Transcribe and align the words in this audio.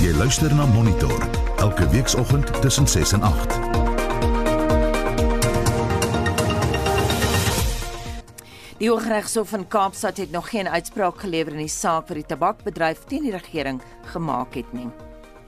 Jy 0.00 0.14
luister 0.16 0.48
na 0.56 0.64
Monitor 0.66 1.28
elke 1.60 1.88
weekoggend 1.88 2.62
tussen 2.62 2.86
6 2.88 3.12
en 3.12 3.22
8. 3.22 3.58
Die 8.78 8.88
Hooggeregshof 8.88 9.52
in 9.52 9.68
Kaapstad 9.68 10.16
het 10.16 10.30
nog 10.30 10.48
geen 10.48 10.68
uitspraak 10.68 11.20
gelewer 11.20 11.52
in 11.52 11.66
die 11.66 11.68
saak 11.68 12.08
wat 12.08 12.16
die 12.16 12.26
tabakbedryf 12.26 13.04
teen 13.12 13.28
die 13.28 13.36
regering 13.36 13.82
gemaak 14.08 14.56
het 14.56 14.72
nie. 14.72 14.88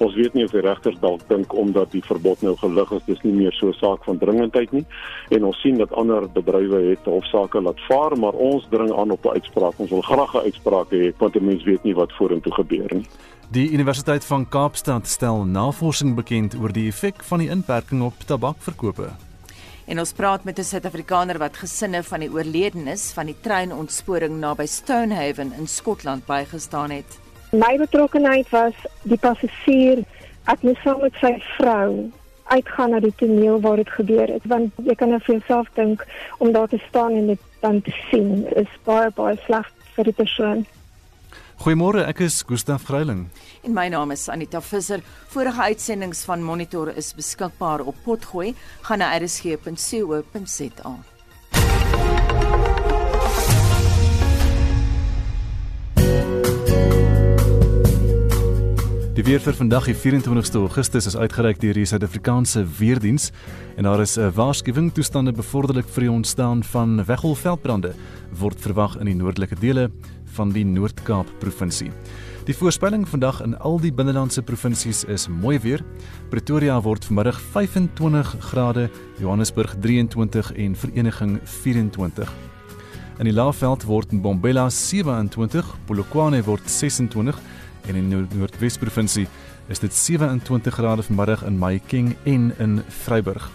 Ons 0.03 0.15
weet 0.19 0.35
nie 0.35 0.45
of 0.45 0.51
die 0.51 0.61
regters 0.65 0.99
dalk 1.03 1.23
dink 1.29 1.53
omdat 1.55 1.93
die 1.95 2.03
verbod 2.03 2.41
nou 2.43 2.57
gelig 2.59 2.91
is, 2.97 3.05
dis 3.07 3.21
nie 3.23 3.35
meer 3.37 3.53
so 3.55 3.69
'n 3.69 3.79
saak 3.79 4.05
van 4.05 4.19
dringendheid 4.19 4.73
nie. 4.73 4.85
En 5.31 5.45
ons 5.45 5.61
sien 5.61 5.79
dat 5.79 5.93
ander 5.93 6.29
bedrywe 6.29 6.81
het 6.91 7.05
hofsaake 7.05 7.61
laat 7.61 7.81
vaar, 7.89 8.19
maar 8.19 8.33
ons 8.33 8.67
dring 8.71 8.93
aan 8.93 9.11
op 9.11 9.25
'n 9.25 9.35
uitspraak. 9.39 9.79
Ons 9.79 9.91
wil 9.91 10.03
graag 10.03 10.35
'n 10.35 10.45
uitspraak 10.49 10.91
hê 10.91 11.13
want 11.19 11.37
'n 11.37 11.45
mens 11.45 11.63
weet 11.65 11.85
nie 11.85 11.95
wat 11.95 12.13
vorentoe 12.13 12.53
gebeur 12.53 12.91
nie. 12.95 13.07
Die 13.51 13.71
Universiteit 13.71 14.25
van 14.25 14.49
Kaapstad 14.49 15.07
stel 15.07 15.45
navorsing 15.45 16.15
bekend 16.15 16.55
oor 16.61 16.73
die 16.73 16.89
effek 16.89 17.23
van 17.23 17.39
die 17.39 17.49
inperking 17.49 18.03
op 18.03 18.15
tabakverkope. 18.27 19.11
En 19.85 19.99
ons 19.99 20.13
praat 20.13 20.45
met 20.45 20.59
'n 20.59 20.65
Suid-Afrikaner 20.65 21.39
wat 21.39 21.57
gesinne 21.57 22.03
van 22.03 22.21
die 22.21 22.33
oorledenes 22.33 23.13
van 23.13 23.27
die 23.27 23.37
treinontsporing 23.41 24.39
naby 24.41 24.67
Stonehaven 24.67 25.53
in 25.59 25.67
Skotland 25.67 26.27
bygestaan 26.27 26.91
het. 26.91 27.22
My 27.53 27.77
betrokkenheid 27.77 28.49
was 28.49 28.73
die 29.05 29.19
passasier 29.21 29.99
ek 30.49 30.63
moes 30.65 30.79
saam 30.81 31.03
met 31.05 31.19
sy 31.21 31.35
vrou 31.59 32.09
uitgaan 32.49 32.95
na 32.95 33.01
die 33.05 33.13
toneel 33.21 33.61
waar 33.61 33.77
dit 33.77 33.93
gebeur 33.93 34.33
het 34.33 34.47
want 34.49 34.81
jy 34.81 34.97
kan 34.97 35.13
nou 35.13 35.21
vir 35.27 35.37
jouself 35.37 35.69
dink 35.77 36.07
om 36.41 36.55
daar 36.57 36.71
te 36.73 36.81
staan 36.89 37.19
en 37.19 37.29
dit 37.35 37.45
dan 37.61 37.83
te 37.85 37.93
sien 38.09 38.47
is 38.57 38.73
baie 38.89 39.13
baie 39.21 39.37
sleg 39.45 39.69
vir 39.93 40.09
die 40.09 40.17
persoon. 40.17 40.65
Goeiemôre, 41.63 42.09
ek 42.09 42.25
is 42.25 42.41
Gustaf 42.49 42.89
Greiling. 42.89 43.27
En 43.63 43.77
my 43.77 43.85
naam 43.93 44.17
is 44.17 44.25
Anita 44.33 44.65
Visser. 44.65 45.05
Vorige 45.31 45.69
uitsendings 45.69 46.25
van 46.25 46.43
Monitor 46.43 46.91
is 46.97 47.13
beskikbaar 47.15 47.85
op 47.85 48.01
Potgooi. 48.03 48.55
Gaan 48.89 49.05
na 49.05 49.13
rsg.co.za. 49.21 50.97
Die 59.23 59.31
weer 59.31 59.39
vir 59.39 59.55
vandag, 59.55 59.85
die 59.87 59.95
24ste 59.95 60.59
Augustus, 60.59 61.07
is 61.07 61.15
uitgereik 61.15 61.61
deur 61.63 61.77
die 61.79 61.85
Suid-Afrikaanse 61.87 62.65
Weerdiens 62.81 63.29
en 63.79 63.87
daar 63.87 64.01
is 64.03 64.19
'n 64.19 64.33
waarskuwing 64.35 64.91
toestande 64.93 65.31
bevorderlik 65.33 65.87
vir 65.87 66.01
die 66.01 66.11
ontstaan 66.11 66.65
van 66.65 67.05
weggolfveldbrande 67.05 67.95
word 68.35 68.61
verwag 68.61 68.99
in 68.99 69.07
die 69.07 69.15
noordelike 69.15 69.55
dele 69.61 69.93
van 70.35 70.51
die 70.51 70.65
Noord-Kaap 70.65 71.31
provinsie. 71.39 71.93
Die 72.47 72.55
voorspelling 72.55 73.09
vandag 73.09 73.41
in 73.43 73.59
al 73.59 73.79
die 73.79 73.93
binnelandse 73.93 74.43
provinsies 74.43 75.05
is 75.05 75.29
mooi 75.29 75.59
weer. 75.59 75.85
Pretoria 76.29 76.83
word 76.83 77.05
vanmiddag 77.05 77.41
25 77.41 78.37
grade, 78.41 78.91
Johannesburg 79.21 79.77
23 79.81 80.53
en 80.53 80.75
Vereniging 80.75 81.41
24. 81.45 82.33
In 83.19 83.25
die 83.25 83.35
Laagveld 83.35 83.85
word 83.85 84.13
Mbombela 84.13 84.69
27, 84.69 85.77
Polokwane 85.87 86.43
word 86.43 86.63
26 86.67 87.39
en 87.87 87.95
in 87.99 88.11
die 88.11 88.39
Noordwes 88.39 88.79
provinsie 88.79 89.27
is 89.69 89.81
dit 89.83 89.95
27 89.95 90.75
grade 90.75 91.03
vanmiddag 91.03 91.45
in 91.45 91.59
Mahikeng 91.59 92.15
en 92.25 92.53
in 92.59 92.83
Vryburg. 92.89 93.51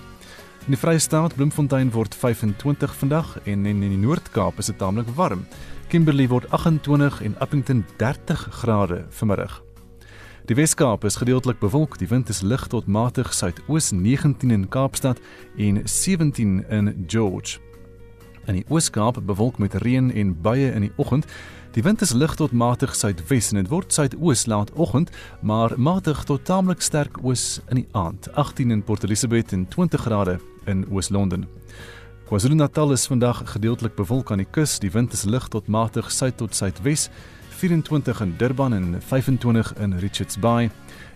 In 0.66 0.74
die 0.76 0.80
Vrystaat, 0.80 1.36
Bloemfontein 1.36 1.92
word 1.92 2.16
25 2.16 2.96
vandag 2.96 3.38
en 3.46 3.66
in 3.66 3.80
die 3.80 3.98
Noord-Kaap 3.98 4.58
is 4.60 4.68
dit 4.72 4.78
taamlik 4.78 5.08
warm. 5.16 5.46
Kimberley 5.88 6.28
word 6.28 6.50
28 6.52 7.22
en 7.24 7.40
Appington 7.40 7.86
30 7.98 8.48
grade 8.52 9.06
vanmiddag. 9.10 9.62
Die 10.48 10.56
Weskaap 10.56 11.04
is 11.04 11.16
gedeeltelik 11.16 11.60
bewolk. 11.60 11.98
Die 12.00 12.08
wind 12.08 12.30
is 12.30 12.42
lig 12.42 12.68
tot 12.68 12.86
matig 12.88 13.34
suidoos 13.34 13.92
19 13.92 14.52
in 14.52 14.68
Kaapstad 14.72 15.20
en 15.58 15.82
17 15.84 16.66
in 16.70 17.04
George. 17.08 17.60
In 18.48 18.56
die 18.56 18.66
Ooskaap 18.68 19.20
bewolk 19.28 19.58
met 19.60 19.74
reën 19.84 20.08
en 20.12 20.32
buie 20.42 20.72
in 20.72 20.86
die 20.88 20.92
oggend. 20.96 21.28
Die 21.76 21.84
wind 21.84 22.02
is 22.02 22.12
lig 22.12 22.34
tot 22.36 22.52
matig 22.52 22.96
suidwes 22.96 23.52
en 23.52 23.60
dit 23.60 23.70
word 23.70 23.94
suidoos 23.94 24.46
laat 24.46 24.72
oggend, 24.74 25.12
maar 25.42 25.74
matig 25.78 26.24
tot 26.26 26.46
taamlik 26.46 26.82
sterk 26.82 27.20
oos 27.24 27.60
in 27.70 27.82
die 27.82 27.88
aand. 27.92 28.30
18 28.34 28.72
in 28.72 28.84
Port 28.84 29.04
Elizabeth 29.04 29.52
en 29.54 29.68
20 29.68 30.02
grade 30.02 30.40
in 30.66 30.86
Oos-London. 30.92 31.46
KwaZulu-Natal 32.28 32.92
is 32.92 33.06
vandag 33.08 33.44
gedeeltelik 33.52 33.96
bewolk 33.96 34.32
aan 34.32 34.42
die 34.44 34.50
kus. 34.52 34.80
Die 34.80 34.92
wind 34.92 35.14
is 35.14 35.24
lig 35.24 35.48
tot 35.48 35.68
matig 35.68 36.12
suid 36.12 36.38
tot 36.38 36.56
suidwes. 36.56 37.10
24 37.58 38.22
in 38.22 38.34
Durban 38.38 38.74
en 38.74 39.02
25 39.02 39.74
in 39.80 39.94
Richards 40.00 40.40
Bay 40.40 40.70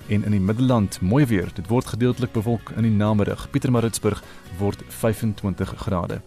en 0.08 0.24
in 0.24 0.32
die 0.32 0.40
Middelland 0.40 1.02
mooi 1.02 1.26
weer. 1.26 1.52
Dit 1.54 1.68
word 1.68 1.86
gedeeltelik 1.86 2.32
bewolk 2.32 2.72
in 2.76 2.84
die 2.84 2.96
namiddag. 2.96 3.50
Pietermaritzburg 3.50 4.24
word 4.60 4.84
25 4.88 5.76
grade. 5.78 6.22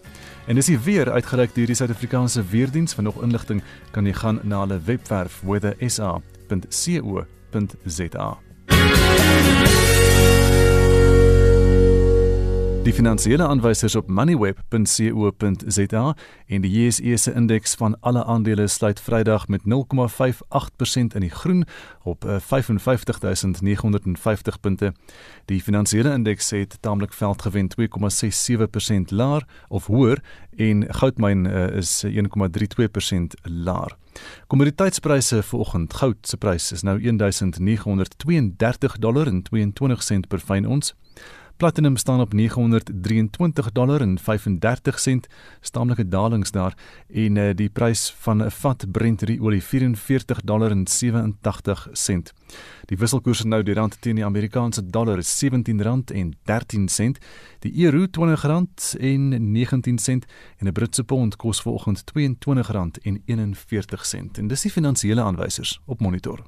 En 0.47 0.55
dis 0.55 0.69
weer 0.85 1.13
uitgereik 1.13 1.55
deur 1.55 1.67
die 1.67 1.75
Suid-Afrikaanse 1.75 2.45
Weerdiens. 2.51 2.95
Vir 2.95 3.03
nog 3.03 3.23
inligting 3.23 3.63
kan 3.91 4.07
jy 4.07 4.13
gaan 4.13 4.41
na 4.43 4.61
hulle 4.61 4.81
webwerf 4.85 5.41
weathersa.co.za. 5.41 8.39
Die 12.85 12.93
finansiële 12.93 13.47
aanwysers 13.47 13.95
op 13.97 14.11
moneyweb.co.za 14.13 16.17
en 16.47 16.61
die 16.61 16.71
JSE 16.71 17.17
se 17.17 17.33
indeks 17.33 17.75
van 17.81 17.97
alle 18.01 18.25
aandele 18.25 18.67
sluit 18.69 19.01
Vrydag 19.01 19.49
met 19.49 19.61
0,58% 19.65 19.71
in 21.17 21.21
die 21.21 21.31
groen 21.31 21.65
op 22.03 22.25
55950 22.29 24.61
punte. 24.61 24.93
Die 25.45 25.63
finansiële 25.63 26.13
indeks 26.13 26.51
het 26.51 26.77
taamlik 26.81 27.13
veld 27.13 27.43
gewen 27.43 27.69
2,67% 27.81 27.85
laer 29.09 29.47
of 29.69 29.87
hoër 29.87 30.23
en 30.57 30.95
goudmyn 30.95 31.45
uh, 31.45 31.77
is 31.77 32.05
1,32% 32.07 32.11
laer. 33.43 33.97
Kommoditeitspryse 34.47 35.43
vanoggend 35.43 35.95
goud 35.95 36.29
se 36.29 36.37
prys 36.37 36.73
is 36.73 36.83
nou 36.83 37.01
1932 37.01 38.99
dollar 38.99 39.27
en 39.27 39.43
22 39.43 40.03
sent 40.03 40.29
per 40.29 40.39
fyn 40.39 40.67
ons. 40.67 40.95
Platinum 41.57 41.97
staan 41.97 42.21
op 42.21 42.33
923 42.33 43.73
dollar 43.73 44.01
en 44.01 44.19
35 44.19 44.99
sent, 45.01 45.27
staamlike 45.61 46.09
dalings 46.09 46.51
daar 46.51 46.77
en 47.09 47.37
uh, 47.37 47.51
die 47.55 47.69
prys 47.69 48.15
van 48.19 48.43
'n 48.43 48.51
vat 48.51 48.85
Brent 48.93 49.41
olie 49.41 49.63
44 49.63 50.41
dollar 50.45 50.71
en 50.71 50.87
87 50.87 51.89
sent. 51.93 52.33
Die 52.85 52.97
wisselkoers 52.97 53.45
nou 53.45 53.63
die 53.63 53.75
rand 53.75 53.97
teen 54.01 54.15
die 54.15 54.25
Amerikaanse 54.25 54.87
dollar 54.87 55.19
is 55.19 55.39
17 55.39 55.83
rand 55.83 56.11
en 56.11 56.37
13 56.43 56.89
sent, 56.89 57.19
die 57.59 57.85
euro 57.85 58.07
20 58.11 58.43
rand 58.43 58.97
en 58.99 59.53
19 59.53 59.99
sent 59.99 60.25
en 60.59 60.67
'n 60.67 60.73
Britse 60.73 61.05
pond 61.05 61.37
kos 61.37 61.63
vanoggend 61.63 62.07
22 62.07 62.69
rand 62.69 62.99
en 62.99 63.23
41 63.25 64.07
sent. 64.07 64.39
En 64.39 64.47
dis 64.47 64.61
die 64.61 64.71
finansiële 64.71 65.23
aanwysers 65.23 65.81
op 65.85 66.01
monitor. 66.01 66.43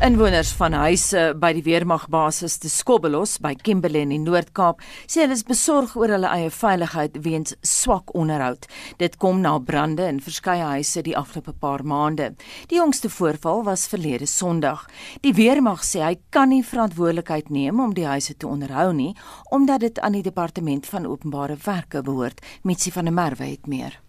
Inwoners 0.00 0.54
van 0.56 0.72
huise 0.72 1.22
by 1.36 1.50
die 1.52 1.64
weermagbasis 1.66 2.54
te 2.62 2.70
Skobbelos 2.72 3.34
by 3.44 3.50
Kimberley 3.52 4.06
in 4.06 4.14
die 4.14 4.22
Noord-Kaap 4.22 4.80
sê 5.04 5.26
hulle 5.26 5.36
is 5.36 5.44
besorg 5.44 5.92
oor 6.00 6.14
hulle 6.14 6.30
eie 6.32 6.48
veiligheid 6.56 7.18
weens 7.20 7.52
swak 7.60 8.14
onderhoud. 8.16 8.64
Dit 8.96 9.18
kom 9.20 9.44
na 9.44 9.52
brande 9.60 10.08
in 10.08 10.22
verskeie 10.24 10.64
huise 10.72 11.04
die 11.04 11.12
afgelope 11.20 11.52
paar 11.52 11.84
maande. 11.84 12.32
Die 12.72 12.80
jongste 12.80 13.12
voorval 13.12 13.66
was 13.68 13.84
verlede 13.92 14.24
Sondag. 14.24 14.88
Die 15.20 15.36
weermag 15.36 15.84
sê 15.84 16.00
hy 16.06 16.16
kan 16.32 16.48
nie 16.48 16.64
verantwoordelikheid 16.64 17.52
neem 17.52 17.84
om 17.84 17.92
die 17.92 18.08
huise 18.08 18.38
te 18.40 18.48
onderhou 18.48 18.94
nie 18.96 19.12
omdat 19.52 19.84
dit 19.84 20.00
aan 20.00 20.16
die 20.16 20.24
departement 20.24 20.88
van 20.88 21.12
openbare 21.12 21.60
werke 21.66 22.00
behoort. 22.00 22.40
Mitsi 22.64 22.88
van 22.96 23.04
der 23.04 23.20
Merwe 23.20 23.52
het 23.52 23.68
meer. 23.68 24.00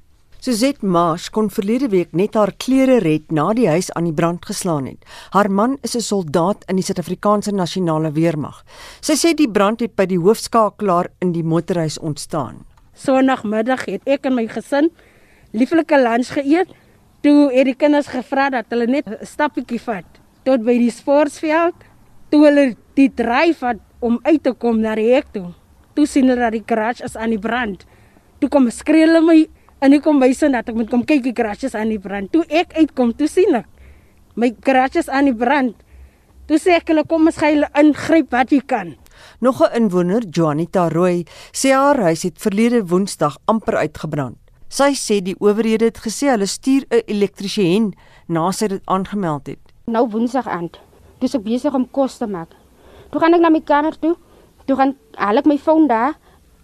Suzette 0.41 0.81
Marsh 0.81 1.27
kon 1.29 1.51
verlede 1.53 1.91
week 1.93 2.15
net 2.17 2.33
haar 2.33 2.49
klere 2.57 2.95
red 3.03 3.27
na 3.29 3.51
die 3.53 3.67
huis 3.69 3.91
aan 3.93 4.07
die 4.07 4.15
brand 4.17 4.47
geslaan 4.49 4.87
het. 4.89 5.03
Haar 5.35 5.51
man 5.53 5.75
is 5.85 5.93
'n 5.95 6.01
soldaat 6.01 6.63
in 6.65 6.77
die 6.77 6.83
Suid-Afrikaanse 6.83 7.51
Nasionale 7.51 8.11
Weermag. 8.11 8.63
Sy 9.01 9.13
sê 9.13 9.35
die 9.35 9.51
brand 9.51 9.81
het 9.81 9.95
by 9.95 10.07
die 10.07 10.17
hoofskakelaar 10.17 11.11
in 11.21 11.31
die 11.31 11.43
motorhuis 11.43 11.99
ontstaan. 11.99 12.65
Sondagmiddag 12.95 13.85
het 13.85 14.01
ek 14.05 14.25
en 14.25 14.35
my 14.35 14.47
gesin 14.47 14.89
lieflike 15.51 15.95
lunch 15.95 16.33
geëet. 16.33 16.69
Toe 17.21 17.51
het 17.53 17.65
die 17.65 17.75
kinders 17.75 18.07
gevra 18.07 18.49
dat 18.49 18.65
hulle 18.69 18.87
net 18.87 19.05
'n 19.07 19.25
stappietjie 19.25 19.79
vat 19.79 20.05
tot 20.43 20.63
by 20.63 20.77
die 20.77 20.91
sportveld. 20.91 21.75
Toe 22.31 22.45
hulle 22.45 22.75
die 22.95 23.13
dryf 23.13 23.59
wat 23.59 23.77
om 23.99 24.19
uit 24.23 24.43
te 24.43 24.53
kom 24.53 24.79
na 24.81 24.95
die 24.95 25.13
hek 25.13 25.25
toe. 25.31 25.53
Toe 25.93 26.07
sien 26.07 26.27
hulle 26.27 26.41
dat 26.41 26.51
die 26.51 26.63
garage 26.65 27.03
is 27.03 27.15
aan 27.15 27.29
die 27.29 27.39
brand. 27.39 27.85
Toe 28.39 28.49
kom 28.49 28.69
skree 28.71 29.05
hulle 29.05 29.21
my 29.21 29.47
En 29.81 29.95
ek 29.97 30.03
kom 30.05 30.19
by 30.21 30.29
sin 30.37 30.53
dat 30.53 30.67
ek 30.69 30.75
moet 30.77 30.89
kom 30.91 31.01
kyk 31.09 31.23
die 31.25 31.33
krasjes 31.33 31.73
aan 31.73 31.89
die 31.89 32.01
brand. 32.01 32.29
Toe 32.29 32.43
ek 32.53 32.75
uitkom, 32.77 33.15
toe 33.17 33.25
sien 33.27 33.55
ek 33.57 33.65
my 34.37 34.51
krasjes 34.53 35.09
aan 35.09 35.25
die 35.31 35.37
brand. 35.37 35.73
Toe 36.45 36.59
sê 36.61 36.75
ek 36.77 36.91
hulle 36.91 37.03
kom 37.09 37.25
ons 37.25 37.39
gaan 37.41 37.65
ingryp 37.79 38.29
wat 38.35 38.53
jy 38.53 38.61
kan. 38.61 38.93
Nog 39.41 39.61
'n 39.61 39.73
inwoner, 39.73 40.21
Juanita 40.29 40.87
Rooi, 40.89 41.25
sê 41.51 41.73
haar 41.73 41.97
huis 41.97 42.23
het 42.23 42.37
verlede 42.37 42.85
Woensdag 42.85 43.37
amper 43.45 43.75
uitgebrand. 43.77 44.37
Sy 44.69 44.93
sê 44.93 45.21
die 45.21 45.35
owerhede 45.39 45.85
het 45.85 45.97
gesê 45.97 46.29
hulle 46.29 46.45
stuur 46.45 46.85
'n 46.89 47.01
elektriesien 47.07 47.93
na 48.27 48.51
sy 48.51 48.67
dit 48.67 48.81
aangemeld 48.85 49.47
het. 49.47 49.59
Nou 49.87 50.07
Woensdag 50.07 50.47
aand, 50.47 50.79
dis 51.19 51.35
ek 51.35 51.43
besig 51.43 51.73
om 51.73 51.89
kos 51.91 52.17
te 52.17 52.27
maak. 52.27 52.53
Toe 53.09 53.19
gaan 53.19 53.33
ek 53.33 53.41
na 53.41 53.49
my 53.49 53.61
kamer 53.61 53.99
toe. 53.99 54.15
Toe 54.65 54.75
gaan 54.75 54.95
haal 55.15 55.37
ek 55.37 55.45
my 55.45 55.57
foon 55.57 55.87
daar. 55.87 56.13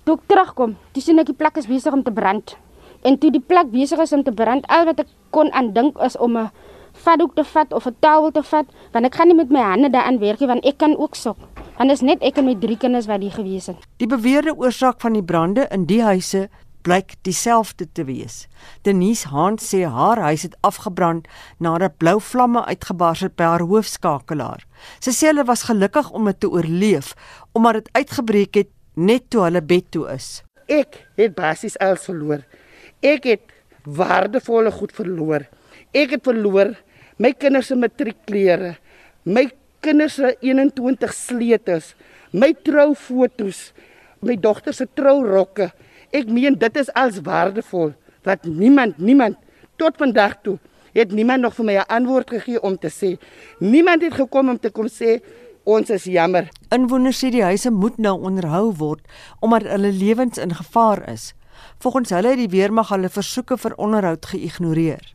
Toe 0.05 0.15
ek 0.15 0.27
terugkom, 0.27 0.77
dis 0.93 1.03
sien 1.03 1.19
ek 1.19 1.25
die 1.25 1.35
plek 1.35 1.57
is 1.57 1.67
besig 1.67 1.93
om 1.93 2.03
te 2.03 2.11
brand. 2.11 2.57
En 3.01 3.17
toe 3.17 3.31
die 3.31 3.43
plek 3.43 3.71
besig 3.71 3.99
is 3.99 4.13
om 4.13 4.23
te 4.23 4.31
brand, 4.31 4.67
al 4.67 4.85
wat 4.85 4.99
ek 4.99 5.07
kon 5.29 5.51
aan 5.53 5.73
dink 5.73 5.97
is 5.97 6.17
om 6.17 6.37
'n 6.37 6.51
vatdoek 7.03 7.35
te 7.35 7.43
vat 7.43 7.73
of 7.73 7.85
'n 7.85 7.95
towel 7.99 8.31
te 8.31 8.43
vat, 8.43 8.65
want 8.91 9.05
ek 9.05 9.15
gaan 9.15 9.27
nie 9.27 9.35
met 9.35 9.49
my 9.49 9.61
hande 9.61 9.89
daaraan 9.89 10.19
werk 10.19 10.39
nie 10.39 10.47
want 10.47 10.65
ek 10.65 10.77
kan 10.77 10.97
ook 10.97 11.15
sok. 11.15 11.37
Want 11.77 11.91
is 11.91 12.01
net 12.01 12.21
ek 12.21 12.37
en 12.37 12.45
my 12.45 12.55
drie 12.55 12.77
kinders 12.77 13.05
wat 13.05 13.21
hier 13.21 13.31
gewees 13.31 13.67
het. 13.67 13.77
Die 13.97 14.07
beweerde 14.07 14.55
oorsaak 14.55 15.01
van 15.01 15.13
die 15.13 15.23
brande 15.23 15.67
in 15.71 15.85
die 15.85 16.01
huise 16.01 16.49
blyk 16.81 17.15
dieselfde 17.21 17.87
te 17.91 18.05
wees. 18.07 18.47
Denise 18.81 19.27
Haan 19.27 19.57
sê 19.57 19.83
haar 19.83 20.17
huis 20.17 20.45
het 20.47 20.55
afgebrand 20.61 21.27
nadat 21.59 21.97
blou 21.97 22.19
vlamme 22.21 22.63
uitgebars 22.65 23.25
het 23.25 23.35
by 23.35 23.43
haar 23.43 23.65
hoofskakelaar. 23.67 24.63
Sy 24.99 25.11
sê 25.11 25.31
hulle 25.31 25.45
was 25.47 25.67
gelukkig 25.67 26.11
om 26.11 26.25
dit 26.25 26.39
te 26.39 26.49
oorleef 26.49 27.13
omdat 27.57 27.81
dit 27.81 27.89
uitgebreek 27.91 28.55
het 28.55 28.71
net 28.95 29.29
toe 29.29 29.43
hulle 29.43 29.61
bed 29.61 29.91
toe 29.91 30.07
is. 30.13 30.41
Ek 30.67 31.03
het 31.19 31.35
basies 31.35 31.77
alles 31.83 32.07
verloor. 32.07 32.41
Ek 33.07 33.27
het 33.29 33.53
waardevolle 33.87 34.71
goed 34.75 34.93
verloor. 34.95 35.45
Ek 35.95 36.17
het 36.17 36.25
verloor 36.27 36.73
my 37.21 37.31
kinders 37.33 37.71
se 37.71 37.77
matriekklere, 37.79 38.75
my 39.25 39.47
kinders 39.81 40.17
se 40.19 40.33
21 40.43 41.13
sleutels, 41.15 41.93
my 42.33 42.51
troufoto's, 42.67 43.71
my 44.21 44.35
dogter 44.37 44.75
se 44.75 44.85
trourokke. 44.97 45.71
Ek 46.13 46.29
meen 46.29 46.57
dit 46.59 46.79
is 46.81 46.91
als 46.97 47.21
waardevol 47.23 47.93
wat 48.27 48.45
niemand 48.45 48.99
niemand 48.99 49.37
tot 49.79 49.97
vandag 50.01 50.35
toe 50.43 50.57
het 50.97 51.11
niemand 51.13 51.41
nog 51.41 51.53
vir 51.55 51.65
my 51.65 51.75
'n 51.77 51.87
antwoord 51.87 52.29
gegee 52.29 52.61
om 52.61 52.77
te 52.77 52.89
sê. 52.89 53.17
Niemand 53.59 54.01
het 54.01 54.13
gekom 54.13 54.49
om 54.49 54.59
te 54.59 54.69
kom 54.69 54.87
sê 54.87 55.21
ons 55.63 55.89
is 55.89 56.03
jammer. 56.03 56.49
Inwoners 56.69 57.23
sê 57.23 57.29
die 57.29 57.43
huise 57.43 57.71
moet 57.71 57.97
nou 57.97 58.21
onderhou 58.21 58.73
word 58.73 59.01
omdat 59.39 59.71
hulle 59.71 59.91
lewens 59.91 60.37
in 60.37 60.55
gevaar 60.55 61.09
is. 61.09 61.33
Volgens 61.79 62.09
hulle 62.09 62.29
het 62.33 62.37
die 62.37 62.51
weermag 62.53 62.89
hulle 62.89 63.09
versoeke 63.09 63.57
vir 63.57 63.75
onderhoud 63.77 64.25
geïgnoreer. 64.25 65.13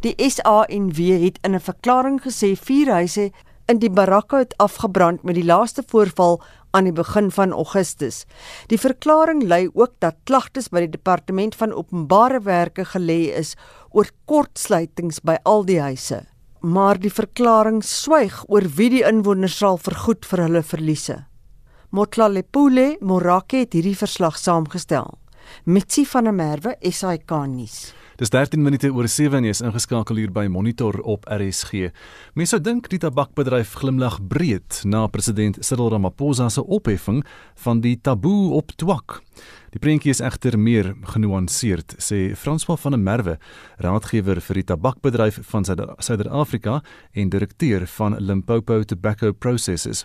Die 0.00 0.14
SANW 0.18 1.00
het 1.24 1.38
in 1.42 1.54
'n 1.54 1.60
verklaring 1.60 2.20
gesê 2.20 2.56
vier 2.56 2.92
huise 2.92 3.30
in 3.66 3.78
die 3.78 3.90
barakke 3.90 4.42
het 4.42 4.56
afgebrand 4.62 5.22
met 5.22 5.34
die 5.38 5.46
laaste 5.46 5.82
voorval 5.86 6.40
aan 6.70 6.88
die 6.88 6.92
begin 6.96 7.30
van 7.30 7.52
Augustus. 7.52 8.24
Die 8.72 8.80
verklaring 8.80 9.42
lei 9.42 9.68
ook 9.72 9.94
dat 9.98 10.18
klagtes 10.24 10.68
by 10.72 10.84
die 10.86 10.94
departement 10.96 11.54
van 11.54 11.72
openbare 11.72 12.40
werke 12.44 12.84
gelê 12.94 13.32
is 13.36 13.54
oor 13.90 14.08
kortsluitings 14.24 15.20
by 15.20 15.36
al 15.44 15.66
die 15.68 15.80
huise. 15.80 16.24
Maar 16.60 16.98
die 16.98 17.12
verklaring 17.12 17.82
swyg 17.84 18.44
oor 18.48 18.66
wie 18.76 18.90
die 18.90 19.04
inwoners 19.06 19.58
sal 19.58 19.78
vergoed 19.78 20.26
vir 20.26 20.46
hulle 20.46 20.62
verliese. 20.62 21.24
Motlalepule 21.92 22.96
Morake 23.00 23.66
het 23.66 23.74
hierdie 23.76 23.98
verslag 23.98 24.38
saamgestel. 24.40 25.18
Mitsi 25.64 26.06
van 26.12 26.24
der 26.24 26.32
Merwe, 26.36 26.76
SAK 26.80 27.30
nuus. 27.46 27.92
Dis 28.20 28.30
13 28.30 28.62
minute 28.62 28.90
oor 28.92 29.08
7 29.08 29.38
en 29.38 29.46
jy 29.48 29.50
is 29.54 29.62
ingeskakel 29.64 30.20
hier 30.20 30.30
by 30.30 30.44
Monitor 30.52 30.98
op 31.08 31.24
RSG. 31.26 31.88
Mense 32.36 32.54
sou 32.54 32.60
dink 32.62 32.90
die 32.92 33.00
tabakbedryf 33.02 33.72
glimlag 33.80 34.20
breed 34.28 34.82
na 34.84 35.06
president 35.10 35.58
Cyril 35.64 35.90
Ramaphosa 35.94 36.50
se 36.52 36.62
opheffing 36.62 37.22
van 37.64 37.80
die 37.82 37.96
taboe 37.98 38.52
op 38.60 38.76
twak. 38.76 39.22
Die 39.72 39.80
prentjie 39.80 40.10
is 40.12 40.20
egter 40.20 40.58
meer 40.60 40.90
genuanceerd, 41.14 41.94
sê 41.96 42.34
Franswa 42.36 42.74
van 42.76 42.92
der 42.92 43.00
Merwe, 43.00 43.38
raadgewer 43.80 44.42
vir 44.44 44.58
die 44.60 44.66
tabakbedryf 44.68 45.38
van 45.48 45.64
Suid-Afrika 45.64 46.82
en 47.16 47.30
direkteur 47.32 47.86
van 47.94 48.18
Limpopo 48.20 48.82
Tobacco 48.84 49.32
Processes. 49.32 50.04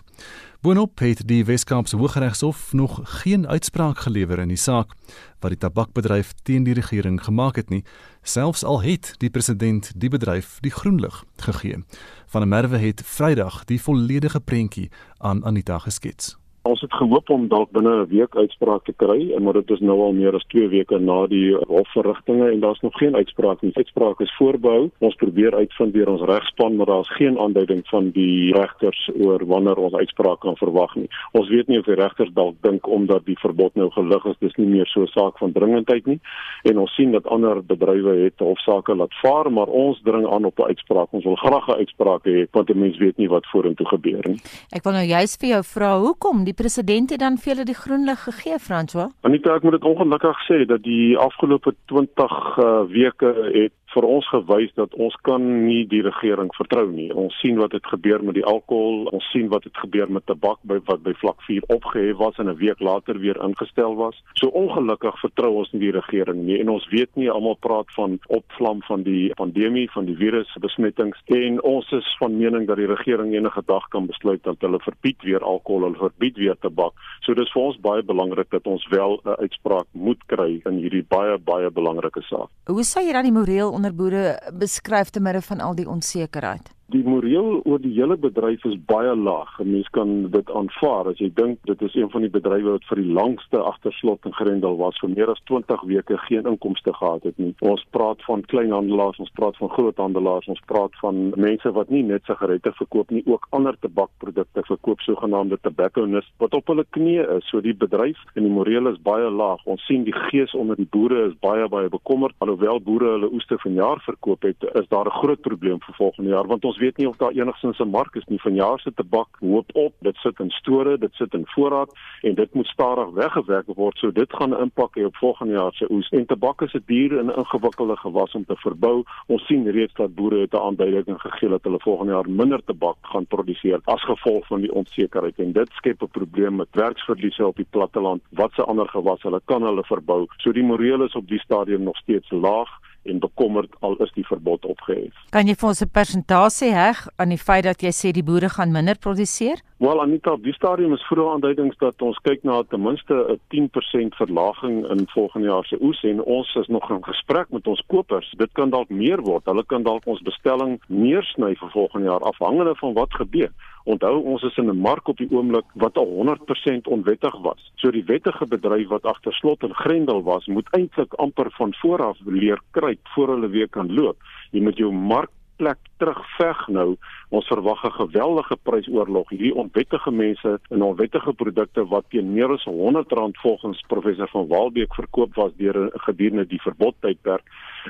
Boonop 0.64 1.04
het 1.04 1.20
die 1.28 1.42
Weskaapse 1.44 2.00
Hooggeregshof 2.00 2.72
nog 2.72 2.96
geen 3.20 3.44
uitspraak 3.44 4.00
gelewer 4.08 4.40
in 4.40 4.48
die 4.48 4.56
saak 4.56 4.96
wat 5.44 5.52
die 5.52 5.60
tabakbedryf 5.60 6.32
teen 6.48 6.64
die 6.64 6.74
regering 6.80 7.20
gemaak 7.28 7.60
het 7.60 7.68
nie, 7.68 7.84
selfs 8.24 8.64
al 8.64 8.80
het 8.88 9.12
die 9.20 9.30
president 9.30 9.92
die 9.94 10.08
bedryf 10.08 10.56
die 10.64 10.72
groen 10.72 10.96
lig 10.96 11.20
gegee. 11.44 11.84
Van 12.32 12.40
der 12.40 12.48
Merwe 12.48 12.80
het 12.88 13.04
Vrydag 13.04 13.66
die 13.68 13.80
volledige 13.80 14.40
prentjie 14.40 14.88
aan 15.20 15.44
Anita 15.44 15.78
geskets. 15.84 16.37
Ons 16.68 16.82
het 16.84 16.92
gehoop 16.92 17.30
om 17.32 17.46
dalk 17.48 17.70
binne 17.72 17.94
'n 18.04 18.08
week 18.12 18.36
uitspraak 18.36 18.84
te 18.84 18.92
kry, 18.92 19.32
maar 19.40 19.52
dit 19.52 19.70
is 19.70 19.80
nou 19.80 20.00
al 20.00 20.12
meer 20.12 20.34
as 20.34 20.44
2 20.48 20.68
weke 20.68 20.98
na 20.98 21.26
die 21.26 21.54
hofverrigtinge 21.54 22.50
en 22.50 22.60
daar's 22.60 22.80
nog 22.80 22.92
geen 22.98 23.14
uitspraak 23.16 23.62
nie. 23.62 23.70
Uitspraak 23.74 24.20
is 24.20 24.36
voorbehou. 24.36 24.90
Ons 24.98 25.14
probeer 25.14 25.54
uitvind 25.54 25.92
deur 25.92 26.08
ons 26.08 26.22
regspan, 26.22 26.76
maar 26.76 26.86
daar's 26.86 27.14
geen 27.16 27.38
aanduiding 27.38 27.88
van 27.88 28.10
die 28.10 28.52
regters 28.52 29.10
oor 29.20 29.46
wanneer 29.46 29.76
ons 29.76 29.94
uitspraak 29.94 30.40
kan 30.40 30.56
verwag 30.56 30.94
nie. 30.94 31.08
Ons 31.32 31.48
weet 31.48 31.68
nie 31.68 31.78
of 31.78 31.84
die 31.84 31.94
regters 31.94 32.30
dalk 32.34 32.54
dink 32.60 32.86
omdat 32.86 33.24
die 33.24 33.38
verbod 33.38 33.74
nou 33.74 33.90
gelig 33.90 34.24
is, 34.24 34.36
dis 34.38 34.56
nie 34.56 34.66
meer 34.66 34.86
so 34.86 35.00
'n 35.00 35.06
saak 35.06 35.38
van 35.38 35.52
dringendheid 35.52 36.06
nie. 36.06 36.20
En 36.62 36.78
ons 36.78 36.94
sien 36.94 37.12
dat 37.12 37.26
ander 37.26 37.64
bedrywe 37.64 38.16
het 38.24 38.38
hofsaake 38.38 38.94
laat 38.94 39.14
vaar, 39.22 39.52
maar 39.52 39.66
ons 39.66 40.00
dring 40.04 40.26
aan 40.26 40.44
op 40.44 40.58
'n 40.58 40.62
uitspraak. 40.62 41.08
Ons 41.12 41.24
wil 41.24 41.36
graag 41.36 41.68
'n 41.68 41.78
uitspraak 41.78 42.24
hê 42.24 42.46
want 42.52 42.74
mense 42.74 42.98
weet 42.98 43.16
nie 43.16 43.28
wat 43.28 43.46
vorentoe 43.46 43.86
gebeur 43.86 44.28
nie. 44.28 44.40
Ek 44.70 44.84
wil 44.84 44.92
nou 44.92 45.06
juist 45.06 45.40
vir 45.40 45.48
jou 45.48 45.62
vra 45.62 45.98
hoekom 45.98 46.44
die 46.44 46.57
president 46.58 47.10
het 47.14 47.22
dan 47.22 47.38
vir 47.38 47.52
hulle 47.52 47.66
die 47.68 47.78
groen 47.78 48.04
lig 48.08 48.22
gegee, 48.26 48.58
François? 48.58 49.08
Anita, 49.28 49.54
ek 49.54 49.66
moet 49.66 49.76
dit 49.78 49.86
ongelukkig 49.90 50.40
sê 50.48 50.64
dat 50.66 50.82
die 50.82 51.14
afgelope 51.18 51.74
20 51.92 52.34
uh, 52.58 52.82
weke 52.90 53.30
het 53.54 53.87
vir 53.98 54.06
ons 54.06 54.26
gewys 54.30 54.70
dat 54.78 54.94
ons 54.94 55.14
kan 55.26 55.42
nie 55.42 55.82
die 55.90 56.02
regering 56.06 56.52
vertrou 56.54 56.86
nie. 56.90 57.08
Ons 57.10 57.34
sien 57.42 57.58
wat 57.58 57.74
het 57.74 57.86
gebeur 57.90 58.22
met 58.22 58.36
die 58.38 58.46
alkohol, 58.46 59.08
ons 59.14 59.26
sien 59.32 59.48
wat 59.50 59.66
het 59.66 59.76
gebeur 59.82 60.10
met 60.12 60.26
tabak 60.30 60.60
by 60.70 60.78
wat 60.86 61.02
by 61.02 61.14
vlak 61.18 61.42
4 61.48 61.66
opgehef 61.74 62.20
was 62.22 62.38
en 62.38 62.48
'n 62.48 62.56
week 62.62 62.80
later 62.80 63.18
weer 63.18 63.38
ingestel 63.42 63.96
was. 63.96 64.14
So 64.34 64.48
ongelukkig 64.48 65.18
vertrou 65.20 65.52
ons 65.58 65.72
nie 65.72 65.80
die 65.80 65.96
regering 66.00 66.46
nie 66.46 66.60
en 66.60 66.68
ons 66.68 66.86
weet 66.90 67.10
nie 67.16 67.30
almal 67.30 67.56
praat 67.60 67.90
van 67.96 68.18
opvlam 68.28 68.82
van 68.82 69.02
die 69.02 69.34
pandemie 69.34 69.90
van 69.90 70.06
die 70.06 70.16
virusbesmettings 70.16 71.18
en 71.26 71.62
ons 71.62 71.92
is 71.92 72.16
van 72.18 72.38
mening 72.38 72.66
dat 72.66 72.76
die 72.76 72.86
regering 72.86 73.34
enige 73.34 73.62
dag 73.66 73.88
kan 73.88 74.06
besluit 74.06 74.42
dat 74.42 74.60
hulle 74.60 74.78
verbied 74.78 75.22
weer 75.22 75.42
alkohol, 75.42 75.82
hulle 75.82 75.98
verbied 75.98 76.36
weer 76.36 76.56
tabak. 76.60 76.92
So 77.20 77.34
dis 77.34 77.52
vir 77.52 77.62
ons 77.62 77.80
baie 77.80 78.02
belangrik 78.02 78.50
dat 78.50 78.66
ons 78.66 78.86
wel 78.88 79.20
'n 79.24 79.40
uitspraak 79.40 79.86
moet 79.92 80.22
kry 80.26 80.60
in 80.64 80.78
hierdie 80.78 81.04
baie 81.08 81.38
baie 81.38 81.70
belangrike 81.70 82.22
saak. 82.22 82.48
Hoe 82.66 82.84
sê 82.84 83.00
jy 83.06 83.12
dan 83.12 83.24
die 83.24 83.32
moreel 83.32 83.70
onder 83.72 83.87
boere 83.92 84.38
beskryf 84.52 85.10
te 85.10 85.20
midde 85.20 85.42
van 85.42 85.60
al 85.60 85.74
die 85.74 85.88
onsekerheid? 85.88 86.70
Die 86.88 87.02
moreel 87.04 87.58
oor 87.68 87.82
die 87.84 87.90
hele 87.92 88.14
bedryf 88.16 88.62
is 88.64 88.76
baie 88.88 89.12
laag. 89.12 89.50
'n 89.60 89.72
Mens 89.72 89.88
kan 89.92 90.30
dit 90.32 90.50
aanvaar 90.50 91.08
as 91.10 91.18
jy 91.20 91.28
dink 91.34 91.58
dit 91.68 91.82
is 91.82 91.94
een 91.94 92.08
van 92.10 92.22
die 92.24 92.30
bedrywe 92.32 92.70
wat 92.70 92.84
vir 92.88 93.02
die 93.02 93.12
langste 93.12 93.58
agter 93.60 93.92
slot 93.92 94.24
en 94.24 94.32
grendel 94.32 94.76
was 94.76 94.96
vir 95.02 95.10
meer 95.10 95.28
as 95.28 95.42
20 95.50 95.82
weke 95.90 96.16
geen 96.18 96.46
inkomste 96.46 96.94
gehad 96.94 97.22
het 97.28 97.36
nie. 97.38 97.54
Ons 97.60 97.84
praat 97.90 98.24
van 98.24 98.40
kleinhandelaars, 98.40 99.18
ons 99.18 99.34
praat 99.34 99.56
van 99.56 99.68
groothandelaars, 99.68 100.48
ons 100.48 100.62
praat 100.66 100.96
van 101.02 101.32
mense 101.36 101.72
wat 101.72 101.90
nie 101.90 102.02
net 102.02 102.24
sigarette 102.24 102.72
verkoop 102.72 103.10
nie, 103.10 103.22
ook 103.26 103.46
ander 103.50 103.76
tabakprodukte 103.80 104.64
verkoop, 104.64 105.00
sogenaamde 105.00 105.58
tobacconists 105.60 106.32
wat 106.38 106.54
op 106.54 106.66
hulle 106.72 106.86
knieë 106.96 107.28
is. 107.36 107.48
So 107.50 107.60
die 107.60 107.76
bedryf 107.76 108.16
en 108.34 108.48
die 108.48 108.52
moreel 108.52 108.88
is 108.88 109.02
baie 109.02 109.28
laag. 109.28 109.60
Ons 109.66 109.84
sien 109.84 110.08
die 110.08 110.16
gees 110.30 110.54
onder 110.54 110.76
die 110.76 110.88
boere 110.90 111.28
is 111.28 111.36
baie 111.40 111.68
baie 111.68 111.88
bekommerd. 111.88 112.34
Alhoewel 112.38 112.80
boere 112.80 113.12
hulle 113.18 113.32
oeste 113.32 113.60
vanjaar 113.60 114.00
verkoop 114.08 114.42
het, 114.42 114.70
is 114.72 114.88
daar 114.88 115.04
'n 115.04 115.20
groot 115.20 115.40
probleem 115.40 115.78
vir 115.84 115.94
volgende 115.94 116.30
jaar 116.30 116.46
want 116.48 116.64
ons 116.64 116.77
weet 116.78 116.96
nie 116.96 117.08
of 117.08 117.16
daar 117.16 117.30
enigsins 117.30 117.78
'n 117.78 117.90
mark 117.90 118.14
is 118.14 118.24
nie. 118.26 118.40
Vanjaar 118.40 118.80
se 118.80 118.92
tabak 118.94 119.28
hoop 119.40 119.70
op, 119.72 119.92
dit 120.00 120.16
sit 120.16 120.38
in 120.38 120.50
store, 120.50 120.98
dit 120.98 121.14
sit 121.14 121.34
in 121.34 121.46
voorraad 121.46 121.90
en 122.22 122.34
dit 122.34 122.54
moet 122.54 122.66
stadig 122.66 123.10
weggewerk 123.10 123.66
word. 123.66 123.96
So 123.98 124.12
dit 124.12 124.32
gaan 124.32 124.50
'n 124.50 124.60
impak 124.60 124.98
hê 124.98 125.04
op 125.04 125.16
volgende 125.16 125.52
jaar 125.52 125.72
se 125.72 125.86
oes. 125.90 126.08
En 126.08 126.26
tabak 126.26 126.62
is 126.62 126.74
'n 126.74 126.82
duur 126.86 127.18
en 127.18 127.36
ingewikkelde 127.36 127.96
gewas 127.96 128.32
om 128.32 128.44
te 128.44 128.56
verbou. 128.56 129.04
Ons 129.26 129.46
sien 129.46 129.70
reeds 129.70 129.94
dat 129.94 130.14
boere 130.14 130.40
het 130.40 130.52
'n 130.52 130.56
aanduiding 130.56 131.20
gegee 131.20 131.48
dat 131.48 131.62
hulle 131.62 131.80
volgende 131.80 132.12
jaar 132.12 132.30
minder 132.30 132.64
tabak 132.64 132.96
gaan 133.00 133.26
produseer 133.26 133.80
as 133.84 134.04
gevolg 134.04 134.46
van 134.46 134.60
die 134.60 134.74
onsekerheid 134.74 135.38
en 135.38 135.52
dit 135.52 135.70
skep 135.70 136.02
'n 136.02 136.08
probleem 136.08 136.56
met 136.56 136.68
werksverliese 136.70 137.46
op 137.46 137.56
die 137.56 137.66
platteland. 137.70 138.22
Watse 138.30 138.62
ander 138.64 138.88
gewas 138.88 139.22
hulle 139.22 139.40
kan 139.44 139.62
hulle 139.62 139.84
verbou? 139.84 140.26
So 140.36 140.52
die 140.52 140.62
moreel 140.62 141.02
is 141.02 141.14
op 141.14 141.28
die 141.28 141.40
stadium 141.40 141.82
nog 141.82 141.96
steeds 141.96 142.30
laag 142.30 142.68
en 143.02 143.18
bekommerd 143.18 143.74
al 143.80 143.96
is 143.96 144.12
die 144.12 144.26
verbod 144.26 144.64
opgehef. 144.64 145.14
Kan 145.30 145.46
jy 145.46 145.54
vir 145.54 145.68
ons 145.68 145.82
'n 145.82 145.90
persentasie 145.92 146.72
heg 146.72 147.06
aan 147.16 147.28
die 147.28 147.44
feit 147.48 147.64
dat 147.64 147.82
jy 147.82 147.92
sê 147.92 148.12
die 148.12 148.22
boere 148.22 148.48
gaan 148.48 148.72
minder 148.72 148.98
produseer? 148.98 149.62
Wel 149.78 150.00
Anita, 150.00 150.32
op 150.32 150.42
die 150.42 150.52
stadium 150.52 150.92
is 150.92 151.06
vroeë 151.06 151.32
aanduidings 151.32 151.76
dat 151.78 152.02
ons 152.02 152.18
kyk 152.22 152.42
na 152.42 152.62
ten 152.62 152.82
minste 152.82 153.14
'n 153.14 153.38
10% 153.48 154.14
verlaging 154.14 154.90
in 154.90 155.06
volgende 155.08 155.48
jaar 155.48 155.64
se 155.64 155.78
oes 155.80 156.02
en 156.02 156.22
ons 156.22 156.54
is 156.54 156.66
nog 156.66 156.90
in 156.90 157.04
gesprek 157.04 157.50
met 157.50 157.66
ons 157.66 157.82
kopers. 157.86 158.34
Dit 158.36 158.52
kan 158.52 158.70
dalk 158.70 158.88
meer 158.88 159.22
word. 159.22 159.44
Hulle 159.44 159.64
kan 159.64 159.82
dalk 159.82 160.06
ons 160.06 160.22
bestelling 160.22 160.80
meer 160.88 161.22
sny 161.22 161.54
vir 161.54 161.70
volgende 161.70 162.06
jaar 162.06 162.20
afhangende 162.20 162.74
van 162.74 162.94
wat 162.94 163.14
gebeur. 163.14 163.52
Onthou 163.84 164.22
ons 164.24 164.42
is 164.42 164.56
in 164.56 164.68
'n 164.68 164.80
mark 164.80 165.08
op 165.08 165.16
die 165.16 165.30
oomblik 165.30 165.64
wat 165.74 165.96
al 165.96 166.06
100% 166.06 166.86
onwettig 166.86 167.38
was. 167.40 167.72
So 167.76 167.90
die 167.90 168.04
wettige 168.04 168.46
bedryf 168.46 168.88
wat 168.88 169.02
agter 169.02 169.32
slot 169.32 169.62
en 169.62 169.74
grendel 169.74 170.22
was, 170.22 170.46
moet 170.46 170.68
eintlik 170.70 171.14
amper 171.14 171.50
van 171.50 171.74
vooraf 171.74 172.18
leer 172.24 172.60
kry 172.70 172.87
voor 173.14 173.28
hulle 173.28 173.48
weer 173.48 173.68
kan 173.68 173.92
loop. 173.94 174.22
Jy 174.50 174.62
moet 174.62 174.78
jou 174.78 174.92
mark 174.92 175.30
plek 175.56 175.78
terugveg 175.98 176.66
nou. 176.68 176.96
Ons 177.28 177.46
verwag 177.46 177.84
'n 177.84 177.98
geweldige 178.00 178.56
prysoorlog. 178.62 179.28
Hierdie 179.30 179.54
onwettige 179.54 180.10
mense 180.10 180.60
en 180.70 180.82
onwettige 180.82 181.32
produkte 181.32 181.86
wat 181.86 182.04
teen 182.08 182.32
meer 182.32 182.50
as 182.52 182.66
R100 182.66 183.40
volgens 183.42 183.84
professor 183.86 184.28
van 184.28 184.46
Waalbeek 184.48 184.94
verkoop 184.94 185.34
was 185.34 185.52
deur 185.56 185.90
gedurende 185.92 186.46
die 186.46 186.62
verbodtydperk 186.62 187.44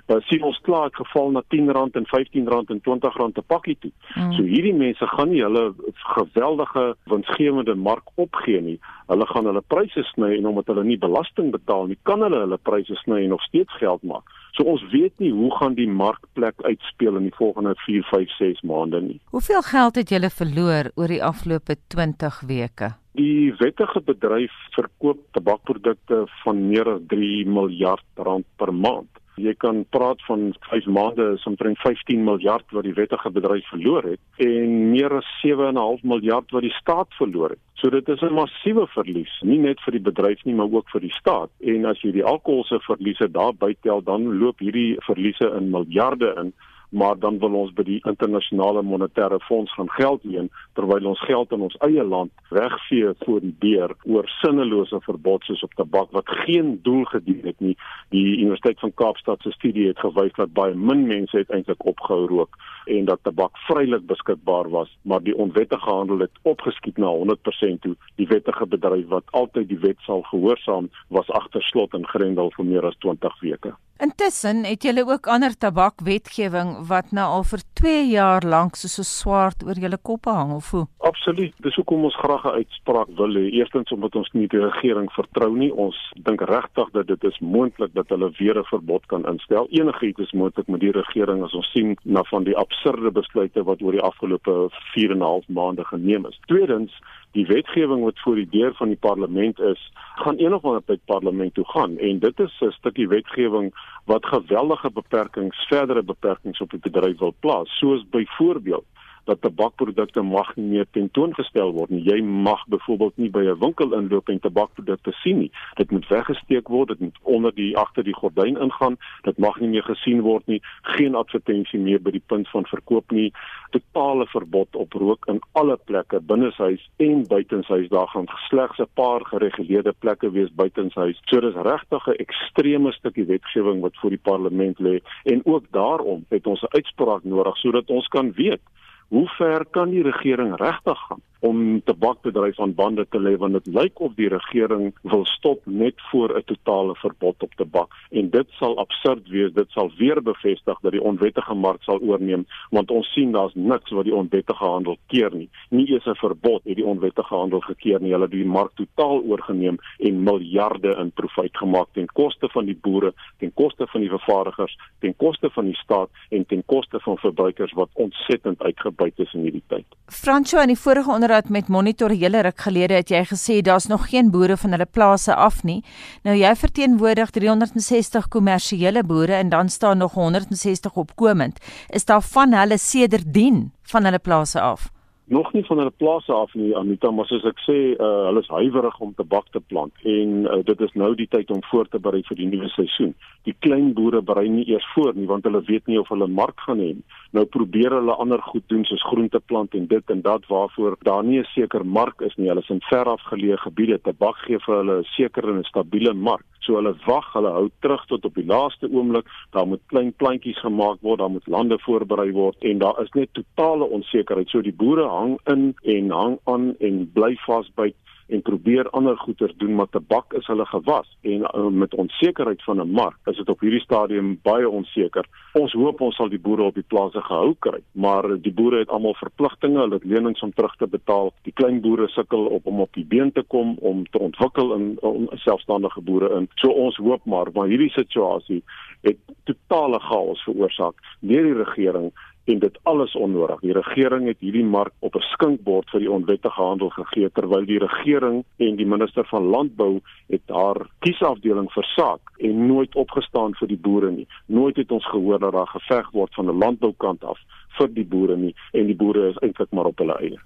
uh, 0.07 0.17
sien 0.29 0.43
ons 0.47 0.59
klaar 0.67 0.89
het 0.89 0.97
geval 0.97 1.31
na 1.31 1.43
R10 1.43 1.71
en 1.73 2.07
R15 2.07 2.49
en 2.49 2.81
R20 2.81 3.39
'n 3.39 3.47
pakkie 3.47 3.77
toe. 3.81 3.93
Mm. 4.15 4.33
So 4.33 4.43
hierdie 4.43 4.75
mense 4.75 5.07
gaan 5.07 5.31
nie 5.31 5.43
hulle 5.43 5.75
geweldige 6.17 6.97
winsgewende 7.05 7.75
mark 7.75 8.05
opgee 8.15 8.61
nie. 8.61 8.79
Hulle 9.07 9.27
gaan 9.27 9.45
hulle 9.45 9.63
pryse 9.67 10.03
sny 10.03 10.37
en 10.37 10.47
omdat 10.47 10.67
hulle 10.67 10.85
nie 10.85 10.99
belasting 10.99 11.51
betaal 11.51 11.87
nie, 11.87 11.99
kan 12.03 12.21
hulle 12.21 12.39
hulle 12.39 12.59
pryse 12.63 12.95
sny 12.95 13.23
en 13.23 13.29
nog 13.29 13.43
steeds 13.43 13.73
geld 13.77 14.03
maak. 14.03 14.25
So 14.53 14.65
ons 14.65 14.83
weet 14.91 15.13
nie 15.19 15.33
hoe 15.33 15.51
gaan 15.57 15.75
die 15.75 15.89
markplek 15.89 16.63
uitspeel 16.63 17.17
in 17.17 17.23
die 17.23 17.35
volgende 17.35 17.75
4, 17.75 17.98
5, 18.03 18.37
6 18.39 18.63
maande 18.63 19.01
nie. 19.01 19.21
Hoeveel 19.35 19.63
geld 19.63 19.95
het 19.97 20.11
julle 20.11 20.31
verloor 20.31 20.91
oor 20.95 21.09
die 21.09 21.23
afgelope 21.25 21.77
20 21.89 22.41
weke? 22.47 22.95
Die 23.19 23.55
wettige 23.59 24.01
bedryf 24.01 24.53
verkoop 24.77 25.25
tabakprodukte 25.33 26.27
van 26.45 26.69
meer 26.69 26.89
as 26.95 27.07
3 27.09 27.47
miljard 27.47 28.05
rand 28.15 28.47
per 28.57 28.75
maand. 28.75 29.11
Jy 29.39 29.55
kan 29.63 29.85
praat 29.95 30.23
van 30.27 30.51
5 30.67 30.87
maande 30.91 31.33
is 31.37 31.45
omtrent 31.47 31.79
15 31.79 32.25
miljard 32.27 32.65
wat 32.75 32.87
die 32.87 32.95
wettige 32.97 33.31
bedryf 33.31 33.67
verloor 33.71 34.07
het 34.11 34.43
en 34.43 34.91
meer 34.91 35.15
as 35.21 35.29
7.5 35.45 36.03
miljard 36.03 36.51
wat 36.55 36.67
die 36.67 36.75
staat 36.79 37.15
verloor 37.19 37.55
het. 37.55 37.63
So 37.79 37.91
dit 37.91 38.09
is 38.09 38.23
'n 38.23 38.35
massiewe 38.35 38.87
verlies, 38.87 39.35
nie 39.43 39.59
net 39.59 39.81
vir 39.81 39.93
die 39.93 40.07
bedryf 40.11 40.45
nie, 40.45 40.55
maar 40.55 40.71
ook 40.71 40.91
vir 40.91 41.01
die 41.01 41.15
staat. 41.15 41.51
En 41.61 41.85
as 41.85 42.01
jy 42.03 42.13
die 42.13 42.25
alkoholse 42.25 42.81
verliese 42.81 43.31
daarby 43.31 43.77
tel, 43.83 44.03
dan 44.03 44.39
loop 44.39 44.59
hierdie 44.59 44.97
verliese 45.07 45.55
in 45.57 45.71
miljarde 45.71 46.35
in 46.41 46.53
maar 46.89 47.19
dan 47.19 47.39
wil 47.39 47.55
ons 47.55 47.73
by 47.77 47.85
die 47.85 48.01
internasionale 48.09 48.83
monetaire 48.83 49.41
fonds 49.41 49.73
gaan 49.75 49.91
geld 49.91 50.25
leen 50.25 50.51
terwyl 50.73 51.11
ons 51.13 51.21
geld 51.21 51.53
in 51.53 51.65
ons 51.67 51.77
eie 51.85 52.05
land 52.05 52.33
wegvee 52.55 53.13
voor 53.25 53.41
die 53.45 53.55
deur 53.65 53.95
oor 54.05 54.29
sinnelose 54.41 55.01
verbod 55.05 55.45
soos 55.45 55.65
op 55.67 55.75
tabak 55.81 56.13
wat 56.17 56.31
geen 56.45 56.79
doel 56.83 57.05
gedien 57.05 57.45
het 57.45 57.61
nie. 57.61 57.77
Die 58.15 58.39
Universiteit 58.39 58.81
van 58.81 58.95
Kaapstad 58.95 59.43
se 59.43 59.53
studie 59.57 59.89
het 59.89 60.01
gewys 60.01 60.35
dat 60.37 60.53
baie 60.53 60.75
min 60.75 61.07
mense 61.07 61.37
uiteindelik 61.37 61.85
opgehou 61.85 62.27
rook 62.27 62.57
en 62.87 63.05
dat 63.05 63.23
tabak 63.23 63.57
vrylik 63.67 64.07
beskikbaar 64.07 64.71
was, 64.71 64.97
maar 65.03 65.23
die 65.23 65.37
onwettige 65.37 65.91
handel 65.91 66.19
het 66.25 66.41
opgeskiet 66.43 66.97
na 66.97 67.13
100% 67.13 67.83
toe. 67.85 67.97
Die 68.17 68.27
wettige 68.27 68.67
bedryf 68.67 69.07
wat 69.09 69.29
altyd 69.31 69.69
die 69.69 69.83
wet 69.85 70.01
sal 70.07 70.23
gehoorsaam, 70.31 70.89
was 71.09 71.31
agter 71.31 71.63
slot 71.63 71.93
en 71.95 72.09
grendel 72.09 72.53
vir 72.57 72.65
meer 72.65 72.89
as 72.89 72.97
20 73.05 73.41
weke. 73.41 73.77
Intussen 73.99 74.63
het 74.63 74.85
julle 74.87 75.03
ook 75.07 75.27
ander 75.27 75.57
tabakwetgewing 75.59 76.69
wat 76.87 77.09
nou 77.11 77.25
al 77.37 77.45
vir 77.51 77.63
2 77.81 78.05
jaar 78.07 78.45
lank 78.47 78.77
soos 78.79 78.99
'n 78.99 79.09
swaard 79.09 79.65
oor 79.67 79.75
julle 79.75 79.99
koppe 79.99 80.31
hang 80.31 80.53
of 80.55 80.71
hoe? 80.71 80.87
Absoluut. 80.99 81.55
Dis 81.67 81.75
hoekom 81.75 82.05
ons 82.05 82.15
graag 82.15 82.45
'n 82.45 82.59
uitspraak 82.61 83.09
wil 83.17 83.35
hê. 83.35 83.51
Eerstens 83.51 83.91
omdat 83.91 84.15
ons 84.15 84.31
nie 84.33 84.47
die 84.47 84.61
regering 84.61 85.11
vertrou 85.13 85.57
nie. 85.57 85.75
Ons 85.75 85.97
dink 86.15 86.41
regtig 86.41 86.91
dat 86.93 87.07
dit 87.07 87.25
is 87.25 87.39
moontlik 87.39 87.95
dat 87.95 88.09
hulle 88.09 88.31
weer 88.39 88.59
'n 88.59 88.65
verbod 88.65 89.07
kan 89.07 89.27
instel. 89.27 89.67
Enigiets 89.71 90.21
is 90.21 90.33
moontlik 90.33 90.69
met 90.69 90.81
die 90.81 90.93
regering 90.93 91.43
as 91.43 91.55
ons 91.55 91.71
sien 91.71 91.97
na 92.05 92.23
van 92.23 92.45
die 92.45 92.57
absurde 92.57 93.11
besluite 93.11 93.65
wat 93.65 93.83
oor 93.83 93.93
die 93.93 94.09
afgelope 94.11 94.69
4 94.95 95.11
en 95.11 95.19
'n 95.19 95.31
half 95.33 95.49
maande 95.49 95.85
geneem 95.85 96.27
is. 96.27 96.39
Tweedens 96.47 96.93
die 97.39 97.47
wetgewing 97.47 98.03
wat 98.03 98.19
voor 98.25 98.35
die 98.41 98.49
deur 98.51 98.75
van 98.75 98.91
die 98.91 99.01
parlement 99.07 99.61
is, 99.61 99.83
gaan 100.23 100.41
eendag 100.43 100.65
by 100.67 100.97
die 100.97 101.11
parlement 101.11 101.55
toe 101.55 101.67
gaan. 101.71 101.97
En 101.99 102.19
dit 102.19 102.41
is 102.41 102.61
'n 102.61 102.75
stukkie 102.81 103.09
wetgewing 103.09 103.71
wat 104.11 104.27
geweldige 104.27 104.91
beperkings, 104.91 105.67
verdere 105.69 106.03
beperkings 106.03 106.61
op 106.61 106.71
die 106.71 106.81
bedryf 106.81 107.19
wil 107.19 107.35
plaas, 107.41 107.79
soos 107.79 108.03
byvoorbeeld 108.11 108.87
dat 109.29 109.41
tabakprodukte 109.45 110.23
mag 110.23 110.55
nie 110.57 110.67
meer 110.73 110.87
tentoongestel 110.97 111.73
word 111.77 111.93
nie. 111.93 112.01
Jy 112.07 112.23
mag 112.25 112.65
byvoorbeeld 112.73 113.17
nie 113.17 113.31
by 113.31 113.45
'n 113.45 113.59
winkel 113.61 113.93
inloop 113.99 114.29
en 114.29 114.41
tabakprodukte 114.41 115.13
sien 115.23 115.39
nie. 115.39 115.51
Dit 115.77 115.91
moet 115.91 116.09
weggesteek 116.09 116.69
word, 116.69 116.89
dit 116.89 117.01
moet 117.01 117.19
onder 117.23 117.55
die 117.55 117.77
agter 117.77 118.05
die 118.05 118.15
gordyn 118.15 118.57
ingaan. 118.57 118.97
Dit 119.23 119.39
mag 119.39 119.61
nie 119.61 119.69
meer 119.69 119.83
gesien 119.83 120.21
word 120.21 120.47
nie. 120.47 120.61
Geen 120.83 121.15
advertensie 121.15 121.81
meer 121.81 122.01
by 122.01 122.11
die 122.11 122.25
punt 122.27 122.49
van 122.49 122.65
verkoop 122.67 123.11
nie. 123.11 123.33
Totale 123.71 124.27
verbod 124.27 124.77
op 124.77 124.93
rook 124.93 125.27
in 125.27 125.41
alle 125.53 125.77
plekke, 125.85 126.21
binneshuis 126.21 126.91
en 126.97 127.27
buitenshuis. 127.27 127.89
Daar 127.89 128.09
gaan 128.09 128.27
slegs 128.49 128.79
'n 128.79 128.89
paar 128.95 129.21
gereguleerde 129.25 129.95
plekke 129.99 130.31
wees 130.31 130.55
buitenshuis. 130.55 131.21
So 131.25 131.41
dis 131.41 131.55
regtig 131.55 132.09
'n 132.09 132.21
ekstreme 132.25 132.93
stukkie 132.93 133.25
wetgewing 133.25 133.81
wat 133.81 133.97
voor 133.97 134.11
die 134.11 134.25
parlement 134.31 134.79
lê 134.79 135.01
en 135.25 135.41
ook 135.45 135.65
daarom 135.71 136.25
het 136.29 136.47
ons 136.47 136.63
'n 136.63 136.75
uitspraak 136.77 137.25
nodig 137.25 137.57
sodat 137.57 137.91
ons 137.91 138.07
kan 138.09 138.33
weet 138.33 138.61
Hoe 139.09 139.29
ver 139.29 139.65
kan 139.71 139.91
die 139.91 140.03
regering 140.03 140.57
regtig 140.57 140.99
gaan 140.99 141.23
om 141.41 141.83
tabakbedryf 141.85 142.61
aan 142.61 142.75
bande 142.75 143.07
te 143.09 143.21
lê 143.21 143.37
want 143.37 143.53
dit 143.53 143.67
lyk 143.75 144.01
of 144.01 144.15
die 144.19 144.29
regering 144.29 144.91
wil 145.03 145.25
stop 145.25 145.61
net 145.65 145.95
voor 146.11 146.37
'n 146.37 146.43
totale 146.45 146.95
verbod 146.95 147.43
op 147.43 147.55
tabak. 147.55 147.93
En 148.11 148.31
dit 148.31 148.47
sal 148.59 148.79
absurd 148.79 149.29
wees 149.29 149.53
dit 149.53 149.71
sal 149.71 149.91
weer 149.99 150.23
bevestig 150.23 150.79
dat 150.81 150.93
die 150.93 151.03
onwettige 151.03 151.55
mark 151.55 151.83
sal 151.83 152.01
oorneem 152.01 152.47
want 152.71 152.91
ons 152.91 153.13
sien 153.13 153.33
daar's 153.33 153.55
niks 153.55 153.91
wat 153.91 154.05
die 154.05 154.15
onwettige 154.15 154.65
handel 154.65 154.97
keer 155.07 155.35
nie. 155.35 155.49
Nie 155.71 155.87
eens 155.87 156.07
'n 156.07 156.15
verbod 156.15 156.65
het 156.65 156.77
die 156.77 156.87
onwettige 156.87 157.35
handel 157.35 157.61
gekeer 157.61 158.01
nie. 158.01 158.13
Hulle 158.13 158.25
het 158.25 158.31
die 158.31 158.45
mark 158.45 158.73
totaal 158.75 159.23
oorgeneem 159.23 159.79
en 159.99 160.23
miljarde 160.23 160.97
in 160.97 161.11
profiet 161.11 161.57
gemaak 161.57 161.89
ten 161.93 162.07
koste 162.07 162.49
van 162.49 162.65
die 162.65 162.79
boere 162.81 163.13
ten 163.39 163.53
koste 163.55 163.87
van 163.87 164.01
die 164.01 164.11
vervaardigers 164.11 164.79
ten 165.01 165.17
koste 165.17 165.51
van 165.51 165.65
die 165.65 165.77
staat 165.77 166.09
en 166.29 166.47
ten 166.47 166.63
koste 166.67 167.01
van 167.01 167.19
verbruikers 167.19 167.73
wat 167.73 167.89
ontsettend 167.93 168.63
uitgebuit 168.63 169.13
is 169.17 169.35
in 169.35 169.41
hierdie 169.41 169.63
tyd. 169.67 169.87
Franco 170.07 170.61
in 170.61 170.73
die 170.73 170.79
vorige 170.79 171.11
onderhoud 171.29 171.49
met 171.51 171.69
Monitor 171.69 172.11
hele 172.11 172.41
ruk 172.41 172.61
gelede 172.65 172.95
het 172.97 173.11
jy 173.13 173.21
gesê 173.29 173.59
daar's 173.61 173.87
nog 173.87 174.07
geen 174.09 174.31
boere 174.33 174.57
van 174.57 174.73
hulle 174.73 174.87
plase 174.87 175.35
af 175.35 175.61
nie. 175.63 175.83
Nou 176.25 176.37
jy 176.37 176.55
verteenwoordig 176.57 177.31
360 177.37 178.29
kommersiële 178.33 179.05
boere 179.05 179.35
en 179.37 179.49
dan 179.53 179.69
staan 179.69 179.99
nog 179.99 180.15
160 180.15 180.97
opkomend. 180.97 181.59
Is 181.89 182.05
daar 182.05 182.23
van 182.23 182.55
hulle 182.57 182.79
sedertdien 182.79 183.73
van 183.83 184.05
hulle 184.05 184.19
plase 184.19 184.61
af? 184.61 184.89
Nog 185.29 185.53
nie 185.53 185.65
van 185.67 185.79
hulle 185.79 185.91
plase 185.91 186.33
af 186.33 186.55
nie 186.55 186.77
Anita 186.77 187.11
maar 187.11 187.27
soos 187.29 187.45
ek 187.49 187.61
sê 187.65 187.77
uh, 187.95 188.09
hulle 188.29 188.43
is 188.45 188.51
huiwerig 188.53 188.99
om 189.05 189.15
tabak 189.17 189.51
te 189.53 189.61
plant 189.61 189.93
en 190.05 190.35
uh, 190.47 190.61
dit 190.65 190.81
is 190.87 190.95
nou 190.95 191.11
die 191.19 191.29
tyd 191.31 191.51
om 191.55 191.61
voor 191.71 191.89
te 191.89 192.01
berei 192.01 192.23
vir 192.29 192.41
die 192.41 192.49
nuwe 192.49 192.69
seisoen. 192.73 193.15
Die 193.49 193.57
klein 193.67 193.93
boere 193.99 194.23
berei 194.23 194.49
nie 194.49 194.67
eers 194.73 194.87
voor 194.95 195.13
nie 195.17 195.29
want 195.31 195.45
hulle 195.49 195.63
weet 195.69 195.87
nie 195.87 196.01
of 196.01 196.09
hulle 196.13 196.31
mark 196.41 196.61
gaan 196.67 196.83
hê 196.85 196.93
nie. 196.97 197.07
Nou 197.37 197.45
probeer 197.45 197.99
hulle 197.99 198.17
ander 198.25 198.43
goed 198.51 198.65
doen 198.73 198.85
soos 198.89 199.05
groente 199.11 199.41
plant 199.41 199.75
en 199.77 199.89
dit 199.91 200.15
en 200.15 200.23
dat 200.25 200.47
waarvoor 200.49 200.97
daar 201.05 201.25
nie 201.25 201.41
'n 201.41 201.51
seker 201.55 201.85
mark 201.85 202.21
is 202.21 202.37
nie. 202.37 202.49
Hulle 202.49 202.65
is 202.65 202.71
in 202.71 202.81
ver 202.91 203.05
afgeleë 203.05 203.59
gebiede. 203.67 203.99
Tabak 203.99 204.37
gee 204.47 204.59
vir 204.59 204.77
hulle 204.81 204.99
'n 205.01 205.05
sekere 205.17 205.51
en 205.51 205.59
'n 205.59 205.65
stabiele 205.65 206.15
mark. 206.15 206.47
So 206.69 206.77
hulle 206.77 206.95
wag, 207.07 207.33
hulle 207.33 207.51
hou 207.55 207.71
terug 207.81 208.03
tot 208.11 208.25
op 208.25 208.35
die 208.35 208.45
laaste 208.45 208.91
oomblik. 208.93 209.27
Daar 209.57 209.67
moet 209.67 209.81
klein 209.87 210.13
plantjies 210.21 210.61
gemaak 210.61 210.99
word, 211.01 211.19
daar 211.19 211.31
moet 211.31 211.47
lande 211.47 211.79
voorberei 211.79 212.33
word 212.33 212.57
en 212.61 212.79
daar 212.79 213.01
is 213.03 213.13
net 213.17 213.33
totale 213.33 213.85
onsekerheid. 213.85 214.49
So 214.49 214.61
die 214.61 214.75
boere 214.77 215.07
hang 215.19 215.39
in 215.55 215.65
en 215.97 216.13
hang 216.21 216.39
aan 216.45 216.75
en 216.89 217.03
bly 217.15 217.35
vasbyt 217.47 217.97
en 218.29 218.43
probeer 218.43 218.91
ander 218.91 219.17
goeder 219.17 219.53
doen 219.57 219.75
maar 219.75 219.89
tabak 219.89 220.33
is 220.33 220.47
hulle 220.47 220.67
gewas 220.67 221.09
en 221.21 221.45
uh, 221.49 221.67
met 221.67 221.95
onsekerheid 221.95 222.63
van 222.63 222.81
'n 222.81 222.91
mark 222.91 223.17
is 223.25 223.37
dit 223.37 223.49
op 223.49 223.61
hierdie 223.61 223.81
stadium 223.81 224.39
baie 224.43 224.69
onseker. 224.69 225.25
Ons 225.53 225.73
hoop 225.73 226.01
ons 226.01 226.17
sal 226.17 226.29
die 226.29 226.41
boere 226.41 226.63
op 226.63 226.75
die 226.75 226.89
plase 226.89 227.21
gehou 227.21 227.55
kry, 227.59 227.81
maar 227.93 228.41
die 228.41 228.53
boere 228.53 228.79
het 228.79 228.89
almal 228.89 229.15
verpligtinge, 229.15 229.81
hulle 229.81 229.95
het 229.95 230.05
lenings 230.05 230.43
om 230.43 230.53
terug 230.53 230.77
te 230.77 230.87
betaal. 230.87 231.33
Die 231.43 231.53
klein 231.53 231.81
boere 231.81 232.09
sukkel 232.09 232.47
op 232.47 232.67
om 232.67 232.81
op 232.81 232.93
die 232.93 233.05
been 233.05 233.33
te 233.33 233.43
kom 233.43 233.77
om 233.81 234.05
te 234.11 234.19
ontwikkel 234.19 234.75
in 234.75 234.97
om 235.01 235.29
selfstandige 235.33 236.01
boere 236.01 236.37
in. 236.37 236.49
So 236.55 236.69
ons 236.69 236.97
hoop 236.97 237.25
maar, 237.25 237.49
maar 237.55 237.67
hierdie 237.67 237.91
situasie 237.91 238.63
het 239.01 239.19
totale 239.45 240.01
chaos 240.01 240.43
veroorsaak 240.43 240.95
deur 241.21 241.43
die 241.43 241.63
regering 241.65 242.13
en 242.49 242.59
dit 242.59 242.79
alles 242.83 243.15
onnodig. 243.17 243.61
Die 243.61 243.73
regering 243.73 244.27
het 244.27 244.41
hierdie 244.41 244.65
mark 244.65 244.93
op 244.99 245.15
'n 245.15 245.29
skinkbord 245.33 245.91
vir 245.91 246.01
die 246.01 246.11
onwettige 246.11 246.63
handel 246.63 246.91
gegee 246.91 247.31
terwyl 247.31 247.65
die 247.65 247.79
regering 247.79 248.45
en 248.57 248.77
die 248.77 248.87
minister 248.87 249.25
van 249.25 249.43
landbou 249.43 250.01
het 250.29 250.43
haar 250.47 250.87
kiesafdeling 250.99 251.73
versaak 251.73 252.21
en 252.39 252.67
nooit 252.67 252.95
opgestaan 252.95 253.55
vir 253.55 253.69
die 253.69 253.77
boere 253.77 254.11
nie. 254.11 254.27
Nooit 254.47 254.77
het 254.77 254.91
ons 254.91 255.07
gehoor 255.07 255.39
dat 255.39 255.53
daar 255.53 255.67
geveg 255.67 256.11
word 256.11 256.35
van 256.35 256.47
'n 256.49 256.59
landboukant 256.59 257.25
af 257.25 257.39
vir 257.79 257.93
die 257.95 258.05
boere 258.05 258.37
nie 258.37 258.55
en 258.77 258.89
die 258.91 258.97
boere 258.99 259.31
is 259.33 259.41
eintlik 259.45 259.71
maar 259.77 259.91
op 259.91 259.99
hulle 260.03 260.17
eie. 260.23 260.39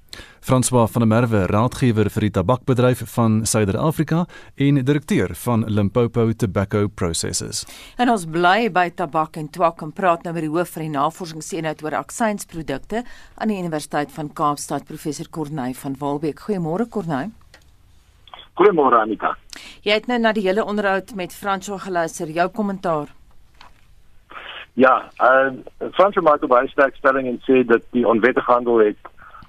François 0.42 0.88
van 0.90 1.04
der 1.04 1.10
Merwe, 1.10 1.44
raadgewer 1.50 2.10
vir 2.10 2.26
die 2.26 2.32
tabakbedryf 2.38 3.04
van 3.14 3.42
Suider-Afrika 3.46 4.24
en 4.56 4.80
direkteur 4.84 5.34
van 5.44 5.64
Limpopo 5.68 6.26
Tobacco 6.32 6.88
Processes. 6.88 7.62
En 7.96 8.10
ons 8.12 8.26
bly 8.26 8.70
by 8.74 8.88
tabak 8.98 9.38
en 9.40 9.50
twak 9.54 9.84
en 9.86 9.92
praat 9.94 10.26
nou 10.26 10.34
met 10.34 10.46
die 10.46 10.52
hoof 10.52 10.74
van 10.76 10.86
die 10.88 10.94
navorsingseenheid 10.96 11.84
oor 11.86 12.00
aksiensprodukte 12.02 13.04
aan 13.36 13.54
die 13.54 13.60
Universiteit 13.62 14.12
van 14.12 14.32
Kaapstad, 14.32 14.88
professor 14.90 15.30
Corneille 15.30 15.78
van 15.78 15.96
Walbeek. 15.98 16.44
Goeiemôre 16.48 16.88
Corneille. 16.90 17.32
Goeiemôre 18.58 19.00
Anita. 19.00 19.32
Jy 19.86 19.96
het 19.96 20.10
nou 20.10 20.18
na 20.20 20.34
die 20.36 20.44
hele 20.44 20.64
onderhoud 20.64 21.14
met 21.16 21.32
François 21.32 21.80
geluister. 21.86 22.28
Jou 22.28 22.50
kommentaar. 22.52 23.08
Ja, 24.74 25.08
uh 25.20 25.52
François 25.92 26.24
maak 26.24 26.42
'n 26.42 26.48
baie 26.48 26.68
sterk 26.68 26.96
stelling 26.96 27.26
en 27.28 27.40
sê 27.44 27.64
dat 27.66 27.82
die 27.90 28.08
onwettige 28.08 28.52
handel 28.52 28.78
het 28.78 28.96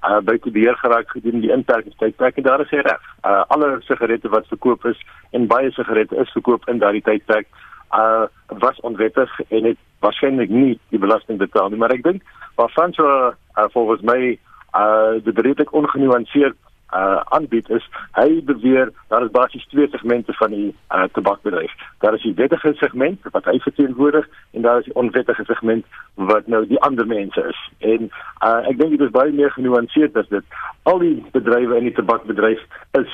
uh 0.03 0.19
buite 0.19 0.51
beheer 0.51 0.75
geraak 0.75 1.09
gedurende 1.09 1.47
die 1.47 1.55
inperkingstydperk 1.55 2.37
en 2.37 2.43
daar 2.43 2.61
is 2.61 2.69
hy 2.69 2.81
reg. 2.83 3.03
Uh 3.25 3.43
alle 3.47 3.81
sigarette 3.81 4.29
wat 4.29 4.47
verkoop 4.47 4.85
is 4.85 4.99
en 5.31 5.47
baie 5.47 5.71
sigarette 5.71 6.15
is 6.15 6.31
verkoop 6.31 6.67
in 6.67 6.77
daardie 6.77 7.01
tydperk 7.01 7.47
uh 7.95 8.25
was 8.47 8.79
onwettig 8.79 9.39
en 9.49 9.63
het 9.63 9.77
waarskynlik 9.99 10.49
nie 10.49 10.79
die 10.89 10.99
belasting 10.99 11.37
betaal 11.37 11.69
nie, 11.69 11.77
maar 11.77 11.93
ek 11.93 12.03
dink 12.03 12.21
waar 12.55 12.69
François 12.69 13.33
uh, 13.57 13.67
volgens 13.71 14.01
my 14.01 14.37
uh 14.75 15.23
dit 15.23 15.39
redelik 15.39 15.73
ongenuanceerd 15.73 16.57
uh 16.93 17.21
aanbied 17.35 17.69
is 17.69 17.85
hy 18.11 18.41
beweer 18.45 18.91
daar 19.07 19.25
is 19.25 19.31
basies 19.31 19.65
twee 19.67 19.87
segmente 19.91 20.33
van 20.33 20.51
die 20.51 20.75
uh 20.89 21.03
tabakbedryf. 21.11 21.71
Daar 21.99 22.13
is 22.13 22.21
die 22.21 22.33
wettige 22.33 22.73
segment 22.73 23.19
wat 23.31 23.45
hy 23.45 23.59
verteenwoordig 23.59 24.27
en 24.51 24.61
daar 24.61 24.79
is 24.79 24.89
die 24.89 24.95
onwettige 24.95 25.45
segment 25.45 25.85
wat 26.15 26.47
nou 26.47 26.65
die 26.67 26.81
ander 26.81 27.07
mense 27.07 27.45
is. 27.49 27.61
En 27.79 28.09
uh 28.45 28.59
ek 28.69 28.77
dink 28.77 28.97
dit 28.97 29.07
is 29.07 29.15
baie 29.15 29.31
meer 29.31 29.51
genuanceerd 29.51 30.17
as 30.17 30.27
dit. 30.27 30.59
Al 30.83 30.99
die 30.99 31.15
bedrywe 31.31 31.77
in 31.77 31.89
die 31.89 31.97
tabakbedryf 31.99 32.61
is 32.99 33.13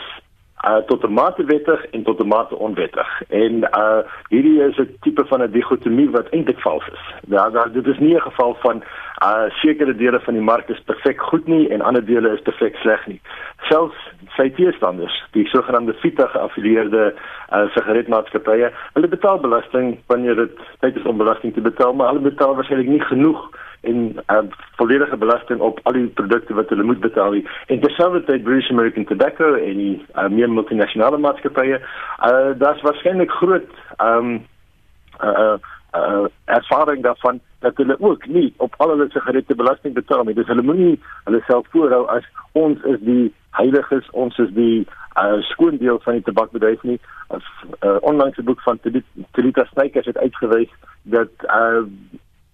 uh 0.67 0.81
tot 0.87 1.03
'n 1.03 1.13
mate 1.13 1.43
wettig 1.43 1.85
en 1.85 2.03
tot 2.03 2.19
'n 2.19 2.27
mate 2.27 2.55
onwettig. 2.55 3.21
En 3.29 3.63
uh 3.63 4.01
hierdie 4.29 4.61
is 4.61 4.77
'n 4.77 4.97
tipe 5.01 5.25
van 5.25 5.41
'n 5.41 5.51
digotomie 5.51 6.09
wat 6.09 6.29
eintlik 6.29 6.59
vals 6.59 6.87
is. 6.87 7.13
Ja, 7.27 7.49
daar 7.49 7.71
dit 7.71 7.87
is 7.87 7.99
nie 7.99 8.15
'n 8.15 8.21
geval 8.21 8.57
van 8.59 8.83
uh 9.23 9.49
sekere 9.61 9.95
dele 9.95 10.19
van 10.19 10.33
die 10.33 10.43
mark 10.43 10.69
is 10.69 10.79
perfek 10.87 11.21
goed 11.21 11.47
nie 11.47 11.67
en 11.73 11.81
ander 11.81 12.05
dele 12.05 12.33
is 12.33 12.43
perfek 12.47 12.75
sleg 12.83 13.05
nie. 13.07 13.19
Selfs 13.67 13.99
sy 14.37 14.47
teestanders, 14.55 15.15
die 15.35 15.43
sogenaamde 15.51 15.95
FITA 15.99 16.29
geaffilieerde 16.35 17.09
uh 17.11 17.65
sigaretmaatskappye, 17.75 18.69
hulle 18.95 19.09
betaal 19.15 19.41
belasting 19.43 19.97
wanneer 20.07 20.39
dit 20.39 20.61
tyd 20.79 20.95
is 20.95 21.09
om 21.09 21.19
belasting 21.19 21.53
te 21.53 21.65
betaal, 21.65 21.93
maar 21.93 22.13
hulle 22.13 22.29
betaal 22.29 22.55
waarskynlik 22.55 22.87
nie 22.87 23.03
genoeg 23.09 23.49
en 23.81 23.99
uh, 24.27 24.43
volledige 24.75 25.17
belasting 25.17 25.59
op 25.63 25.79
al 25.83 25.95
die 25.95 26.07
produkte 26.07 26.53
wat 26.53 26.69
hulle 26.69 26.83
moet 26.83 26.99
betaal. 26.99 27.37
En 27.67 27.79
terselfdertyd 27.79 28.43
British 28.43 28.71
American 28.71 29.05
Tobacco 29.05 29.53
en 29.53 29.77
die 29.77 30.05
uh, 30.15 30.27
meer 30.27 30.51
multinasjonale 30.51 31.17
maatskappye, 31.17 31.79
uh, 31.79 32.51
daar's 32.59 32.83
waarskynlik 32.83 33.31
groot 33.31 33.67
um, 34.03 34.33
uh, 35.23 35.55
uh, 35.95 36.25
ervaring 36.45 37.03
daarvan 37.03 37.39
dat 37.59 37.77
hulle 37.77 37.95
ook 37.99 38.27
nie 38.27 38.53
op 38.57 38.73
al 38.77 38.89
hulle 38.89 39.09
sigarette 39.09 39.55
belasting 39.55 39.93
betaal 39.93 40.23
nie. 40.23 40.33
Dus 40.33 40.47
hulle 40.47 40.63
moenie 40.63 40.99
hulle 41.23 41.41
self 41.47 41.67
voorhou 41.73 42.05
as 42.07 42.25
ons 42.51 42.83
is 42.83 42.99
die 42.99 43.33
heiliges, 43.57 44.09
ons 44.11 44.37
is 44.37 44.51
die 44.55 44.87
uh, 45.19 45.39
skoon 45.51 45.77
deel 45.77 45.99
van 46.03 46.19
die 46.19 46.27
tabakbedryf 46.27 46.83
nie. 46.83 46.99
As 47.27 47.43
uh, 47.83 47.97
onlangs 48.01 48.37
'n 48.37 48.47
boek 48.47 48.61
van 48.61 48.79
Telita 49.31 49.65
Snykers 49.71 50.05
het 50.05 50.17
uitgewys 50.17 50.71
dat 51.03 51.31
uh, 51.43 51.83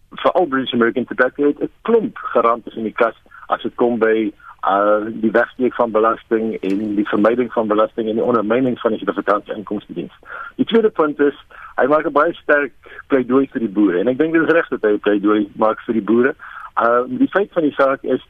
vir 0.09 0.31
al 0.31 0.45
British 0.45 0.73
American 0.73 1.05
Tobacco 1.05 1.49
'n 1.49 1.69
klomp 1.81 2.17
garanties 2.17 2.75
in 2.75 2.83
die 2.83 2.97
kas 3.03 3.15
as 3.47 3.61
dit 3.61 3.75
kom 3.75 3.99
by 3.99 4.31
uh 4.65 5.05
die 5.21 5.31
wegsteek 5.31 5.75
van 5.75 5.91
belasting 5.91 6.55
en 6.61 6.95
die 6.95 7.07
vermyding 7.07 7.51
van 7.53 7.67
belasting 7.67 8.09
en 8.09 8.17
die 8.19 8.23
ondermyning 8.23 8.79
van 8.79 8.95
die 8.95 8.99
Suid-Afrikaanse 8.99 9.53
inkomstediens. 9.53 10.13
Die 10.55 10.65
tweede 10.65 10.89
punt 10.89 11.19
is 11.19 11.37
hy 11.75 11.85
maak 11.91 12.07
'n 12.07 12.17
baie 12.17 12.33
sterk 12.33 12.73
pleidooi 13.07 13.47
vir 13.53 13.61
die 13.61 13.75
boere 13.77 13.99
en 13.99 14.07
ek 14.07 14.17
dink 14.17 14.33
dit 14.33 14.41
is 14.41 14.53
reg 14.57 14.67
dat 14.69 14.81
hy 14.81 14.93
'n 14.93 15.05
pleidooi 15.07 15.49
maak 15.55 15.79
vir 15.85 15.93
die 15.93 16.07
boere. 16.11 16.35
Uh 16.81 17.03
die 17.07 17.29
feit 17.29 17.51
van 17.53 17.63
die 17.63 17.77
saak 17.77 18.03
is 18.03 18.23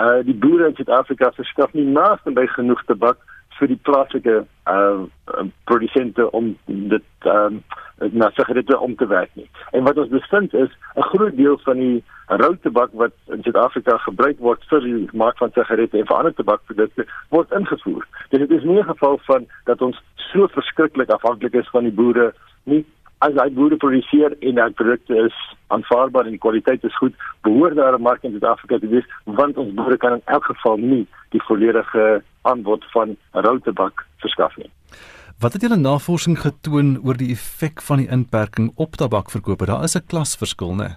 uh 0.00 0.22
die 0.24 0.38
boere 0.44 0.68
in 0.68 0.74
Suid-Afrika 0.74 1.32
verskaf 1.32 1.72
nie 1.72 1.84
naaste 1.84 2.30
by 2.30 2.46
genoeg 2.46 2.84
tabak 2.84 3.18
vir 3.58 3.68
die 3.68 3.80
plaaslike 3.82 4.44
uh 4.66 5.04
produsente 5.64 6.30
om 6.30 6.56
dit 6.66 7.28
um 7.34 7.62
na 8.12 8.30
sigarette 8.34 8.78
om 8.78 8.96
te 8.96 9.06
werk 9.06 9.30
nie. 9.34 9.48
En 9.70 9.84
wat 9.84 9.98
ons 9.98 10.08
bevind 10.08 10.54
is 10.54 10.70
'n 10.96 11.02
groot 11.02 11.36
deel 11.36 11.58
van 11.58 11.78
die 11.78 12.04
rou 12.26 12.56
tabak 12.56 12.90
wat 12.92 13.12
in 13.26 13.42
Suid-Afrika 13.42 13.96
gebruik 13.96 14.38
word 14.38 14.64
vir 14.68 14.80
die 14.80 15.08
maak 15.12 15.36
van 15.38 15.52
sigarette 15.52 15.98
en 15.98 16.06
vir 16.06 16.16
ander 16.16 16.34
tabakprodukte 16.34 17.06
word 17.28 17.52
ingevoer. 17.52 18.06
Dus 18.30 18.40
dit 18.40 18.50
is 18.50 18.64
nie 18.64 18.78
'n 18.78 18.90
geval 18.92 19.18
van 19.18 19.46
dat 19.64 19.82
ons 19.82 20.02
so 20.16 20.46
verskriklik 20.48 21.10
afhanklik 21.10 21.54
is 21.54 21.68
van 21.68 21.82
die 21.82 21.92
boere 21.92 22.34
nie. 22.64 22.84
As 23.18 23.32
hy 23.34 23.50
boere 23.54 23.76
produseer 23.76 24.34
en 24.40 24.54
daai 24.54 24.72
produkte 24.72 25.14
is 25.26 25.36
aanvaarbaar 25.66 26.26
en 26.26 26.30
die 26.36 26.42
kwaliteit 26.42 26.84
is 26.84 26.96
goed, 26.96 27.14
behoort 27.42 27.76
daar 27.76 27.98
'n 27.98 28.02
mark 28.02 28.24
in 28.24 28.30
Suid-Afrika 28.30 28.78
te 28.78 28.88
wees 28.88 29.06
want 29.24 29.56
ons 29.56 29.74
boere 29.74 29.96
kan 29.96 30.12
in 30.12 30.22
elk 30.24 30.44
geval 30.44 30.76
nie 30.76 31.06
die 31.30 31.42
volledige 31.42 32.22
aanbod 32.42 32.84
van 32.92 33.16
rou 33.32 33.58
tabak 33.60 34.06
verskaf 34.18 34.56
nie. 34.56 34.70
Wat 35.40 35.52
het 35.52 35.62
julle 35.62 35.76
navorsing 35.76 36.38
getoon 36.38 36.98
oor 37.04 37.16
die 37.16 37.32
effek 37.32 37.82
van 37.82 37.98
die 37.98 38.08
inperking 38.08 38.72
op 38.76 38.96
tabakverkope? 38.96 39.66
Daar 39.66 39.84
is 39.84 39.96
'n 39.96 40.06
klasverskil, 40.06 40.74
né? 40.74 40.96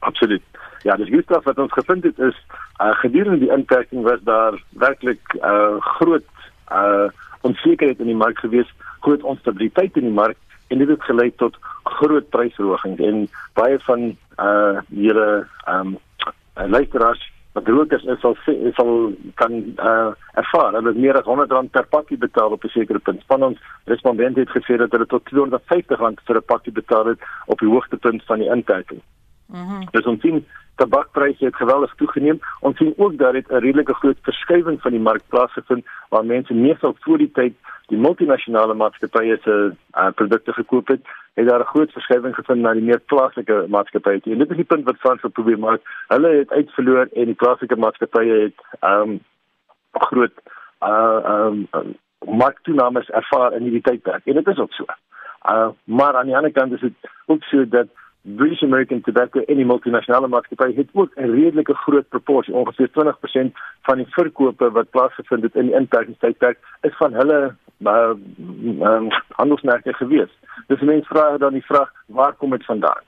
Absoluut. 0.00 0.42
Ja, 0.82 0.96
dis 0.96 1.08
goed 1.08 1.44
wat 1.44 1.58
ons 1.58 1.72
gevind 1.72 2.04
het 2.04 2.18
is 2.18 2.36
uh, 2.82 2.94
gedurende 2.98 3.38
die 3.38 3.52
inperking 3.52 4.02
was 4.02 4.20
daar 4.24 4.62
werklik 4.70 5.20
'n 5.34 5.38
uh, 5.38 5.76
groot 5.80 6.24
uh, 6.72 7.08
onsekerheid 7.40 7.98
in 7.98 8.06
die 8.06 8.16
mark 8.16 8.38
gewees, 8.38 8.74
groot 9.02 9.22
onstabiliteit 9.22 9.96
in 10.00 10.08
die 10.08 10.18
mark 10.22 10.38
en 10.68 10.78
dit 10.78 10.88
het 10.88 11.02
gelei 11.02 11.30
tot 11.36 11.58
groot 11.98 12.28
prysverhogings 12.30 13.02
en 13.08 13.28
baie 13.58 13.78
van 13.88 14.16
uh 14.38 14.80
julle 14.88 15.28
ehm 15.66 15.94
um, 15.94 15.98
luisteraars 16.70 17.32
wat 17.52 17.68
rokers 17.68 18.04
is 18.04 18.20
sal 18.20 18.36
sal 18.76 18.92
kan 19.40 19.52
uh, 19.76 20.12
ervaar 20.40 20.76
hulle 20.78 20.94
meer 20.96 21.18
as 21.20 21.28
100 21.28 21.52
rand 21.52 21.70
per 21.72 21.86
pakkie 21.94 22.16
betaal 22.16 22.56
op 22.56 22.64
'n 22.64 22.72
sekere 22.72 22.98
punt. 22.98 23.22
Van 23.26 23.42
ons 23.42 23.58
respondente 23.84 24.40
het 24.40 24.54
gesê 24.56 24.76
dat 24.76 24.92
hulle 24.92 25.06
tot 25.06 25.24
250 25.24 25.98
rand 25.98 26.20
vir 26.26 26.36
'n 26.36 26.50
pakkie 26.52 26.72
betaal 26.72 27.06
het 27.06 27.20
op 27.46 27.58
die 27.58 27.68
hoogtepunt 27.68 28.24
van 28.24 28.38
die 28.38 28.50
inperking. 28.50 29.00
Mhm. 29.46 29.74
Mm 29.74 29.88
dus 29.90 30.06
ons 30.06 30.20
sien 30.20 30.46
tabakpryse 30.76 31.44
het 31.44 31.56
geweldig 31.56 31.94
toegeneem. 31.94 32.40
Ons 32.60 32.76
sien 32.76 32.94
ook 32.96 33.18
dat 33.18 33.32
dit 33.32 33.48
'n 33.48 33.64
redelike 33.66 33.94
groot 33.94 34.18
verskywing 34.22 34.80
van 34.80 34.90
die 34.90 35.00
mark 35.00 35.22
plaasgevind 35.28 35.84
waar 36.08 36.24
mense 36.24 36.54
meestal 36.54 36.96
voor 37.00 37.18
die 37.18 37.30
tyd 37.32 37.54
die 37.92 38.00
multinasjonale 38.00 38.74
maatskappye 38.80 39.36
se 39.44 39.56
uh, 39.72 40.10
produkte 40.16 40.54
gekoop 40.56 40.88
het, 40.88 41.02
het 41.36 41.48
daar 41.48 41.60
'n 41.60 41.72
groot 41.72 41.92
verskywing 41.92 42.34
gevind 42.34 42.60
na 42.60 42.72
die 42.72 42.82
meer 42.88 43.00
plaaslike 43.12 43.66
maatskappye. 43.68 44.20
En 44.24 44.38
dit 44.38 44.50
is 44.50 44.56
die 44.56 44.70
punt 44.72 44.84
wat 44.84 45.00
Frans 45.02 45.20
wil 45.22 45.30
probeer 45.30 45.58
maak. 45.58 45.80
Hulle 46.08 46.30
het 46.38 46.50
uitverloor 46.50 47.08
en 47.12 47.24
die 47.24 47.40
plaaslike 47.42 47.76
maatskappye 47.76 48.40
het 48.46 48.58
ehm 48.80 49.10
um, 49.10 49.20
groot 49.92 50.36
uh 50.80 51.20
ehm 51.24 51.66
um, 51.72 51.96
marktoenames 52.24 53.08
ervaar 53.08 53.52
in 53.52 53.62
hierdie 53.62 53.82
tydperk. 53.82 54.26
En 54.26 54.34
dit 54.34 54.48
is 54.48 54.58
ook 54.58 54.72
so. 54.72 54.84
Uh 55.52 55.68
maar 55.84 56.16
aan 56.16 56.26
die 56.26 56.36
ander 56.36 56.52
kant 56.52 56.72
is 56.72 56.80
dit 56.80 56.94
ook 57.26 57.42
so 57.42 57.68
dat 57.68 57.88
British 58.22 58.62
American 58.62 59.00
Tobacco 59.00 59.40
en 59.40 59.58
die 59.58 59.66
multinasjonale 59.66 60.28
maatskappye 60.30 60.76
het 60.76 60.90
ook 60.92 61.10
'n 61.16 61.30
redelike 61.30 61.74
groot 61.74 62.08
proporsie, 62.08 62.54
ongeveer 62.54 62.90
20% 62.90 63.56
van 63.82 63.96
die 63.96 64.06
verkope 64.08 64.70
wat 64.70 64.90
plaasgevind 64.90 65.42
het 65.42 65.54
in 65.54 65.66
die 65.66 65.74
inperkingstydperk 65.74 66.58
is 66.80 66.96
van 66.96 67.14
hulle 67.14 67.54
maar 67.76 68.08
um, 68.80 69.08
handelsmerke 69.28 69.92
gewees. 69.92 70.30
Dus 70.66 70.80
mense 70.80 71.08
vra 71.08 71.36
dan 71.38 71.52
die 71.52 71.64
vraag, 71.64 71.92
waar 72.06 72.32
kom 72.32 72.50
dit 72.50 72.64
vandaan? 72.64 73.02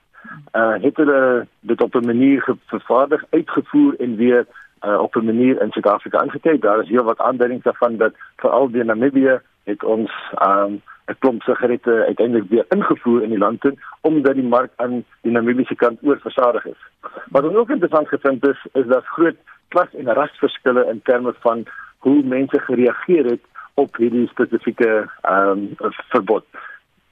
Uh 0.52 0.82
het 0.82 0.96
hulle 0.96 1.46
dit 1.60 1.80
op 1.80 1.94
'n 1.94 2.06
manier 2.06 2.56
vervaardig, 2.66 3.24
uitgevoer 3.30 3.94
en 3.98 4.16
weer 4.16 4.46
uh, 4.86 4.98
op 4.98 5.16
'n 5.16 5.24
manier 5.24 5.62
in 5.62 5.70
Suid-Afrika 5.70 6.18
aangeteken? 6.18 6.60
Daar 6.60 6.82
is 6.82 6.88
heel 6.88 7.04
wat 7.04 7.18
aanduidings 7.18 7.64
daarvan 7.64 7.96
dat 7.96 8.14
veral 8.36 8.70
die 8.70 8.84
Namibië 8.84 9.40
het 9.64 9.84
ons 9.84 10.10
um 10.46 10.82
'n 11.06 11.16
klomp 11.18 11.42
sigarette 11.42 12.04
uiteindelik 12.06 12.48
weer 12.48 12.66
ingevoer 12.68 13.22
in 13.22 13.28
die 13.28 13.38
land 13.38 13.64
in 13.64 13.78
omdat 14.00 14.34
die 14.34 14.48
mark 14.56 14.72
aan 14.76 15.04
die 15.20 15.32
Namibiese 15.32 15.74
kant 15.74 15.98
oorversadig 16.02 16.64
is. 16.66 16.80
Wat 17.28 17.44
ook 17.44 17.70
interessant 17.70 18.08
gevind 18.08 18.46
is, 18.46 18.66
is 18.72 18.86
dat 18.86 19.04
groot 19.04 19.36
klas 19.68 19.94
en 19.94 20.12
rasverskille 20.12 20.86
in 20.90 21.02
terme 21.02 21.34
van 21.38 21.64
hoe 21.98 22.22
mense 22.22 22.58
gereageer 22.58 23.24
het 23.24 23.40
op 23.74 23.96
hierdie 23.96 24.28
spesifieke 24.28 25.10
ehm 25.20 25.48
um, 25.48 25.92
verbod. 26.08 26.44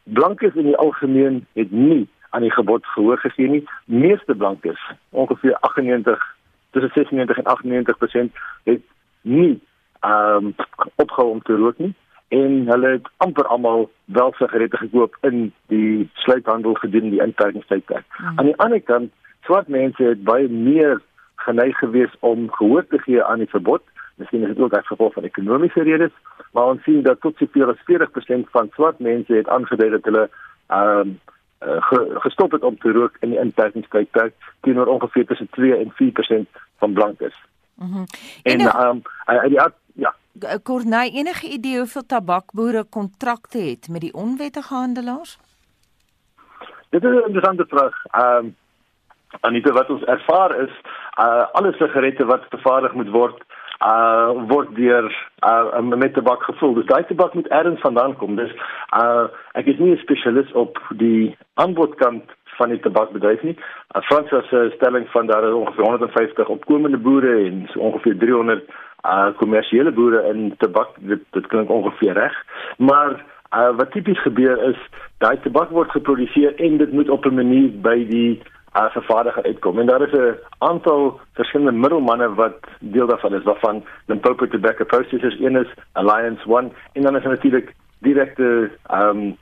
Blankes 0.02 0.54
in 0.54 0.64
die 0.64 0.76
algemeen 0.76 1.46
het 1.52 1.70
nie 1.70 2.08
aan 2.30 2.42
die 2.42 2.52
gebod 2.52 2.86
gehoor 2.86 3.18
gegee 3.18 3.48
nie. 3.48 3.64
Meeste 3.84 4.34
blankes, 4.34 4.80
ongeveer 5.10 5.56
98 5.60 6.36
tussen 6.70 6.90
96 6.94 7.38
en 7.38 8.30
98% 8.30 8.40
het 8.64 8.82
nie 9.20 9.60
ehm 10.00 10.46
um, 10.46 10.54
opgehou 10.94 11.30
om 11.30 11.42
te 11.42 11.56
rook 11.56 11.78
nie 11.78 11.94
en 12.32 12.52
hulle 12.66 12.90
het 12.96 13.08
amper 13.16 13.46
almal 13.46 13.90
wel 14.04 14.32
sigarette 14.38 14.76
gekoop 14.76 15.16
in 15.28 15.52
die 15.72 16.08
sluithandel 16.24 16.74
gedurende 16.80 17.16
die 17.16 17.24
inperkingstydperk. 17.24 18.04
Hmm. 18.08 18.38
Aan 18.38 18.48
die 18.48 18.56
ander 18.56 18.80
kant, 18.80 19.12
swart 19.44 19.68
mense 19.68 20.04
het 20.04 20.22
baie 20.24 20.48
meer 20.48 21.00
geneig 21.44 21.76
gewees 21.78 22.14
om 22.20 22.46
gehoor 22.52 22.86
te 22.88 22.98
gee 23.04 23.24
aan 23.24 23.44
die 23.44 23.50
verbod. 23.52 23.84
Miskien 24.16 24.46
is 24.46 24.54
dit 24.54 24.64
ook 24.64 24.76
as 24.78 24.86
gevolg 24.86 25.12
van 25.12 25.28
ekonomiese 25.28 25.82
redes, 25.82 26.14
maar 26.52 26.72
ons 26.72 26.82
sien 26.88 27.02
dat 27.02 27.20
tot 27.20 27.36
seker 27.36 27.68
as 27.68 27.84
40% 27.90 28.48
van 28.56 28.70
swart 28.74 28.98
mense 28.98 29.34
het 29.34 29.48
aangedui 29.48 29.90
dat 29.98 30.08
hulle 30.10 30.28
ehm 30.66 31.12
um, 31.12 31.20
gestop 32.24 32.52
het 32.52 32.64
om 32.66 32.78
te 32.78 32.90
rook 32.90 33.16
in 33.20 33.30
die 33.30 33.38
inperkingstydperk 33.38 34.34
teenoor 34.60 34.86
ongeveer 34.86 35.26
tussen 35.26 35.48
2 35.50 35.76
en 35.76 35.92
4% 35.94 36.62
van 36.78 36.92
blankes. 36.92 37.36
Mhm. 37.74 37.98
Mm 37.98 38.06
en 38.42 38.60
ehm 38.60 38.88
um, 38.88 39.02
uh, 39.26 39.44
die 39.48 39.60
ja, 39.94 40.14
Kornay 40.62 41.10
enige 41.12 41.48
idee 41.48 41.78
hoeveel 41.78 42.06
tabakboere 42.06 42.84
kontrakte 42.84 43.58
het 43.58 43.88
met 43.88 44.00
die 44.00 44.14
onwettige 44.14 44.74
handelaars? 44.74 45.38
Dit 46.90 47.04
is 47.04 47.10
'n 47.10 47.26
interessante 47.26 47.66
vraag. 47.68 48.04
Ehm 48.10 48.36
um, 48.36 48.56
Anita 49.40 49.72
wat 49.72 49.90
ons 49.90 50.04
ervaar 50.04 50.60
is 50.60 50.70
uh 51.18 51.44
alle 51.52 51.72
sigarette 51.72 52.24
wat 52.24 52.44
vervaardig 52.48 52.92
moet 52.92 53.08
word 53.08 53.42
uh 53.86 54.30
word 54.48 54.74
deur 54.74 55.30
uh 55.40 55.80
met 55.80 56.14
tabak 56.14 56.42
gevul. 56.42 56.74
Dus 56.74 56.86
daai 56.86 57.04
tabak 57.04 57.34
moet 57.34 57.48
ergens 57.48 57.80
vandaan 57.80 58.16
kom. 58.16 58.36
Dus 58.36 58.52
uh 59.02 59.24
ek 59.52 59.66
is 59.66 59.78
nie 59.78 59.92
'n 59.92 60.04
spesialis 60.04 60.52
op 60.52 60.78
die 60.96 61.36
aanbodkant 61.54 62.24
van 62.56 62.68
die 62.68 62.80
tabakbedryf 62.80 63.42
nie. 63.42 63.56
Uh, 63.96 64.02
Frans 64.02 64.30
het 64.30 64.50
'n 64.50 64.72
stelling 64.76 65.08
van 65.08 65.26
daar 65.26 65.44
is 65.44 65.52
ongeveer 65.52 65.84
150 65.84 66.48
opkomende 66.48 66.98
boere 66.98 67.44
en 67.44 67.68
so 67.72 67.78
ongeveer 67.78 68.18
300 68.18 68.70
uh 69.06 69.36
kommersiële 69.36 69.92
boere 69.92 70.28
in 70.32 70.54
tabak. 70.58 70.88
Dit 70.98 71.20
dit 71.30 71.46
klink 71.46 71.70
ongeveer 71.70 72.12
reg. 72.12 72.34
Maar 72.78 73.24
uh 73.56 73.76
wat 73.76 73.90
tipies 73.90 74.22
gebeur 74.22 74.62
is 74.68 74.78
daai 75.18 75.40
tabak 75.40 75.70
word 75.70 75.90
geproduseer 75.90 76.54
en 76.54 76.76
dit 76.76 76.92
moet 76.92 77.08
op 77.08 77.24
'n 77.24 77.34
manier 77.34 77.70
by 77.80 78.06
die 78.06 78.42
uh, 78.76 78.90
vervaardiger 78.90 79.44
uitkom. 79.44 79.78
En 79.78 79.86
daar 79.86 80.02
is 80.02 80.12
'n 80.12 80.38
aantal 80.58 81.20
verskillende 81.32 81.78
middelmanne 81.78 82.34
wat 82.34 82.58
deel 82.80 83.06
daarvan 83.06 83.34
is, 83.34 83.42
waarvan 83.42 83.84
Limpopo 84.06 84.48
Tobacco 84.48 84.84
Processors 84.84 85.40
een 85.40 85.56
is, 85.56 85.74
Alliance 85.92 86.48
One 86.48 86.70
en 86.92 87.02
dan 87.02 87.16
is 87.16 87.24
natuurlik 87.24 87.74
direkte 87.98 88.70
ehm 88.86 89.08
um, 89.08 89.36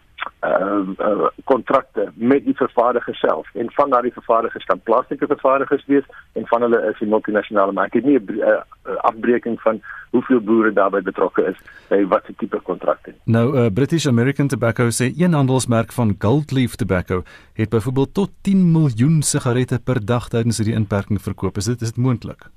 kontrakte 1.45 2.01
uh, 2.01 2.07
uh, 2.07 2.29
met 2.31 2.45
die 2.45 2.55
vervaardiger 2.55 3.15
self. 3.15 3.49
En 3.55 3.73
van 3.73 3.91
daardie 3.91 4.13
vervaardigers 4.13 4.65
kan 4.65 4.81
plastieke 4.81 5.27
vervaardigers 5.27 5.85
wees 5.87 6.05
en 6.33 6.47
van 6.47 6.63
hulle 6.63 6.81
is 6.91 6.99
die 6.99 7.09
multinasjonale 7.09 7.73
maar 7.73 7.91
ek 7.91 7.99
het 8.01 8.05
nie 8.05 8.19
'n 8.19 8.31
uh, 8.31 8.49
uh, 8.49 8.97
afbreeking 8.97 9.61
van 9.61 9.81
hoeveel 10.11 10.41
boere 10.41 10.73
daarbey 10.73 11.03
betrokke 11.03 11.45
is 11.45 11.59
by 11.89 12.05
watter 12.07 12.35
tipe 12.37 12.61
kontrakte 12.61 13.15
Nou 13.25 13.57
uh, 13.57 13.67
British 13.75 14.07
American 14.07 14.49
Tobacco 14.49 14.89
sê 14.91 15.13
een 15.17 15.33
handelsmerk 15.33 15.93
van 15.93 16.15
Gold 16.19 16.53
Leaf 16.53 16.77
Tobacco 16.77 17.23
het 17.55 17.69
byvoorbeeld 17.69 18.15
tot 18.15 18.31
10 18.43 18.73
miljoen 18.73 19.23
sigarette 19.23 19.79
per 19.85 20.05
dag 20.05 20.29
tydens 20.29 20.57
hierdie 20.57 20.77
inperking 20.77 21.21
verkoop. 21.23 21.57
Is 21.57 21.65
dit 21.65 21.81
is 21.81 21.93
dit 21.93 22.05
moontlik? 22.05 22.49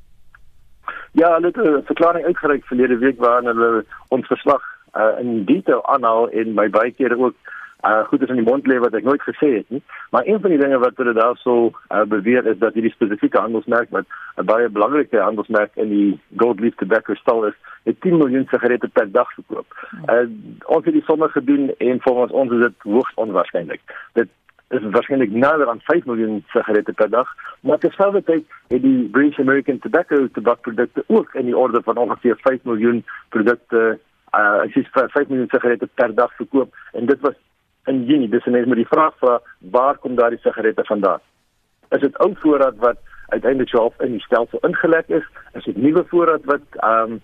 Ja, 1.11 1.33
hulle 1.33 1.47
het 1.47 1.57
'n 1.57 1.85
verklaring 1.85 2.25
uitgereik 2.25 2.65
verlede 2.65 2.97
week 2.97 3.19
waarin 3.19 3.47
hulle 3.47 3.85
ons 4.07 4.27
verslag 4.27 4.61
uh, 4.93 5.19
in 5.19 5.45
detail 5.45 5.85
aanhaal 5.85 6.29
en 6.29 6.53
my 6.53 6.69
baie 6.69 6.91
kere 6.91 7.17
ook 7.17 7.35
uh 7.83 8.03
goed 8.07 8.21
is 8.21 8.29
in 8.29 8.39
die 8.39 8.47
mond 8.47 8.67
lê 8.67 8.77
wat 8.79 8.93
ek 8.95 9.03
nooit 9.03 9.23
gesê 9.27 9.49
het 9.57 9.69
nie. 9.69 9.81
Maar 10.15 10.27
een 10.27 10.39
van 10.39 10.53
die 10.53 10.59
dinge 10.59 10.77
wat 10.79 10.99
hulle 11.01 11.13
daarso 11.13 11.55
uh, 11.67 12.03
beweer 12.07 12.45
is 12.47 12.57
dat 12.57 12.77
hierdie 12.77 12.93
spesifieke 12.93 13.39
handelsmerk 13.39 13.89
wat 13.91 14.05
'n 14.37 14.45
baie 14.45 14.69
belangrike 14.69 15.19
handelsmerk 15.19 15.75
in 15.75 15.89
die 15.89 16.19
gold 16.37 16.59
leaf 16.59 16.75
tobacco 16.75 17.13
stal 17.13 17.45
is, 17.45 17.57
het 17.83 18.01
10 18.01 18.17
miljoen 18.17 18.47
sigarette 18.49 18.87
per 18.87 19.11
dag 19.11 19.33
verkoop. 19.33 19.67
Uh 20.07 20.27
ons 20.65 20.85
het 20.85 20.93
die 20.93 21.03
somme 21.03 21.29
gedoen 21.29 21.75
en 21.77 22.01
volgens 22.01 22.31
ons 22.31 22.51
is 22.51 22.63
dit 22.67 22.73
hoogs 22.81 23.13
onwaarskynlik. 23.13 23.81
Dit 24.13 24.29
is 24.69 24.89
waarskynlik 24.95 25.31
nader 25.31 25.69
aan 25.69 25.81
5 25.83 26.05
miljoen 26.05 26.43
sigarette 26.47 26.93
per 26.93 27.09
dag, 27.09 27.27
maar 27.59 27.77
terselfdertyd 27.77 28.45
het 28.67 28.81
die 28.81 29.09
British 29.09 29.39
American 29.39 29.79
Tobacco 29.79 30.27
tabakprodukte 30.27 31.03
ook 31.07 31.33
in 31.33 31.45
die 31.45 31.57
orde 31.57 31.81
van 31.83 31.97
ongeveer 31.97 32.37
5 32.41 32.63
miljoen 32.63 33.05
produkte 33.29 33.99
uh 34.33 34.59
as 34.65 34.73
jy 34.73 34.87
5 34.91 35.27
miljoen 35.27 35.49
sigarette 35.49 35.89
per 35.93 36.15
dag 36.15 36.31
verkoop 36.35 36.73
en 36.91 37.05
dit 37.05 37.19
was 37.19 37.35
in 37.85 38.05
Junie. 38.05 38.29
Dis 38.29 38.45
net 38.45 38.65
met 38.65 38.79
die 38.81 38.87
vraag 38.87 39.17
vra 39.17 39.39
waar 39.75 39.97
kom 39.97 40.15
daardie 40.15 40.39
sigarette 40.39 40.85
vandaan? 40.85 41.19
Is 41.89 42.01
dit 42.01 42.17
ou 42.17 42.31
voorraad 42.41 42.77
wat 42.77 42.97
uiteindelik 43.27 43.69
self 43.69 43.99
in 44.01 44.11
die 44.17 44.23
stelsel 44.25 44.59
ingelek 44.61 45.07
is? 45.07 45.27
Is 45.53 45.63
dit 45.63 45.77
nuwe 45.77 46.05
voorraad 46.09 46.45
wat 46.45 46.65
ehm 46.79 47.11
um, 47.11 47.21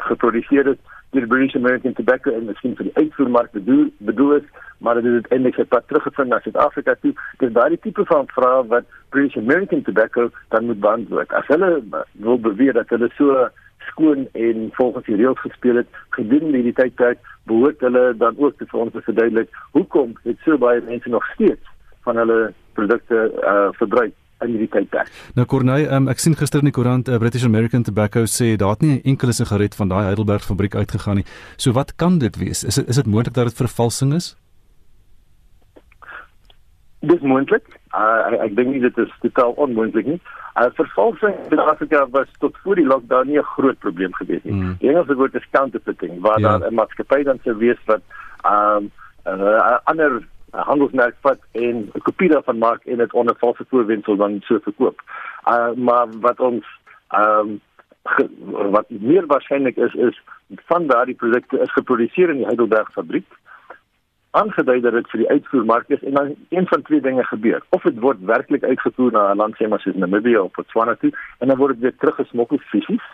geproduseer 0.00 0.66
is 0.66 0.80
deur 1.10 1.26
British 1.26 1.54
American 1.54 1.92
Tobacco 1.92 2.32
en 2.32 2.46
miskien 2.48 2.76
vir 2.78 2.86
die 2.88 2.96
uitvoermark 2.96 3.50
bedoel 3.52 3.88
bedoel 3.98 4.36
is, 4.38 4.46
maar 4.78 5.00
dit 5.02 5.12
het 5.12 5.26
eintlik 5.34 5.58
sy 5.58 5.66
pad 5.68 5.88
teruggevind 5.90 6.30
na 6.30 6.38
Suid-Afrika 6.44 6.94
toe. 7.02 7.12
Dis 7.42 7.52
daardie 7.56 7.80
tipe 7.82 8.04
van 8.08 8.30
vraag 8.34 8.70
wat 8.70 8.86
British 9.14 9.36
American 9.36 9.82
Tobacco 9.82 10.30
dan 10.54 10.70
moet 10.70 10.80
beantwoord. 10.80 11.34
As 11.36 11.50
hulle 11.52 11.82
wil 12.12 12.38
beweer 12.38 12.78
dat 12.78 12.88
hulle 12.94 13.10
so 13.18 13.48
skoon 13.88 14.28
en 14.32 14.70
volgens 14.72 15.06
die 15.06 15.16
reëls 15.16 15.40
gespeel 15.40 15.76
het 15.82 16.00
gedurende 16.16 16.56
hierdie 16.56 16.76
tydperk 16.82 17.18
behoort 17.50 17.80
hulle 17.80 18.14
dan 18.16 18.38
ook 18.38 18.56
te 18.58 18.66
vir 18.70 18.80
ons 18.80 18.92
te 18.92 19.00
verduidelik 19.00 19.48
hoekom 19.72 20.16
het 20.24 20.38
so 20.44 20.58
baie 20.58 20.80
mense 20.86 21.08
nog 21.08 21.26
steeds 21.34 21.76
van 22.06 22.16
hulle 22.16 22.52
produkte 22.72 23.30
uh, 23.42 23.68
verbruik 23.78 24.14
in 24.40 24.54
hierdie 24.54 24.70
tydperk. 24.72 25.10
Nou 25.36 25.46
Corneille, 25.46 25.88
um, 25.92 26.08
ek 26.08 26.22
sien 26.22 26.36
gister 26.38 26.62
in 26.62 26.70
die 26.70 26.74
koerant 26.76 27.08
uh, 27.08 27.18
British 27.20 27.44
American 27.44 27.84
Tobacco 27.84 28.24
sê 28.30 28.54
daar 28.60 28.76
het 28.76 28.84
nie 28.84 28.94
'n 28.98 29.12
enkele 29.14 29.32
sigaret 29.32 29.74
van 29.74 29.88
daai 29.88 30.04
Heidelberg 30.04 30.44
fabriek 30.44 30.74
uitgegaan 30.74 31.20
nie. 31.20 31.26
So 31.56 31.72
wat 31.72 31.96
kan 31.96 32.18
dit 32.18 32.36
wees? 32.36 32.64
Is 32.64 32.78
is 32.78 32.96
dit 32.96 33.06
moontlik 33.06 33.34
dat 33.34 33.44
dit 33.44 33.56
vervalsing 33.56 34.14
is? 34.14 34.36
Dis 37.00 37.20
moontlik. 37.20 37.79
Uh, 37.90 38.30
ek 38.30 38.40
ek 38.40 38.56
dink 38.56 38.70
nie 38.70 38.80
dit 38.80 38.98
is 39.02 39.14
totaal 39.20 39.52
onmoontlik 39.58 40.06
nie. 40.06 40.20
Uh, 40.54 40.68
vervalsing 40.78 41.34
in 41.34 41.48
Suid-Afrika 41.48 42.06
was 42.14 42.28
tot 42.38 42.56
voor 42.62 42.78
die 42.78 42.86
lockdown 42.86 43.26
nie 43.26 43.38
'n 43.38 43.52
groot 43.54 43.78
probleem 43.78 44.14
gewees 44.14 44.42
nie. 44.44 44.52
Mm. 44.52 44.76
Die 44.78 44.88
Engelse 44.88 45.14
woord 45.14 45.34
is 45.34 45.50
counterfeiting, 45.50 46.20
waar 46.20 46.40
ja. 46.40 46.58
daar 46.58 46.70
'n 46.70 46.74
maatskappy 46.74 47.22
dan 47.22 47.40
sou 47.42 47.56
wees 47.56 47.80
wat 47.86 48.02
um, 48.46 48.90
'n 49.24 49.40
uh, 49.40 49.78
ander 49.84 50.22
handelsmerk 50.50 51.16
vat 51.20 51.38
en 51.52 51.90
'n 51.94 52.02
kopie 52.02 52.28
daarvan 52.28 52.58
maak 52.58 52.84
en 52.84 52.96
dit 52.96 53.12
onder 53.12 53.34
valse 53.38 53.64
voorwendsel 53.68 54.16
dan 54.16 54.40
so 54.40 54.58
verkoop. 54.58 55.02
Uh, 55.48 55.72
maar 55.74 56.06
wat 56.20 56.40
ons 56.40 56.66
um, 57.14 57.60
wat 58.76 58.86
meer 58.88 59.26
waarskynlik 59.26 59.76
is 59.76 59.94
is 59.94 60.22
van 60.66 60.86
daardie 60.86 61.14
produkte 61.14 61.60
is 61.60 61.72
geproduseer 61.72 62.30
in 62.30 62.36
die 62.36 62.46
Heidelberg 62.46 62.92
fabriek 62.92 63.26
aangedui 64.30 64.80
dat 64.80 64.92
dit 64.92 65.08
vir 65.10 65.22
die 65.22 65.28
uitvoermark 65.28 65.88
is 65.88 66.02
en 66.02 66.14
dan 66.14 66.34
een 66.48 66.66
van 66.66 66.82
twee 66.82 67.00
dinge 67.00 67.24
gebeur. 67.24 67.62
Of 67.68 67.82
dit 67.82 67.98
word 67.98 68.20
werklik 68.24 68.64
uitgevoer 68.64 69.12
na 69.12 69.32
'n 69.32 69.36
land 69.36 69.56
sê 69.56 69.68
maar 69.68 69.80
soos 69.80 69.94
Namibië 69.94 70.38
of 70.38 70.52
Botswana 70.52 70.94
toe 70.94 71.12
en 71.38 71.48
dan 71.48 71.56
word 71.56 71.74
dit 71.74 71.82
weer 71.82 71.96
teruggesmokkel 71.96 72.58
fisies. 72.58 73.06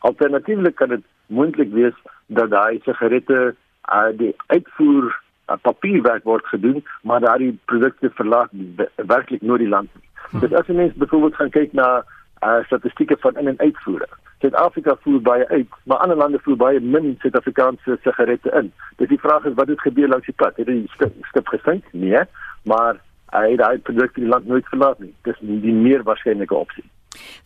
Alternatiefelik 0.00 0.74
kan 0.74 0.88
dit 0.88 1.04
moontlik 1.26 1.72
wees 1.72 1.96
dat 2.26 2.50
daai 2.50 2.80
sigarette 2.84 3.54
uh, 3.92 4.10
die 4.12 4.34
uitvoer 4.46 5.04
uh, 5.48 5.56
papierwerk 5.62 6.24
word 6.24 6.46
gedoen, 6.46 6.84
maar 7.02 7.20
daardie 7.20 7.58
produkte 7.64 8.10
verlaat 8.10 8.50
werklik 8.96 9.42
nooit 9.42 9.60
die 9.60 9.68
land 9.68 9.88
nie. 9.94 10.08
Hm. 10.30 10.38
Dit 10.38 10.54
as 10.54 10.66
jy 10.66 10.74
mens 10.74 10.92
byvoorbeeld 10.94 11.34
gaan 11.34 11.50
kyk 11.50 11.72
na 11.72 12.04
uh, 12.44 12.64
statistieke 12.64 13.16
van 13.20 13.36
in 13.36 13.48
en 13.48 13.58
uitvoere. 13.58 14.08
Suid-Afrika 14.40 14.94
voer 15.02 15.20
baie 15.22 15.46
uit, 15.48 15.78
maar 15.90 16.04
ander 16.04 16.16
lande 16.16 16.38
voer 16.44 16.56
baie 16.56 16.80
min 16.80 17.16
Suid-Afrikaanse 17.22 17.98
sigarette 18.04 18.52
in. 18.60 18.70
Dis 19.00 19.10
die 19.10 19.18
vraag 19.18 19.48
is 19.50 19.56
wat 19.58 19.70
het 19.72 19.80
gebeur 19.82 20.08
langs 20.08 20.26
die 20.30 20.36
pad? 20.38 20.56
Het 20.60 20.70
die 20.70 20.84
skip, 20.94 21.16
skip 21.32 21.50
gesink? 21.54 21.88
Nee, 21.92 22.22
maar 22.70 23.00
hy 23.34 23.48
het 23.56 23.64
hy 23.64 23.80
produkte 23.88 24.22
die 24.22 24.30
land 24.30 24.46
nooit 24.46 24.68
verlaat 24.70 25.00
nie. 25.02 25.10
Dis 25.26 25.40
die 25.42 25.74
meer 25.74 26.04
waarskynlike 26.06 26.54
opsie. 26.54 26.86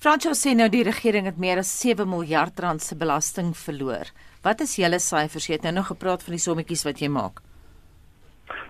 Franco 0.02 0.34
sê 0.36 0.52
nou 0.58 0.68
die 0.68 0.82
regering 0.84 1.28
het 1.30 1.38
meer 1.40 1.62
as 1.62 1.70
7 1.80 2.08
miljard 2.08 2.60
rand 2.60 2.82
se 2.82 2.98
belasting 2.98 3.54
verloor. 3.56 4.10
Wat 4.44 4.60
is 4.60 4.76
julle 4.76 4.98
syfers? 5.00 5.48
Jy 5.48 5.56
het 5.56 5.66
nou 5.68 5.78
nog 5.78 5.88
gepraat 5.94 6.24
van 6.26 6.36
die 6.36 6.42
sommetjies 6.42 6.84
wat 6.84 7.00
jy 7.00 7.08
maak. 7.08 7.40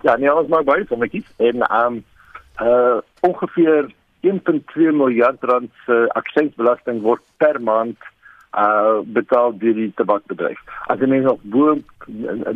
Ja, 0.07 0.15
nee, 0.15 0.31
ons 0.31 0.51
maak 0.51 0.67
baie 0.69 0.87
sommetjies 0.87 1.27
en 1.43 1.67
ehm 1.67 1.99
um, 1.99 2.01
uh 2.61 3.01
ongeveer 3.25 3.87
1.2 4.23 4.91
miljard 4.95 5.43
rand 5.43 5.71
se 5.85 5.95
aksiesbelasting 6.19 7.01
word 7.01 7.23
per 7.41 7.59
maand 7.61 7.97
uh 8.55 9.01
betaal 9.03 9.57
deur 9.57 9.73
die 9.73 9.91
tabakbedryf. 9.95 10.59
As 10.87 10.99
jy 10.99 11.07
mens 11.09 11.29
op 11.31 11.41
bo 11.43 11.77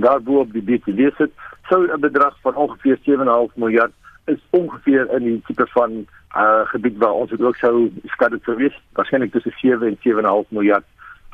daar 0.03 0.21
bo 0.21 0.43
op 0.43 0.51
die 0.53 0.61
BTW 0.61 1.09
sit, 1.17 1.31
sou 1.69 1.87
'n 1.87 1.99
bedrag 1.99 2.35
van 2.41 2.55
ongeveer 2.55 2.97
7.5 3.01 3.55
miljard 3.55 3.93
is 4.25 4.39
ongeveer 4.49 5.11
in 5.15 5.23
die 5.23 5.41
tipe 5.47 5.67
van 5.67 6.05
uh 6.35 6.65
gebied 6.73 6.97
waar 6.97 7.13
ons 7.13 7.31
ook 7.31 7.55
sou 7.55 7.91
skade 8.05 8.39
sou 8.43 8.57
wees, 8.57 8.81
waarskynlik 8.93 9.31
tussen 9.31 9.53
7 9.57 9.87
en 9.87 9.97
7.5 9.99 10.49
miljard 10.49 10.85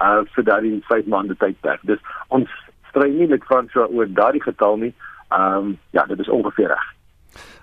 uh 0.01 0.21
vir 0.35 0.43
daardie 0.43 0.83
5 0.87 1.05
maande 1.05 1.35
tydperk. 1.35 1.79
Dus 1.81 1.99
ons 2.27 2.49
stry 2.89 3.09
nie 3.09 3.27
met 3.27 3.43
Franswa 3.43 3.87
oor 3.89 4.07
daardie 4.07 4.43
getal 4.43 4.77
nie. 4.77 4.93
Ehm 5.29 5.57
um, 5.57 5.77
ja, 5.89 6.05
dit 6.05 6.19
is 6.19 6.29
ongeveer 6.29 6.67
reg. 6.67 6.93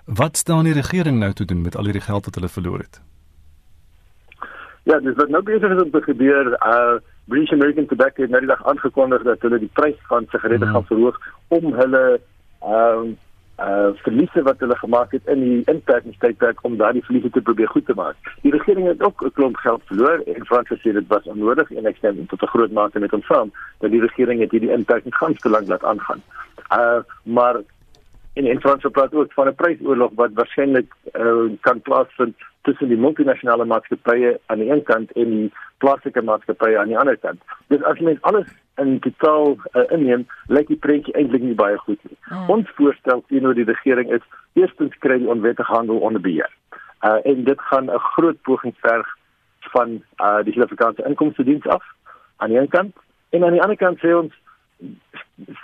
Wat 0.05 0.37
staan 0.37 0.63
die 0.63 0.73
regering 0.73 1.19
nou 1.19 1.33
te 1.33 1.45
doen 1.45 1.61
met 1.61 1.75
al 1.75 1.83
hierdie 1.83 2.01
geld 2.01 2.25
wat 2.25 2.35
hulle 2.35 2.49
verloor 2.49 2.79
het? 2.79 3.01
Ja, 4.83 4.99
dis 4.99 5.15
wat 5.15 5.29
nou 5.29 5.43
besig 5.43 5.71
is 5.71 5.81
om 5.81 5.91
te 5.91 6.01
gebeur. 6.01 6.53
Uh 6.65 6.99
British 7.25 7.51
American 7.51 7.85
Tobacco 7.85 8.21
het 8.21 8.31
nou 8.31 8.41
die 8.41 8.49
dag 8.49 8.63
aangekondig 8.67 9.21
dat 9.23 9.41
hulle 9.45 9.59
die 9.59 9.69
prys 9.73 9.99
van 10.09 10.25
sigarette 10.29 10.65
mm. 10.65 10.71
gaan 10.71 10.85
verhoog 10.85 11.19
om 11.47 11.73
hulle 11.73 12.05
ehm 12.61 13.11
uh, 13.11 13.19
uh 13.61 13.91
verliese 14.01 14.41
wat 14.41 14.59
hulle 14.59 14.75
gemaak 14.75 15.11
het 15.11 15.27
in 15.29 15.43
die 15.43 15.61
inperkingstydperk 15.73 16.63
om 16.65 16.77
daardie 16.77 17.03
verliese 17.05 17.29
te 17.29 17.41
probeer 17.41 17.69
goed 17.69 17.85
te 17.85 17.93
maak. 17.95 18.31
Die 18.41 18.51
regering 18.51 18.87
het 18.87 19.03
ook 19.03 19.21
'n 19.25 19.31
klomp 19.37 19.55
geld 19.55 19.81
verloor 19.85 20.23
en 20.25 20.45
Frans 20.45 20.73
sê 20.73 20.93
dit 20.97 21.07
was 21.07 21.25
onnodig 21.25 21.71
en 21.71 21.85
ek 21.85 21.97
stem 21.97 22.25
tot 22.27 22.41
'n 22.41 22.53
groot 22.53 22.71
mate 22.71 22.99
met 22.99 23.11
hom 23.11 23.21
saam 23.21 23.51
dat 23.79 23.91
die 23.91 24.01
regering 24.01 24.41
het 24.41 24.51
hierdie 24.51 24.73
inperking 24.77 25.15
gaan 25.15 25.33
te 25.33 25.49
lank 25.49 25.67
laat 25.67 25.83
aangaan. 25.83 26.21
Uh 26.71 26.99
maar 27.23 27.55
en 28.33 28.45
en 28.45 28.61
Frans 28.61 28.85
praat 28.91 29.13
ook 29.13 29.33
van 29.33 29.47
'n 29.47 29.55
prysoorlog 29.55 30.11
wat 30.15 30.33
waarskynlik 30.33 30.93
uh, 31.13 31.51
kan 31.59 31.81
plaasvind 31.81 32.35
tussen 32.61 32.89
die 32.89 32.97
multinasjonale 32.97 33.65
maatskappye 33.65 34.39
aan 34.45 34.59
die 34.61 34.69
een 34.71 34.83
kant 34.83 35.11
en 35.11 35.29
die 35.29 35.51
plaaslike 35.77 36.21
maatskappye 36.21 36.79
aan 36.79 36.91
die 36.93 36.97
ander 36.97 37.17
kant. 37.17 37.41
Dus 37.73 37.83
as 37.83 37.99
mens 37.99 38.21
alles 38.21 38.47
in 38.81 38.99
totaal 38.99 39.57
uh, 39.73 39.85
inneem, 39.89 40.27
lyk 40.47 40.67
die 40.67 40.79
prentjie 40.85 41.13
eintlik 41.13 41.43
nie 41.45 41.57
baie 41.57 41.77
goed 41.77 41.99
nie. 42.07 42.17
Hmm. 42.29 42.49
Ons 42.49 42.69
voorstel 42.77 43.23
teenoor 43.27 43.57
die 43.57 43.67
regering 43.67 44.11
is 44.13 44.25
eerstens 44.53 44.97
kry 45.05 45.17
die 45.21 45.29
onwettige 45.29 45.73
handel 45.73 45.99
onder 45.99 46.21
beheer. 46.21 46.51
Uh, 47.01 47.17
en 47.25 47.43
dit 47.43 47.61
gaan 47.71 47.89
'n 47.89 48.05
groot 48.13 48.41
poging 48.41 48.75
verg 48.77 49.07
van 49.73 50.01
uh, 50.21 50.43
die 50.43 50.53
Suid-Afrikaanse 50.53 51.05
Inkomste 51.05 51.43
Diens 51.43 51.67
af 51.67 51.83
aan 52.37 52.49
die 52.49 52.59
een 52.59 52.69
kant 52.69 52.95
en 53.29 53.43
aan 53.43 53.51
die 53.51 53.61
ander 53.61 53.77
kant 53.77 53.99
sê 53.99 54.13
ons 54.13 54.33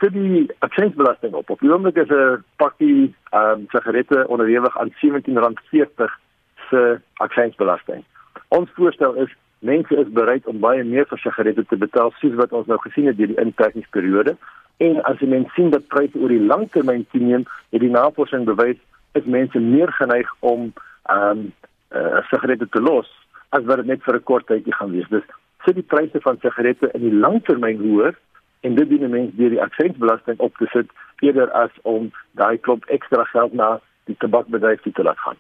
vir 0.01 0.11
die 0.13 0.45
aksiesbelasting 0.59 1.33
op. 1.33 1.49
Op 1.49 1.59
die 1.59 1.71
oomblik 1.71 1.97
is 1.97 2.09
'n 2.09 2.43
pakkie 2.55 3.13
ehm 3.31 3.51
um, 3.51 3.65
sigarette 3.69 4.27
onderhewig 4.27 4.77
aan 4.77 4.91
R17.40 4.91 6.26
se 6.69 6.99
aksiesbelasting. 7.23 8.03
Ons 8.47 8.71
voorstel 8.75 9.15
is 9.23 9.33
mense 9.59 9.95
is 9.95 10.09
bereid 10.13 10.45
om 10.47 10.59
baie 10.59 10.83
meer 10.83 11.07
vir 11.09 11.19
sigarette 11.23 11.65
te 11.65 11.77
betaal 11.77 12.13
soos 12.21 12.35
wat 12.37 12.53
ons 12.53 12.67
nou 12.67 12.77
gesien 12.83 13.09
het 13.09 13.17
deur 13.17 13.31
die 13.33 13.41
inperkingsperiode. 13.41 14.35
En 14.77 14.99
as 15.09 15.19
jy 15.21 15.29
mens 15.31 15.53
sien 15.57 15.71
dat 15.73 15.87
pryse 15.93 16.19
oor 16.19 16.29
die 16.29 16.43
langtermyn 16.43 17.07
toeneem, 17.11 17.47
het 17.73 17.81
die 17.81 17.93
navorsing 17.93 18.45
bewys 18.45 18.77
is 19.17 19.25
mense 19.25 19.59
meer 19.59 19.91
geneig 19.99 20.29
om 20.39 20.69
ehm 21.09 21.47
um, 21.47 21.47
uh, 21.95 22.19
sigarette 22.29 22.67
te 22.69 22.81
los 22.83 23.07
as 23.55 23.63
wat 23.63 23.79
dit 23.81 23.85
net 23.85 24.03
vir 24.03 24.15
'n 24.15 24.23
kort 24.23 24.47
tydjie 24.47 24.75
gaan 24.75 24.91
wees. 24.91 25.09
Dus 25.09 25.23
sit 25.65 25.75
die 25.75 25.89
pryse 25.93 26.19
van 26.21 26.37
sigarette 26.41 26.89
in 26.93 27.01
die 27.01 27.17
langtermyn 27.25 27.79
hoër 27.79 28.15
en 28.61 28.75
dit 28.75 28.89
dien 28.89 29.09
mense 29.09 29.35
deur 29.35 29.49
die 29.49 29.61
aksiesbelasting 29.61 30.39
op 30.39 30.57
te 30.57 30.67
sit 30.73 30.91
eerder 31.19 31.51
as 31.51 31.71
om 31.81 32.11
daai 32.31 32.57
klop 32.57 32.85
ekstra 32.85 33.23
geld 33.23 33.53
na 33.53 33.79
die 34.07 34.17
tabakbedryf 34.19 34.81
te 34.81 35.03
laat 35.03 35.19
gaan. 35.25 35.39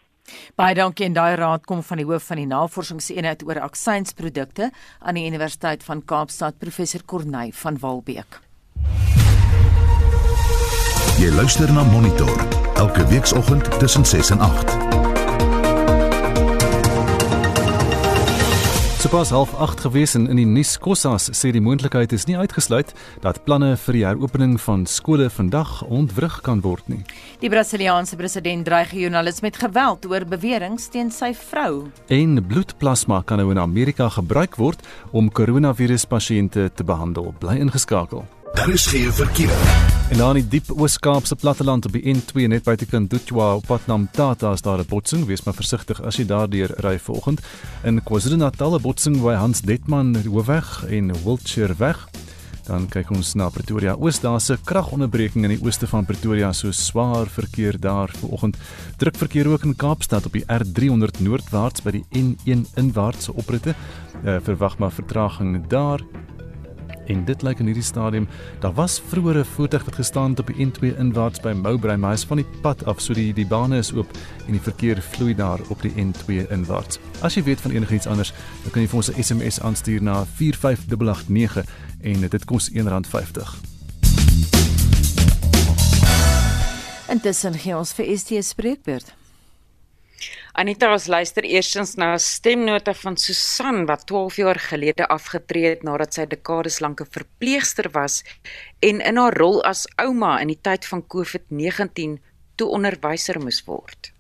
Baie 0.59 0.75
dankie 0.75 1.05
en 1.07 1.15
daai 1.15 1.35
raad 1.39 1.65
kom 1.65 1.83
van 1.83 2.01
die 2.01 2.05
hoof 2.07 2.27
van 2.31 2.41
die 2.41 2.49
navorsingseenheid 2.49 3.45
oor 3.47 3.61
aksiensprodukte 3.63 4.71
aan 4.99 5.19
die 5.19 5.27
Universiteit 5.27 5.83
van 5.87 6.03
Kaapstad, 6.03 6.59
professor 6.59 7.05
Corneil 7.05 7.55
van 7.63 7.79
Walbeek. 7.79 8.41
Jy 11.17 11.31
luister 11.33 11.71
na 11.73 11.83
Monitor 11.83 12.47
elke 12.77 13.07
weekoggend 13.09 13.79
tussen 13.79 14.05
6 14.05 14.29
en 14.35 14.39
8. 14.39 15.06
Sopas 19.07 19.29
half 19.29 19.53
8 19.55 19.79
gewees 19.85 20.15
en 20.17 20.25
in 20.27 20.35
die 20.35 20.43
nuus 20.43 20.73
Kossas 20.83 21.29
sê 21.31 21.53
die 21.55 21.61
moontlikheid 21.63 22.11
is 22.11 22.25
nie 22.27 22.35
uitgesluit 22.35 22.89
dat 23.23 23.39
planne 23.45 23.69
vir 23.79 23.95
die 23.95 24.03
heropening 24.03 24.57
van 24.59 24.83
skole 24.83 25.29
vandag 25.31 25.77
ontwrig 25.87 26.41
kan 26.43 26.59
word 26.65 26.83
nie. 26.91 26.99
Die 27.39 27.47
Brasiliaanse 27.47 28.19
president 28.19 28.67
dreig 28.67 28.91
joernaliste 28.91 29.47
met 29.47 29.63
geweld 29.63 30.03
oor 30.11 30.27
beweringe 30.27 30.91
teen 30.91 31.07
sy 31.07 31.31
vrou. 31.31 31.85
En 32.11 32.41
bloedplasma 32.51 33.21
kan 33.23 33.39
nou 33.39 33.53
in 33.55 33.63
Amerika 33.63 34.09
gebruik 34.11 34.59
word 34.59 34.83
om 35.15 35.31
koronaviruspasiënte 35.31 36.73
te 36.75 36.83
behandel. 36.83 37.31
Bly 37.39 37.61
ingeskakel. 37.63 38.27
Daar 38.53 38.69
is 38.69 38.85
geen 38.85 39.13
verkeer. 39.13 39.85
En 40.09 40.17
dan 40.17 40.35
in 40.35 40.41
die 40.41 40.59
diep 40.59 40.79
Oos-Kaapse 40.79 41.35
platteland 41.35 41.85
op 41.85 41.91
die 41.91 42.15
N2 42.15 42.47
net 42.47 42.63
buite 42.63 42.85
Kandutwa 42.85 43.53
op 43.55 43.65
pad 43.65 43.85
na 43.87 43.97
Mtata 43.97 44.51
is 44.51 44.61
daar 44.61 44.79
'n 44.79 44.85
botsing. 44.89 45.25
Wees 45.25 45.43
maar 45.43 45.53
versigtig 45.53 46.01
as 46.01 46.15
jy 46.15 46.25
daardeur 46.25 46.73
ry 46.77 46.99
vanoggend. 46.99 47.41
In 47.83 48.03
KwaZulu-Natal 48.03 48.75
'n 48.75 48.81
botsing 48.81 49.21
by 49.21 49.33
Hans 49.33 49.61
Detman 49.61 50.15
Hoofweg 50.25 50.85
en 50.89 51.23
Wiltshire 51.23 51.75
weg. 51.77 52.07
Dan 52.67 52.87
kyk 52.87 53.09
ons 53.09 53.33
na 53.33 53.47
Pretoria. 53.49 53.95
Oos 53.95 54.19
daar 54.19 54.41
se 54.41 54.57
kragonderbreking 54.63 55.43
in 55.43 55.49
die 55.55 55.63
ooste 55.63 55.87
van 55.87 56.05
Pretoria, 56.05 56.53
so 56.53 56.71
swaar 56.71 57.27
verkeer 57.27 57.79
daar 57.79 58.11
vanoggend. 58.19 58.57
Druk 58.97 59.15
verkeer 59.15 59.47
ook 59.47 59.63
in 59.63 59.75
Kaapstad 59.75 60.25
op 60.25 60.35
die 60.35 60.43
R300 60.43 61.19
noordwaarts 61.19 61.81
by 61.81 61.91
die 61.91 62.05
N1 62.11 62.65
inwaartse 62.75 63.33
opritte. 63.33 63.75
Uh, 64.25 64.37
verwag 64.43 64.77
maar 64.77 64.91
vertraging 64.91 65.67
daar 65.67 66.03
en 67.07 67.25
dit 67.25 67.43
lyk 67.43 67.59
in 67.59 67.69
hierdie 67.71 67.83
stadium 67.83 68.27
daar 68.59 68.73
was 68.73 68.99
vroeër 69.09 69.39
'n 69.39 69.45
voertuig 69.55 69.85
wat 69.85 69.95
gestaan 69.95 70.29
het 70.29 70.39
op 70.39 70.47
die 70.47 70.65
N2 70.65 70.97
inwaarts 70.97 71.39
by 71.39 71.53
Moubrey 71.53 71.97
maar 71.97 72.09
hy 72.09 72.15
is 72.15 72.25
van 72.25 72.37
die 72.37 72.47
pad 72.61 72.85
af 72.85 73.01
so 73.01 73.13
die 73.13 73.33
die 73.33 73.45
bane 73.45 73.77
is 73.77 73.93
oop 73.93 74.17
en 74.45 74.51
die 74.51 74.61
verkeer 74.61 75.01
vloei 75.01 75.35
daar 75.35 75.59
op 75.69 75.81
die 75.81 75.91
N2 75.91 76.49
inwaarts. 76.49 76.99
As 77.21 77.35
jy 77.35 77.43
weet 77.43 77.61
van 77.61 77.71
enigiets 77.71 78.07
anders 78.07 78.33
dan 78.63 78.71
kan 78.71 78.81
jy 78.81 78.87
vir 78.87 78.97
ons 78.97 79.09
'n 79.11 79.23
SMS 79.23 79.59
aanstuur 79.59 80.01
na 80.01 80.25
45889 80.25 81.65
en 82.01 82.29
dit 82.29 82.45
kos 82.45 82.69
R1.50 82.71 83.55
Intussen 87.07 87.53
gee 87.53 87.77
ons 87.77 87.93
vir 87.93 88.17
ST 88.17 88.43
spreekbeurt 88.43 89.26
Anita 90.57 90.87
ons 90.89 91.03
luister 91.05 91.45
eerstens 91.45 91.91
na 92.01 92.13
'n 92.13 92.19
stemnota 92.19 92.93
van 92.93 93.17
Susan 93.17 93.85
wat 93.85 94.05
12 94.07 94.35
jaar 94.35 94.59
gelede 94.59 95.07
afgetree 95.07 95.69
het 95.69 95.83
nadat 95.83 96.13
sy 96.13 96.25
dekades 96.25 96.79
lank 96.79 97.01
'n 97.01 97.13
verpleegster 97.17 97.89
was 97.91 98.23
en 98.79 99.01
in 99.01 99.17
haar 99.17 99.37
rol 99.37 99.63
as 99.63 99.85
ouma 99.95 100.39
in 100.41 100.47
die 100.47 100.61
tyd 100.61 100.85
van 100.85 101.03
COVID-19 101.13 102.17
toe 102.55 102.67
onderwyser 102.67 103.39
moes 103.39 103.61
word. 103.65 104.11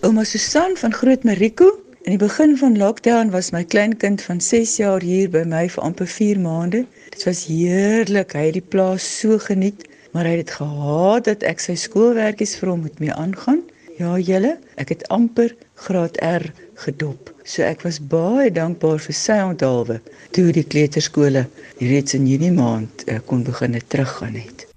Ouma 0.00 0.24
Susan 0.24 0.76
van 0.76 0.92
Groot 0.92 1.24
Mariko, 1.24 1.66
in 2.02 2.16
die 2.16 2.26
begin 2.26 2.56
van 2.56 2.78
lockdown 2.78 3.30
was 3.30 3.50
my 3.50 3.64
kleinkind 3.64 4.22
van 4.22 4.40
6 4.40 4.76
jaar 4.76 5.02
hier 5.02 5.30
by 5.30 5.42
my 5.42 5.68
vir 5.68 5.82
amper 5.82 6.06
4 6.06 6.38
maande. 6.38 6.86
Dit 7.10 7.24
was 7.24 7.46
heerlik, 7.46 8.32
hy 8.32 8.44
het 8.44 8.58
die 8.60 8.68
plaas 8.68 9.18
so 9.18 9.38
geniet, 9.38 9.82
maar 10.12 10.24
hy 10.24 10.36
het 10.36 10.50
gehaat 10.50 11.24
dat 11.24 11.42
ek 11.42 11.58
sy 11.60 11.74
skoolwerkies 11.74 12.54
vir 12.56 12.68
hom 12.68 12.80
moet 12.80 12.98
mee 13.00 13.12
aangaan. 13.12 13.66
Ja, 14.00 14.14
julle, 14.16 14.54
ek 14.80 14.94
het 14.94 15.02
amper 15.12 15.50
graad 15.84 16.16
R 16.24 16.46
gedop. 16.84 17.34
So 17.44 17.66
ek 17.66 17.84
was 17.84 17.98
baie 18.14 18.48
dankbaar 18.56 19.02
vir 19.04 19.18
sy 19.18 19.36
onthaalwe 19.50 19.98
toe 20.36 20.46
die 20.56 20.64
kleuterskole 20.64 21.44
reeds 21.82 22.16
in 22.16 22.24
Junie 22.30 22.54
maand 22.56 23.04
uh, 23.04 23.20
kon 23.28 23.44
begin 23.44 23.76
teruggaan 23.92 24.40
het. 24.40 24.69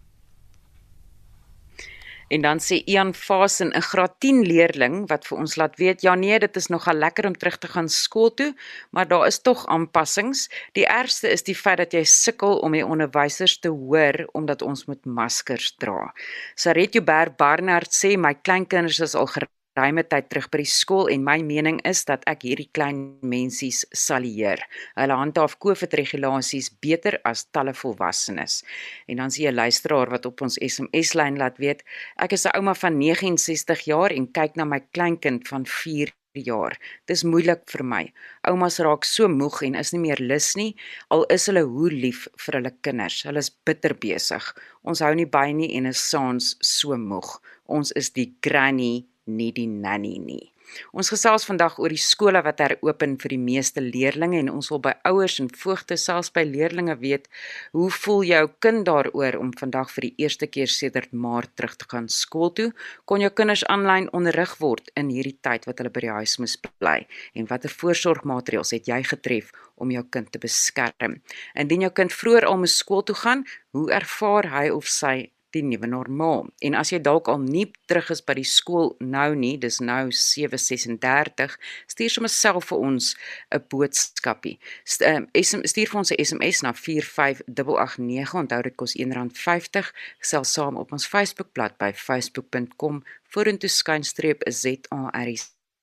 En 2.34 2.42
dan 2.42 2.60
sê 2.66 2.82
Ian 2.90 3.14
Fasen 3.14 3.70
'n 3.78 3.86
graad 3.90 4.14
10 4.20 4.42
leerling 4.52 4.96
wat 5.12 5.28
vir 5.28 5.38
ons 5.38 5.56
laat 5.56 5.76
weet 5.78 6.02
ja 6.02 6.16
nee, 6.16 6.40
dit 6.40 6.56
is 6.56 6.68
nogal 6.68 6.98
lekker 7.06 7.28
om 7.30 7.36
terug 7.38 7.58
te 7.58 7.68
gaan 7.68 7.90
skool 7.90 8.34
toe, 8.34 8.52
maar 8.90 9.08
daar 9.08 9.28
is 9.28 9.42
tog 9.42 9.68
aanpassings. 9.68 10.50
Die 10.74 10.88
ergste 10.88 11.30
is 11.30 11.44
die 11.44 11.56
feit 11.56 11.78
dat 11.78 11.94
jy 11.94 12.04
sukkel 12.04 12.58
om 12.66 12.72
die 12.72 12.86
onderwysers 12.86 13.60
te 13.60 13.70
hoor 13.70 14.26
omdat 14.34 14.62
ons 14.62 14.86
moet 14.86 15.06
maskers 15.06 15.76
dra. 15.78 16.14
Saret 16.56 16.94
Joubert 16.94 17.38
Barnard 17.38 17.94
sê 17.94 18.18
my 18.18 18.34
kleinkinders 18.34 19.00
is 19.00 19.16
al 19.16 19.28
ruime 19.78 20.04
tyd 20.06 20.30
terug 20.30 20.50
by 20.54 20.62
die 20.62 20.70
skool 20.70 21.10
en 21.14 21.24
my 21.26 21.40
mening 21.46 21.80
is 21.90 22.04
dat 22.06 22.24
ek 22.30 22.46
hierdie 22.48 22.70
klein 22.78 23.00
mensies 23.26 23.84
sal 23.98 24.26
leer. 24.26 24.62
Hulle 25.00 25.18
handhaaf 25.18 25.58
COVID 25.64 25.96
regulasies 26.00 26.70
beter 26.84 27.20
as 27.26 27.46
talle 27.56 27.74
volwassenes. 27.78 28.62
En 29.10 29.18
dan 29.22 29.32
sien 29.32 29.48
jy 29.48 29.52
'n 29.52 29.62
luisteraar 29.62 30.10
wat 30.10 30.26
op 30.26 30.42
ons 30.42 30.58
SMS 30.62 31.14
lyn 31.14 31.38
laat 31.38 31.58
weet, 31.58 31.84
ek 32.18 32.34
is 32.34 32.46
'n 32.46 32.56
ouma 32.58 32.74
van 32.74 32.98
69 32.98 33.86
jaar 33.86 34.12
en 34.12 34.32
kyk 34.32 34.56
na 34.56 34.66
my 34.66 34.80
kleinkind 34.92 35.48
van 35.48 35.66
4 35.66 36.14
jaar. 36.34 36.78
Dis 37.06 37.24
moeilik 37.24 37.70
vir 37.70 37.84
my. 37.84 38.14
Oumas 38.50 38.80
raak 38.80 39.06
so 39.06 39.28
moeg 39.28 39.62
en 39.64 39.76
is 39.76 39.94
nie 39.94 40.02
meer 40.02 40.20
lus 40.20 40.56
nie, 40.56 40.76
al 41.10 41.26
is 41.30 41.46
hulle 41.48 41.62
hoe 41.62 41.90
lief 41.92 42.28
vir 42.46 42.60
hulle 42.60 42.74
kinders. 42.82 43.24
Hulle 43.24 43.40
is 43.40 43.50
bitter 43.50 43.94
besig. 43.94 44.44
Ons 44.84 45.00
hou 45.00 45.14
nie 45.16 45.26
by 45.30 45.52
nie 45.52 45.76
en 45.78 45.86
is 45.86 46.10
saans 46.10 46.56
so 46.62 46.98
moeg. 46.98 47.40
Ons 47.66 47.92
is 47.92 48.10
die 48.10 48.34
granny 48.42 49.06
nie 49.26 49.52
die 49.56 49.68
nanny 49.68 50.18
nie. 50.20 50.54
Ons 50.96 51.10
gesels 51.12 51.46
vandag 51.46 51.76
oor 51.82 51.92
die 51.92 52.02
skole 52.02 52.40
wat 52.46 52.62
heropen 52.64 53.16
vir 53.22 53.34
die 53.34 53.42
meeste 53.42 53.82
leerdlinge 53.84 54.40
en 54.40 54.52
ons 54.54 54.70
wil 54.72 54.82
by 54.84 54.94
ouers 55.10 55.36
en 55.44 55.50
voogte 55.64 55.98
selfs 56.00 56.32
by 56.34 56.44
leerdlinge 56.48 56.96
weet, 57.02 57.28
hoe 57.76 57.90
voel 57.94 58.24
jou 58.30 58.44
kind 58.64 58.86
daaroor 58.88 59.38
om 59.40 59.52
vandag 59.60 59.92
vir 59.96 60.08
die 60.08 60.14
eerste 60.26 60.48
keer 60.48 60.72
sedert 60.72 61.12
Maart 61.14 61.54
terug 61.60 61.76
te 61.80 61.90
gaan 61.92 62.08
skool 62.10 62.54
toe? 62.58 62.70
Kon 63.10 63.24
jou 63.24 63.32
kinders 63.36 63.66
aanlyn 63.72 64.10
onderrig 64.16 64.56
word 64.64 64.90
in 65.00 65.12
hierdie 65.14 65.38
tyd 65.46 65.68
wat 65.70 65.82
hulle 65.82 65.94
by 65.94 66.08
die 66.08 66.16
huis 66.22 66.40
moes 66.42 66.58
bly? 66.64 67.04
En 67.36 67.50
watter 67.52 67.74
voorsorgmaatreëls 67.74 68.74
het 68.78 68.90
jy 68.90 69.04
getref 69.14 69.52
om 69.76 69.92
jou 69.92 70.04
kind 70.10 70.32
te 70.32 70.42
beskerm? 70.42 71.20
Indien 71.60 71.88
jou 71.88 71.94
kind 72.02 72.14
vroeër 72.14 72.50
al 72.50 72.60
moes 72.64 72.80
skool 72.80 73.04
toe 73.06 73.20
gaan, 73.20 73.46
hoe 73.76 73.90
ervaar 73.94 74.50
hy 74.54 74.68
of 74.74 74.90
sy 74.90 75.34
die 75.54 75.64
nuwe 75.64 75.88
normaal. 75.88 76.48
En 76.66 76.76
as 76.78 76.92
jy 76.94 77.00
dalk 77.04 77.30
al 77.32 77.42
nie 77.44 77.66
terug 77.90 78.10
is 78.14 78.24
by 78.26 78.36
die 78.40 78.48
skool 78.48 78.94
nou 79.00 79.36
nie, 79.38 79.56
dis 79.58 79.80
nou 79.80 80.12
7:36, 80.12 81.58
stuur 81.88 82.10
sommer 82.10 82.34
self 82.34 82.70
vir 82.72 82.78
ons 82.90 83.16
'n 83.52 83.64
boodskapie. 83.70 84.60
Ehm, 85.00 85.26
stuur 85.34 85.90
vir 85.90 86.00
ons 86.00 86.12
'n 86.12 86.20
SMS 86.26 86.62
na 86.62 86.74
45889. 86.74 88.34
Onthou 88.34 88.62
dit 88.62 88.76
kos 88.76 88.96
R1.50. 88.98 89.94
Gesels 90.20 90.54
saam 90.54 90.78
op 90.78 90.92
ons 90.92 91.08
Facebookblad 91.08 91.78
by 91.78 91.92
facebook.com 91.94 93.04
vorentoe 93.30 93.70
skynstreep 93.70 94.44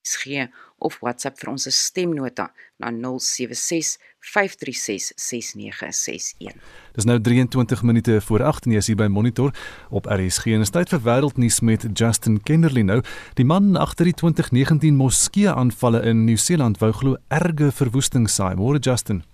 ZARSG 0.03 0.49
of 0.79 0.99
WhatsApp 1.01 1.39
vir 1.41 1.51
ons 1.53 1.67
stemnota 1.77 2.51
na 2.81 2.91
076 2.91 3.99
536 4.21 5.13
6961. 5.17 6.55
Dis 6.97 7.05
nou 7.05 7.21
23 7.21 7.83
minute 7.83 8.21
voor 8.21 8.43
8 8.43 8.67
en 8.67 8.73
jy 8.73 8.81
is 8.81 8.89
hier 8.89 8.97
by 8.97 9.09
Monitor 9.13 9.53
op 9.91 10.09
RSG 10.09 10.55
en 10.57 10.65
is 10.65 10.73
tyd 10.73 10.93
vir 10.93 11.03
wêreldnuus 11.05 11.61
met 11.61 11.87
Justin 11.93 12.41
Kennerly 12.41 12.83
nou. 12.83 13.01
Die 13.37 13.45
man 13.45 13.77
agter 13.77 14.09
die 14.09 14.17
2019 14.17 14.97
moskee 14.97 15.53
aanvalle 15.53 16.03
in 16.09 16.25
Nieu-Seeland 16.25 16.81
wou 16.81 16.93
glo 16.93 17.21
erge 17.29 17.71
verwoesting 17.73 18.29
saai. 18.29 18.57
Môre 18.57 18.81
Justin. 18.81 19.25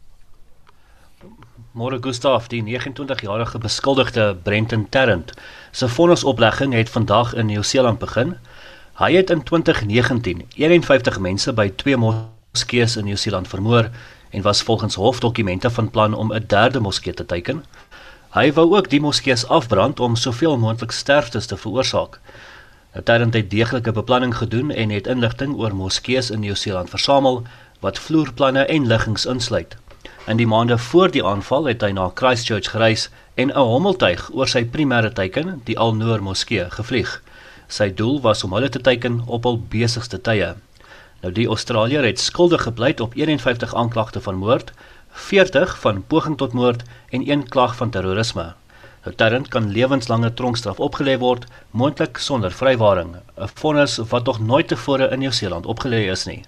Môre 1.76 1.98
Gustaf, 2.00 2.46
die 2.48 2.62
29-jarige 2.64 3.58
beskuldigde 3.60 4.30
Brenton 4.46 4.86
Tarrant, 4.88 5.34
se 5.76 5.88
vonnisoplegging 5.92 6.72
het 6.72 6.88
vandag 6.88 7.34
in 7.36 7.50
Nieu-Seeland 7.50 8.00
begin. 8.00 8.38
Hy 8.96 9.12
het 9.12 9.30
in 9.30 9.42
2019 9.42 10.46
51 10.56 11.18
mense 11.20 11.52
by 11.52 11.66
twee 11.76 11.98
moskeeë 12.00 12.86
in 12.96 13.04
Nieu-Seeland 13.04 13.48
vermoor 13.48 13.90
en 14.30 14.42
was 14.42 14.62
volgens 14.62 14.94
hofdokumente 14.94 15.70
van 15.70 15.90
plan 15.90 16.14
om 16.14 16.32
'n 16.32 16.44
derde 16.46 16.80
moskee 16.80 17.14
te 17.14 17.26
teiken. 17.26 17.64
Hy 18.32 18.52
wou 18.52 18.76
ook 18.76 18.88
die 18.90 19.00
moskeeë 19.00 19.46
afbrand 19.48 20.00
om 20.00 20.16
soveel 20.16 20.56
moontlik 20.58 20.90
sterftes 20.90 21.46
te 21.46 21.56
veroorsaak. 21.56 22.20
Tydens 23.04 23.36
het 23.36 23.50
deeglike 23.50 23.92
beplanning 23.92 24.36
gedoen 24.36 24.70
en 24.70 24.90
het 24.90 25.06
inligting 25.06 25.54
oor 25.56 25.74
moskeeë 25.74 26.32
in 26.32 26.40
Nieu-Seeland 26.40 26.90
versamel 26.90 27.42
wat 27.80 27.98
vloerplanne 27.98 28.64
en 28.64 28.86
liggings 28.86 29.26
insluit. 29.26 29.76
In 30.26 30.36
die 30.36 30.46
maande 30.46 30.78
voor 30.78 31.10
die 31.10 31.24
aanval 31.24 31.64
het 31.64 31.82
hy 31.82 31.90
na 31.90 32.10
Christchurch 32.14 32.70
gereis 32.70 33.10
en 33.34 33.48
'n 33.48 33.58
hommeltuig 33.58 34.30
oor 34.32 34.48
sy 34.48 34.64
primêre 34.64 35.12
teiken, 35.12 35.60
die 35.64 35.78
Al-Noor 35.78 36.22
Moskee, 36.22 36.70
gevlieg. 36.70 37.22
Sy 37.68 37.94
doel 37.94 38.20
was 38.20 38.44
om 38.44 38.52
hulle 38.52 38.68
te 38.68 38.80
teiken 38.80 39.22
op 39.26 39.44
hul 39.48 39.58
besigste 39.70 40.20
tye. 40.20 40.54
Nou 41.22 41.32
die 41.32 41.48
Australiër 41.48 42.04
het 42.04 42.20
skuldig 42.20 42.62
gepleit 42.62 43.00
op 43.00 43.14
51 43.14 43.74
aanklagte 43.74 44.20
van 44.20 44.38
moord, 44.38 44.72
40 45.10 45.78
van 45.80 46.04
poging 46.06 46.36
tot 46.36 46.52
moord 46.52 46.82
en 47.08 47.30
een 47.30 47.48
klag 47.48 47.76
van 47.76 47.90
terrorisme. 47.90 48.54
Nou 49.04 49.14
Tarrant 49.14 49.48
kan 49.48 49.70
lewenslange 49.70 50.32
tronkstraf 50.34 50.78
opgelê 50.82 51.16
word, 51.18 51.46
moontlik 51.70 52.18
sonder 52.18 52.50
vrywaring, 52.50 53.16
'n 53.16 53.48
vonnis 53.54 53.96
wat 53.96 54.24
nog 54.24 54.40
nooit 54.40 54.68
tevore 54.68 55.08
in 55.10 55.18
Nieu-Seeland 55.18 55.66
opgelê 55.66 56.10
is 56.10 56.24
nie. 56.26 56.44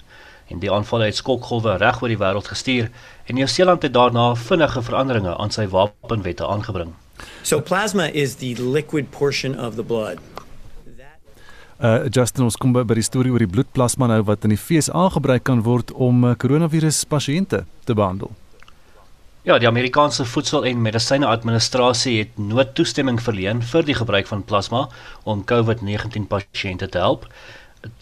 En 0.49 0.59
die 0.59 0.73
aanval 0.73 1.01
het 1.01 1.17
skokgolwe 1.17 1.77
reg 1.77 2.03
oor 2.03 2.09
die 2.09 2.19
wêreld 2.19 2.49
gestuur 2.49 2.91
en 3.25 3.35
Nieu-Seeland 3.35 3.83
het 3.83 3.93
daarna 3.93 4.35
vinnige 4.35 4.83
veranderinge 4.83 5.37
aan 5.37 5.51
sy 5.51 5.67
wapenwette 5.69 6.47
aangebring. 6.47 6.95
So 7.43 7.61
plasma 7.61 8.05
is 8.13 8.35
the 8.35 8.55
liquid 8.59 9.11
portion 9.11 9.59
of 9.59 9.75
the 9.75 9.85
blood. 9.85 10.19
Uh 11.79 12.09
Justin 12.11 12.43
ons 12.49 12.57
kom 12.59 12.73
by, 12.75 12.83
by 12.83 12.97
die 12.99 13.07
storie 13.07 13.31
oor 13.31 13.39
die 13.39 13.51
bloedplasma 13.51 14.09
nou 14.11 14.23
wat 14.27 14.43
in 14.43 14.51
die 14.51 14.59
FSA 14.59 15.05
gebruik 15.15 15.45
kan 15.47 15.61
word 15.63 15.93
om 15.95 16.25
uh, 16.27 16.35
koronavirus 16.35 17.05
pasiënte 17.07 17.61
te 17.87 17.95
behandel. 17.95 18.33
Ja, 19.47 19.61
die 19.63 19.69
Amerikaanse 19.69 20.25
Voedsel- 20.27 20.67
en 20.67 20.83
Medisyne-administrasie 20.83 22.19
het 22.19 22.35
noodtoestemming 22.37 23.21
verleen 23.23 23.63
vir 23.63 23.87
die 23.87 23.95
gebruik 23.95 24.27
van 24.27 24.43
plasma 24.43 24.89
om 25.23 25.45
COVID-19 25.47 26.27
pasiënte 26.27 26.89
te 26.91 26.99
help. 26.99 27.29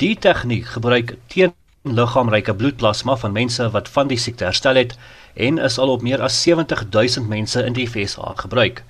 Die 0.01 0.17
tegniek 0.17 0.65
gebruik 0.73 1.19
teen 1.29 1.53
liggaamryke 1.85 2.55
bloedplasma 2.57 3.19
van 3.21 3.37
mense 3.37 3.69
wat 3.77 3.93
van 3.93 4.09
die 4.09 4.19
siekte 4.19 4.49
herstel 4.49 4.81
het 4.81 4.97
en 5.35 5.59
is 5.59 5.77
al 5.79 5.93
op 5.93 6.03
meer 6.03 6.25
as 6.25 6.41
70 6.43 6.89
000 6.91 7.29
mense 7.29 7.61
in 7.61 7.77
die 7.77 7.87
FSA 7.87 8.33
gebruik. 8.41 8.83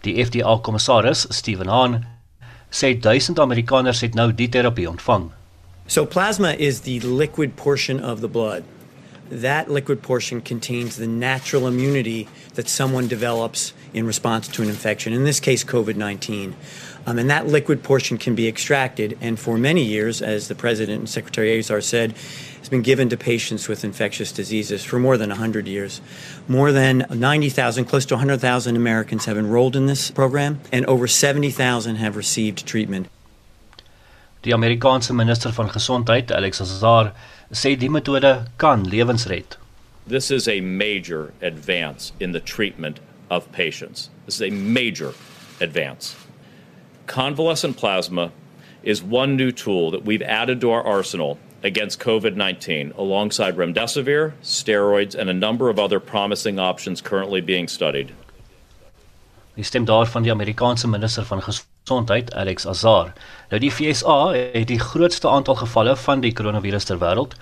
Die 0.00 0.16
FDA-kommissaris, 0.24 1.26
Steven 1.28 1.68
Hahn, 1.68 2.00
sê 2.70 2.94
duisend 2.94 3.38
Amerikaners 3.38 4.00
het 4.00 4.14
nou 4.14 4.32
die 4.32 4.48
terapie 4.48 4.88
ontvang. 4.88 5.30
So 5.86 6.06
plasma 6.06 6.54
is 6.54 6.80
the 6.82 7.00
liquid 7.00 7.56
portion 7.56 8.00
of 8.00 8.20
the 8.20 8.28
blood. 8.28 8.62
That 9.30 9.70
liquid 9.70 10.02
portion 10.02 10.40
contains 10.40 10.96
the 10.96 11.06
natural 11.06 11.66
immunity 11.66 12.28
that 12.54 12.68
someone 12.68 13.06
develops 13.08 13.72
in 13.92 14.06
response 14.06 14.48
to 14.48 14.62
an 14.62 14.68
infection, 14.68 15.12
in 15.12 15.24
this 15.24 15.40
case 15.40 15.64
COVID-19. 15.64 16.54
Um, 17.06 17.18
and 17.18 17.30
that 17.30 17.46
liquid 17.46 17.82
portion 17.82 18.18
can 18.18 18.34
be 18.34 18.46
extracted 18.46 19.16
and 19.20 19.38
for 19.38 19.56
many 19.56 19.82
years 19.82 20.20
as 20.22 20.48
the 20.48 20.54
president 20.54 20.98
and 20.98 21.08
secretary 21.08 21.58
Azar 21.58 21.80
said 21.80 22.12
has 22.58 22.68
been 22.68 22.82
given 22.82 23.08
to 23.08 23.16
patients 23.16 23.68
with 23.68 23.84
infectious 23.84 24.32
diseases 24.32 24.84
for 24.84 24.98
more 24.98 25.16
than 25.16 25.30
100 25.30 25.66
years. 25.66 26.00
More 26.46 26.72
than 26.72 27.06
90,000, 27.10 27.86
close 27.86 28.04
to 28.06 28.14
100,000 28.14 28.76
Americans 28.76 29.24
have 29.24 29.38
enrolled 29.38 29.76
in 29.76 29.86
this 29.86 30.10
program, 30.10 30.60
and 30.70 30.84
over 30.86 31.06
70,000 31.06 31.96
have 31.96 32.16
received 32.16 32.66
treatment. 32.66 33.08
Die 34.42 34.52
Amerikaanse 34.52 35.14
minister 35.14 35.50
van 35.50 35.68
gesondheid, 35.68 36.30
Alex 36.30 36.60
Azar, 36.60 37.12
sê 37.52 37.78
die 37.78 37.88
metode 37.88 38.46
kan 38.56 38.84
lewens 38.84 39.26
red. 39.28 39.56
This 40.06 40.30
is 40.30 40.48
a 40.48 40.60
major 40.60 41.32
advance 41.42 42.12
in 42.18 42.32
the 42.32 42.40
treatment 42.40 43.00
of 43.30 43.50
patients. 43.52 44.08
This 44.26 44.36
is 44.36 44.42
a 44.42 44.50
major 44.50 45.12
advance. 45.60 46.16
Convalescent 47.10 47.76
plasma 47.76 48.30
is 48.84 49.02
one 49.02 49.34
new 49.34 49.50
tool 49.50 49.90
that 49.90 50.04
we've 50.04 50.22
added 50.22 50.60
to 50.60 50.70
our 50.70 50.84
arsenal 50.84 51.38
against 51.64 51.98
COVID 51.98 52.36
19 52.36 52.92
alongside 52.96 53.56
remdesivir, 53.56 54.34
steroids, 54.44 55.16
and 55.16 55.28
a 55.28 55.34
number 55.34 55.68
of 55.68 55.76
other 55.76 55.98
promising 55.98 56.60
options 56.60 57.00
currently 57.00 57.40
being 57.40 57.66
studied. 57.66 58.12
Die 59.56 59.64
stem 59.64 59.84
daar 59.84 60.06
van 60.06 60.22
die 60.22 60.30
Amerikaanse 60.30 60.88
minister 60.88 61.24
van 61.24 61.42
gesondheid, 61.42 62.34
Alex 62.34 62.66
Azar. 62.66 63.12
Nou 63.48 63.60
die 63.60 63.70
FSA 63.70 64.32
het 64.52 64.68
die 64.68 64.78
grootste 64.78 65.28
aantal 65.28 65.54
gevalle 65.54 65.96
van 65.96 66.20
die 66.20 66.32
koronavirus 66.32 66.84
ter 66.84 67.02
wêreld 67.02 67.34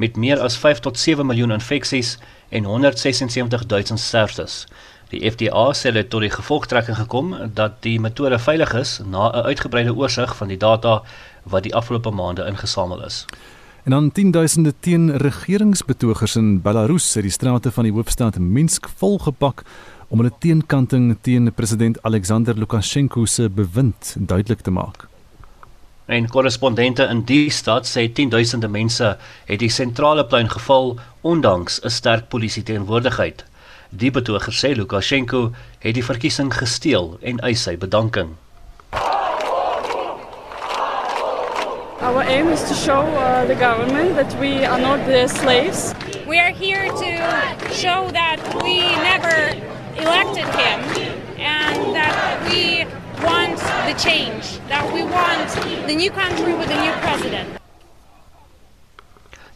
met 0.00 0.16
meer 0.16 0.40
as 0.40 0.56
5 0.56 0.80
tot 0.80 0.98
7 0.98 1.26
miljoen 1.26 1.52
infeksies 1.52 2.16
en 2.48 2.64
176 2.64 3.66
000 3.66 3.98
sterftes. 3.98 4.64
Die 5.10 5.30
FDA 5.30 5.72
sê 5.74 5.90
dit 5.90 6.06
tot 6.10 6.22
die 6.22 6.30
gevolgtrekking 6.30 6.96
gekom 6.96 7.32
dat 7.54 7.80
die 7.82 7.98
metode 7.98 8.38
veilig 8.38 8.74
is 8.78 9.00
na 9.04 9.30
'n 9.30 9.46
uitgebreide 9.50 9.94
oorsig 9.94 10.36
van 10.36 10.48
die 10.48 10.56
data 10.56 11.02
wat 11.42 11.62
die 11.62 11.74
afgelope 11.74 12.10
maande 12.10 12.46
ingesamel 12.46 13.04
is. 13.04 13.26
En 13.84 13.90
dan 13.90 14.12
tienduisende 14.12 14.74
teen 14.80 15.16
regeringsbetogers 15.16 16.36
in 16.36 16.62
Belarus 16.62 17.14
het 17.14 17.22
die 17.22 17.32
strate 17.32 17.70
van 17.70 17.84
die 17.84 17.92
hoofstad 17.92 18.38
Minsk 18.38 18.88
volgepak 18.96 19.62
om 20.08 20.18
hulle 20.18 20.32
teenkanting 20.38 21.18
teen 21.20 21.52
president 21.54 22.02
Alexander 22.02 22.58
Lukasjenko 22.58 23.24
se 23.24 23.48
bewind 23.48 24.14
duidelik 24.18 24.60
te 24.60 24.70
maak. 24.70 25.08
En 26.06 26.28
korrespondente 26.28 27.02
in 27.02 27.24
die 27.24 27.50
stad 27.50 27.86
sê 27.86 28.12
tienduisende 28.12 28.68
mense 28.68 29.16
het 29.46 29.58
die 29.58 29.70
sentrale 29.70 30.24
plein 30.26 30.50
geval 30.50 30.98
ondanks 31.20 31.80
'n 31.84 31.90
sterk 31.90 32.28
polisie 32.28 32.62
teenwoordigheid. 32.62 33.49
Die 33.90 34.10
betogers 34.10 34.60
sê 34.62 34.70
Lukasjenko 34.74 35.50
het 35.82 35.94
die 35.96 36.04
verkiesing 36.04 36.52
gesteel 36.54 37.16
en 37.26 37.40
eis 37.42 37.64
sy 37.66 37.74
bedanking. 37.76 38.36
Our 42.00 42.22
aim 42.22 42.48
is 42.48 42.62
to 42.68 42.74
show 42.74 43.02
uh, 43.02 43.44
the 43.46 43.54
government 43.54 44.14
that 44.14 44.32
we 44.38 44.64
are 44.64 44.80
not 44.80 45.04
their 45.06 45.28
slaves. 45.28 45.92
We 46.26 46.38
are 46.38 46.54
here 46.54 46.86
to 46.86 47.10
show 47.74 48.08
that 48.14 48.40
we 48.62 48.80
never 49.02 49.58
elected 49.98 50.46
him 50.54 50.80
and 51.42 51.94
that 51.94 52.14
we 52.48 52.86
want 53.26 53.58
the 53.90 53.94
change, 53.98 54.62
that 54.68 54.86
we 54.94 55.02
want 55.02 55.50
the 55.86 55.94
new 55.94 56.10
country 56.10 56.54
with 56.54 56.70
a 56.70 56.78
new 56.80 56.94
president. 57.02 57.58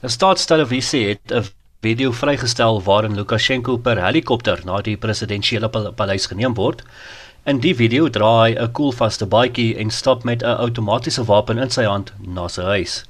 Die 0.00 0.10
staatstelevisie 0.10 1.06
het 1.08 1.32
'n 1.32 1.44
video 1.84 2.12
vrygestel 2.16 2.78
waarin 2.84 3.16
Lukasjenko 3.16 3.74
per 3.76 3.98
helikopter 4.00 4.62
na 4.64 4.78
die 4.86 4.94
presidentsiële 4.96 5.68
paleis 5.68 6.24
geneem 6.30 6.54
word. 6.56 6.80
In 7.50 7.60
die 7.60 7.74
video 7.76 8.08
dra 8.08 8.30
hy 8.44 8.54
'n 8.54 8.72
koelvaste 8.78 9.26
baadjie 9.34 9.76
en 9.82 9.90
stap 9.90 10.24
met 10.24 10.42
'n 10.42 10.56
outomatiese 10.64 11.24
wapen 11.28 11.58
in 11.58 11.70
sy 11.70 11.84
hand 11.84 12.12
na 12.36 12.48
sy 12.48 12.62
huis. 12.62 13.04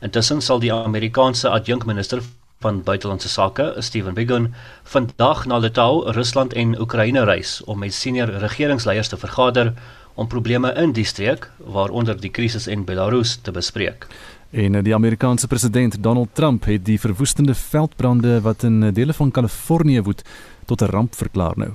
Intussen 0.00 0.40
sal 0.40 0.58
die 0.58 0.72
Amerikaanse 0.72 1.50
adjunkminister 1.50 2.22
van 2.60 2.82
buitelandse 2.82 3.28
sake, 3.28 3.74
Steven 3.78 4.14
Biegun, 4.14 4.54
vandag 4.84 5.46
na 5.46 5.58
Litouw, 5.58 6.10
Rusland 6.16 6.52
en 6.52 6.80
Oekraïne 6.80 7.24
reis 7.24 7.62
om 7.64 7.78
met 7.78 7.94
senior 7.94 8.28
regeringsleiers 8.28 9.08
te 9.08 9.16
vergader 9.16 9.74
om 10.14 10.26
probleme 10.26 10.72
in 10.74 10.92
die 10.92 11.04
streek, 11.04 11.50
waaronder 11.58 12.20
die 12.20 12.30
krisis 12.30 12.66
in 12.66 12.84
Belarus, 12.84 13.36
te 13.42 13.50
bespreek. 13.50 14.06
En 14.50 14.74
eh, 14.74 14.82
die 14.82 14.94
Amerikaanse 14.94 15.46
president 15.46 16.02
Donald 16.02 16.28
Trump 16.32 16.64
het 16.64 16.84
die 16.84 17.00
verwoestende 17.00 17.54
veldbrande 17.54 18.40
wat 18.40 18.62
in 18.62 18.82
eh, 18.82 18.94
dele 18.94 19.12
van 19.12 19.30
Kalifornië 19.30 20.02
woed 20.02 20.22
tot 20.64 20.82
'n 20.82 20.90
ramp 20.90 21.14
verklaar 21.14 21.54
nou. 21.56 21.70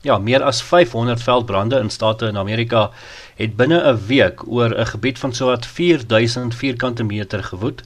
Ja, 0.00 0.18
meer 0.18 0.42
as 0.42 0.62
500 0.62 1.22
veldbrande 1.22 1.78
in 1.78 1.90
state 1.90 2.26
in 2.26 2.36
Amerika 2.36 2.90
het 3.34 3.56
binne 3.56 3.92
'n 3.92 4.06
week 4.06 4.46
oor 4.46 4.70
'n 4.78 4.86
gebied 4.86 5.18
van 5.18 5.32
sowat 5.32 5.66
4000 5.66 6.54
vierkante 6.54 7.02
meter 7.02 7.44
gewoed. 7.44 7.82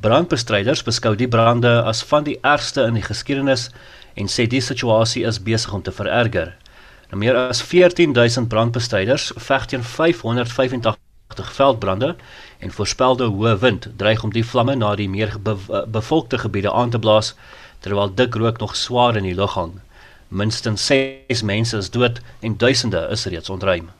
Brandbestryders 0.00 0.82
beskou 0.82 1.16
die 1.16 1.28
brande 1.28 1.82
as 1.82 2.02
van 2.02 2.24
die 2.24 2.38
ergste 2.40 2.82
in 2.82 2.94
die 2.94 3.02
geskiedenis 3.02 3.70
en 4.14 4.26
sê 4.26 4.46
die 4.46 4.60
situasie 4.60 5.24
is 5.24 5.42
besig 5.42 5.72
om 5.72 5.82
te 5.82 5.92
vererger. 5.92 6.56
Nou 7.10 7.18
meer 7.18 7.36
as 7.36 7.62
14000 7.62 8.48
brandbestryders 8.48 9.32
veg 9.36 9.66
teen 9.66 9.82
585 9.82 11.52
veldbrande 11.52 12.16
en 12.64 12.72
voorspelde 12.72 13.26
hoë 13.28 13.58
wind 13.60 13.88
dreig 14.00 14.22
om 14.24 14.32
die 14.32 14.44
vlamme 14.44 14.74
na 14.80 14.94
die 14.96 15.08
meer 15.08 15.34
bevolkte 15.92 16.38
gebiede 16.40 16.72
aan 16.72 16.94
te 16.94 16.98
blaas 16.98 17.34
terwyl 17.84 18.14
dik 18.20 18.38
rook 18.40 18.62
nog 18.62 18.76
swaar 18.76 19.18
in 19.20 19.28
die 19.28 19.36
lug 19.36 19.52
hang. 19.58 19.74
Minstens 20.28 20.86
6 20.88 21.42
mense 21.42 21.76
is 21.76 21.90
dood 21.92 22.22
en 22.40 22.56
duisende 22.56 23.02
is 23.12 23.26
reeds 23.28 23.52
ontruim. 23.52 23.90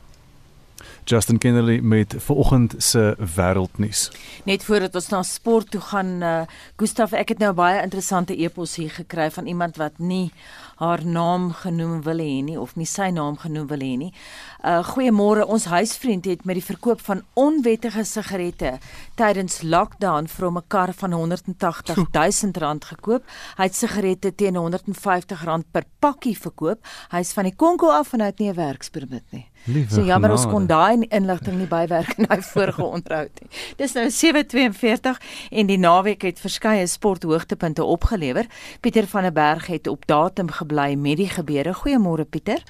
Justin 1.05 1.37
Kennedy 1.37 1.79
met 1.81 2.15
vanoggend 2.17 2.73
se 2.77 3.15
wêreldnuus. 3.35 4.11
Net 4.43 4.63
voordat 4.63 4.95
ons 4.95 5.07
na 5.07 5.23
sport 5.23 5.71
toe 5.71 5.81
gaan, 5.81 6.23
uh, 6.23 6.41
Gustaf, 6.75 7.13
ek 7.13 7.35
het 7.35 7.43
nou 7.43 7.51
baie 7.53 7.81
interessante 7.83 8.33
e-pos 8.33 8.75
hier 8.81 8.89
gekry 8.89 9.29
van 9.31 9.45
iemand 9.45 9.77
wat 9.77 9.99
nie 10.01 10.31
haar 10.75 11.05
naam 11.05 11.51
genoem 11.53 12.01
wil 12.03 12.19
hê 12.19 12.41
nie 12.43 12.57
of 12.59 12.73
nie 12.75 12.87
sy 12.89 13.07
naam 13.13 13.37
genoem 13.39 13.67
wil 13.69 13.83
hê 13.85 13.93
nie. 13.99 14.11
Uh 14.65 14.81
goeiemôre, 14.83 15.45
ons 15.45 15.69
huisvriend 15.71 16.25
het 16.25 16.43
met 16.45 16.57
die 16.59 16.65
verkoop 16.65 17.03
van 17.05 17.21
onwettige 17.39 18.03
sigarette 18.03 18.73
tydens 19.15 19.61
lockdown 19.61 20.27
vir 20.27 20.49
'n 20.51 20.63
kar 20.67 20.93
van 20.93 21.11
180 21.13 21.95
000 22.11 22.59
rand 22.59 22.85
gekoop. 22.85 23.23
Hy 23.57 23.63
het 23.63 23.75
sigarette 23.75 24.35
teen 24.35 24.55
150 24.55 25.43
rand 25.43 25.65
per 25.71 25.85
pakkie 25.99 26.37
verkoop. 26.37 26.79
Hy's 27.11 27.33
van 27.33 27.43
die 27.43 27.55
Konko 27.55 27.89
af 27.89 28.13
en 28.13 28.19
hy 28.19 28.25
het 28.25 28.39
nie 28.39 28.49
'n 28.49 28.55
werkspermit 28.55 29.23
nie. 29.31 29.47
Liewe 29.65 29.89
so 29.89 30.01
jammer 30.05 30.29
ons 30.29 30.43
genade. 30.45 30.53
kon 30.53 30.67
daai 30.67 31.07
inligting 31.09 31.57
nie 31.57 31.67
bywerk 31.69 32.19
in 32.19 32.27
hy 32.29 32.37
vorige 32.45 32.83
onderhoud 32.83 33.41
nie. 33.41 33.49
Dis 33.79 33.95
nou 33.97 34.05
7:42 34.13 35.17
en 35.49 35.65
die 35.71 35.79
naweek 35.81 36.21
het 36.21 36.39
verskeie 36.39 36.85
sporthoogtepunte 36.87 37.83
opgelewer. 37.83 38.45
Pieter 38.81 39.07
van 39.07 39.25
der 39.25 39.33
Berg 39.33 39.67
het 39.67 39.87
op 39.87 40.05
datum 40.05 40.51
gebly 40.51 40.93
met 40.95 41.17
die 41.17 41.29
gebeure. 41.29 41.73
Goeiemôre 41.73 42.29
Pieter. 42.29 42.61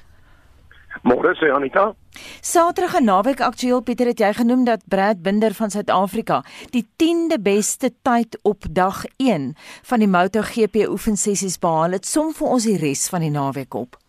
Môre 1.04 1.34
sê 1.36 1.52
Anita. 1.52 1.92
Saterdag 2.40 2.94
en 2.94 3.04
naweek 3.04 3.40
aktueel 3.44 3.82
Pieter 3.82 4.06
het 4.06 4.18
jy 4.18 4.32
genoem 4.32 4.64
dat 4.64 4.80
Brad 4.88 5.20
Binder 5.22 5.52
van 5.54 5.70
Suid-Afrika 5.70 6.42
die 6.72 6.86
10de 6.96 7.36
beste 7.42 7.92
tyd 8.02 8.38
op 8.42 8.64
dag 8.70 9.04
1 9.16 9.54
van 9.82 9.98
die 9.98 10.08
MotoGP 10.08 10.88
oefensessies 10.88 11.58
behaal 11.58 12.00
het. 12.00 12.06
Som 12.06 12.32
vir 12.32 12.48
ons 12.48 12.64
die 12.64 12.78
res 12.80 13.08
van 13.12 13.20
die 13.20 13.30
naweek 13.30 13.74
op. 13.74 14.00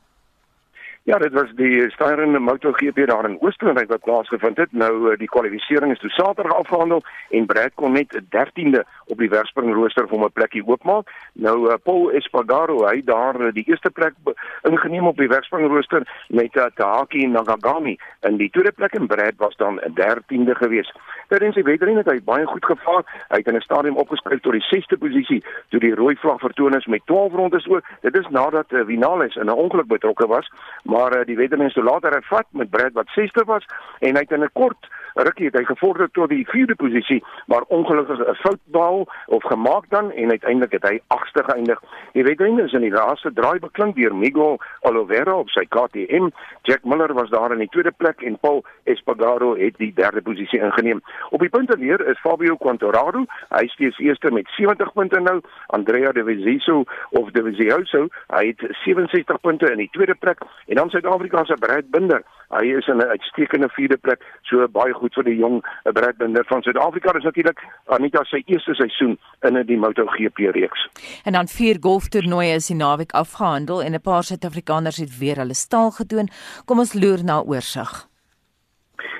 Ja, 1.08 1.18
dit 1.18 1.32
was 1.34 1.52
die 1.56 1.90
styrende 1.90 2.40
MotoGP 2.40 3.06
daar 3.08 3.30
in 3.30 3.38
Oostenryk 3.40 3.88
wat 3.88 4.04
plaasgevind 4.04 4.58
het. 4.58 4.72
Nou 4.72 5.12
eh, 5.12 5.18
die 5.18 5.28
kwalifikasie 5.28 5.92
is 5.92 6.00
toe 6.00 6.10
Saterdag 6.10 6.58
afgehandel 6.58 7.02
en 7.30 7.46
Brad 7.46 7.72
kon 7.76 7.92
net 7.92 8.12
13de 8.36 8.82
op 9.06 9.18
die 9.18 9.30
wegspringrooster 9.30 10.08
vir 10.08 10.20
'n 10.20 10.32
plekkie 10.34 10.66
oopmaak. 10.68 11.08
Nou 11.34 11.70
uh, 11.70 11.78
Paul 11.84 12.12
Espargaro, 12.12 12.84
hy 12.88 13.02
daar 13.06 13.40
uh, 13.42 13.54
die 13.54 13.64
eerste 13.68 13.90
plek 13.90 14.14
ingeneem 14.64 15.08
op 15.08 15.18
die 15.18 15.28
wegspringrooster 15.28 16.04
met 16.28 16.56
uh, 16.56 16.66
Tahaki 16.76 17.28
Nagagami 17.28 17.98
in 18.28 18.38
die 18.38 18.50
tweede 18.50 18.72
plek 18.72 18.94
en 18.94 19.08
Brad 19.08 19.34
was 19.38 19.56
dan 19.56 19.80
'n 19.80 19.94
13de 19.96 20.56
gewees. 20.56 20.92
Tydens 21.28 21.56
die 21.56 21.64
wedren 21.64 21.98
het 21.98 22.12
hy 22.12 22.20
baie 22.24 22.46
goed 22.46 22.66
gevaar. 22.66 23.04
Hy 23.30 23.38
het 23.38 23.48
in 23.48 23.56
'n 23.56 23.62
stadium 23.62 23.96
opgeskryf 23.96 24.42
tot 24.42 24.52
die 24.52 24.68
6ste 24.76 24.98
posisie 24.98 25.44
toe 25.70 25.80
die 25.80 25.96
rooi 25.96 26.16
vlag 26.16 26.40
vertoon 26.40 26.76
is 26.76 26.86
met 26.86 27.06
12 27.06 27.34
rondes 27.34 27.68
oor. 27.68 27.82
Dit 28.02 28.18
is 28.18 28.28
nadat 28.28 28.72
uh, 28.72 28.86
Vinales 28.86 29.36
in 29.36 29.46
'n 29.46 29.62
ongeluk 29.64 29.88
betrokke 29.88 30.28
was, 30.28 30.52
maar 30.84 30.97
uh, 31.06 31.26
die 31.26 31.38
wedren 31.38 31.62
is 31.62 31.74
toe 31.74 31.84
later 31.84 32.12
hervat 32.12 32.48
met 32.52 32.70
Brad 32.70 32.94
wat 32.94 33.12
6ste 33.20 33.46
was 33.46 33.66
en 34.00 34.16
hy 34.16 34.24
het 34.26 34.32
in 34.32 34.44
'n 34.44 34.54
kort 34.54 34.90
rukkie 35.24 35.50
het 35.50 35.58
hy 35.58 35.64
gevorder 35.66 36.10
tot 36.14 36.30
die 36.30 36.46
4de 36.50 36.76
posisie, 36.78 37.24
maar 37.46 37.66
ongelukkig 37.68 38.20
'n 38.20 38.36
fout 38.44 38.60
behaal 38.66 39.08
of 39.26 39.44
gemaak 39.44 39.90
dan 39.90 40.12
en 40.12 40.30
uiteindelik 40.30 40.72
het 40.72 40.84
hy 40.84 41.00
8ste 41.08 41.44
geëindig. 41.44 41.82
Die 42.14 42.24
wedren 42.24 42.60
is 42.60 42.74
in 42.74 42.82
die 42.82 42.92
laaste 42.92 43.34
draai 43.34 43.60
beklink 43.60 43.96
deur 43.96 44.16
Miguel 44.16 44.60
Oliveira 44.82 45.34
op 45.34 45.50
sy 45.50 45.66
KTM. 45.66 46.30
Jack 46.62 46.84
Miller 46.84 47.14
was 47.14 47.30
daar 47.30 47.52
in 47.52 47.58
die 47.58 47.70
tweede 47.70 47.92
plek 47.92 48.22
en 48.22 48.40
Paul 48.40 48.64
Espargaro 48.84 49.56
het 49.56 49.78
die 49.78 49.94
derde 49.94 50.22
posisie 50.22 50.60
ingeneem. 50.60 51.02
Op 51.30 51.40
die 51.40 51.50
punteleer 51.50 52.08
is 52.08 52.20
Fabio 52.20 52.56
Quartararo, 52.56 53.26
hy 53.50 53.68
steeds 53.68 53.98
eerste 54.00 54.32
met 54.32 54.48
70 54.50 54.94
punte 54.94 55.20
nou. 55.20 55.42
Andrea 55.68 56.12
De 56.12 56.24
Vizio 56.24 56.84
of 57.10 57.32
De 57.32 57.44
Vizioso, 57.44 58.08
hy 58.28 58.48
het 58.48 58.76
67 58.84 59.40
punte 59.42 59.72
in 59.72 59.78
die 59.78 59.90
tweede 59.92 60.16
plek 60.16 60.42
en 60.66 60.76
dan 60.76 60.87
Suid-Afrika 60.90 61.46
se 61.46 61.56
Brad 61.60 61.90
Binder. 61.92 62.24
Hy 62.50 62.66
is 62.78 62.88
in 62.88 62.98
'n 62.98 63.10
uitstekende 63.10 63.70
vierde 63.70 63.98
plek, 63.98 64.22
so 64.42 64.68
baie 64.68 64.94
goed 64.94 65.14
vir 65.14 65.24
die 65.24 65.36
jong 65.36 65.64
eh, 65.84 65.92
Brad 65.92 66.18
Binder 66.18 66.46
van 66.46 66.62
Suid-Afrika. 66.62 67.12
Dis 67.12 67.24
natuurlik 67.24 67.60
Anita 67.86 68.24
se 68.24 68.42
eerste 68.46 68.74
seisoen 68.74 69.18
in 69.42 69.66
die 69.66 69.78
MotoGP 69.78 70.38
reeks. 70.38 70.90
En 71.24 71.34
dan 71.34 71.48
vier 71.48 71.78
golftoernooie 71.80 72.54
is 72.54 72.68
die 72.68 72.76
naweek 72.76 73.12
afgehandel 73.12 73.84
en 73.84 73.94
'n 73.94 74.02
paar 74.02 74.24
Suid-Afrikaners 74.24 74.98
het 74.98 75.18
weer 75.18 75.36
hulle 75.36 75.54
staal 75.54 75.92
gedoen. 75.92 76.30
Kom 76.66 76.80
ons 76.80 76.94
loer 76.94 77.24
na 77.24 77.42
oorsig. 77.42 78.07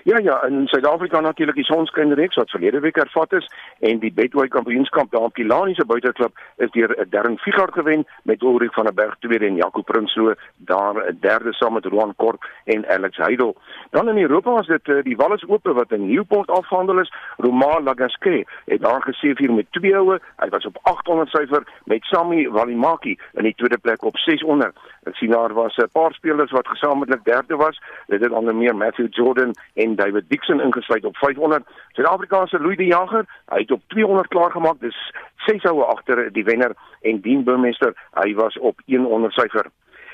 Ja 0.08 0.18
ja, 0.18 0.44
in 0.44 0.68
Suid-Afrika 0.68 1.20
natuurlik 1.20 1.56
die 1.56 1.66
sonskynreeks 1.68 2.36
wat 2.40 2.50
verlede 2.50 2.80
week 2.80 2.96
hervat 2.96 3.34
is 3.34 3.48
en 3.80 3.98
die 4.00 4.12
Betway 4.16 4.48
Kampioenskap 4.48 5.12
daar 5.12 5.26
op 5.28 5.34
Kilani 5.36 5.74
se 5.76 5.86
buiteklub 5.86 6.38
is 6.64 6.72
deur 6.72 6.94
Darren 7.10 7.36
Figart 7.38 7.74
gewen 7.74 8.06
met 8.24 8.42
Ulrich 8.42 8.74
van 8.74 8.86
der 8.86 8.94
Berg 8.94 9.18
tweede 9.20 9.46
en 9.46 9.56
Jaco 9.56 9.82
Prinsloo 9.82 10.34
daar 10.56 10.96
'n 10.96 11.18
derde 11.20 11.54
saam 11.54 11.74
met 11.74 11.86
Roan 11.86 12.14
Kort 12.16 12.46
en 12.64 12.88
Alex 12.88 13.18
Heidel. 13.18 13.56
Dan 13.92 14.10
in 14.10 14.18
Europa 14.18 14.52
was 14.52 14.68
dit 14.68 14.88
uh, 14.88 15.04
die 15.04 15.16
Wallis 15.16 15.46
Ope 15.48 15.74
wat 15.74 15.92
in 15.92 16.08
Newport 16.08 16.50
afgehandel 16.50 17.00
is. 17.00 17.14
Romain 17.38 17.84
Lagasque 17.84 18.46
het 18.66 18.82
daar 18.82 19.02
geseëvier 19.02 19.54
met 19.54 19.72
twee 19.72 19.96
houe. 19.96 20.20
Hy 20.36 20.50
was 20.50 20.66
op 20.66 20.78
800 20.82 21.30
syfer 21.30 21.64
met 21.84 22.04
Sami 22.04 22.50
Walimaki 22.50 23.20
in 23.34 23.44
die 23.44 23.56
tweede 23.56 23.78
plek 23.78 24.04
op 24.04 24.18
600. 24.18 24.76
Ek 25.08 25.16
sien 25.16 25.32
daar 25.32 25.54
was 25.54 25.78
'n 25.78 25.90
paar 25.92 26.14
spelers 26.14 26.52
wat 26.52 26.68
gesamentlik 26.68 27.24
derde 27.24 27.56
was. 27.56 27.80
Dit 28.08 28.22
het 28.24 28.32
onder 28.32 28.56
meer 28.56 28.76
Matthew 28.76 29.08
Jordan 29.10 29.56
en 29.74 29.96
David 29.96 30.30
Dixon 30.30 30.62
ingesluit 30.62 31.06
op 31.06 31.18
500. 31.18 31.64
Suid-Afrikaanse 31.92 32.60
Louis 32.60 32.78
de 32.78 32.86
Jager, 32.86 33.26
hy 33.46 33.60
het 33.60 33.72
op 33.72 33.82
200 33.88 34.28
klaar 34.28 34.52
gemaak. 34.52 34.80
Dis 34.80 35.12
6 35.36 35.64
houe 35.64 35.84
agter 35.84 36.34
die 36.34 36.44
wenner 36.44 36.76
en 37.02 37.22
Dean 37.22 37.44
Burmester, 37.44 37.94
hy 38.14 38.34
was 38.34 38.58
op 38.60 38.82
100 38.86 39.34
syfer. 39.34 39.66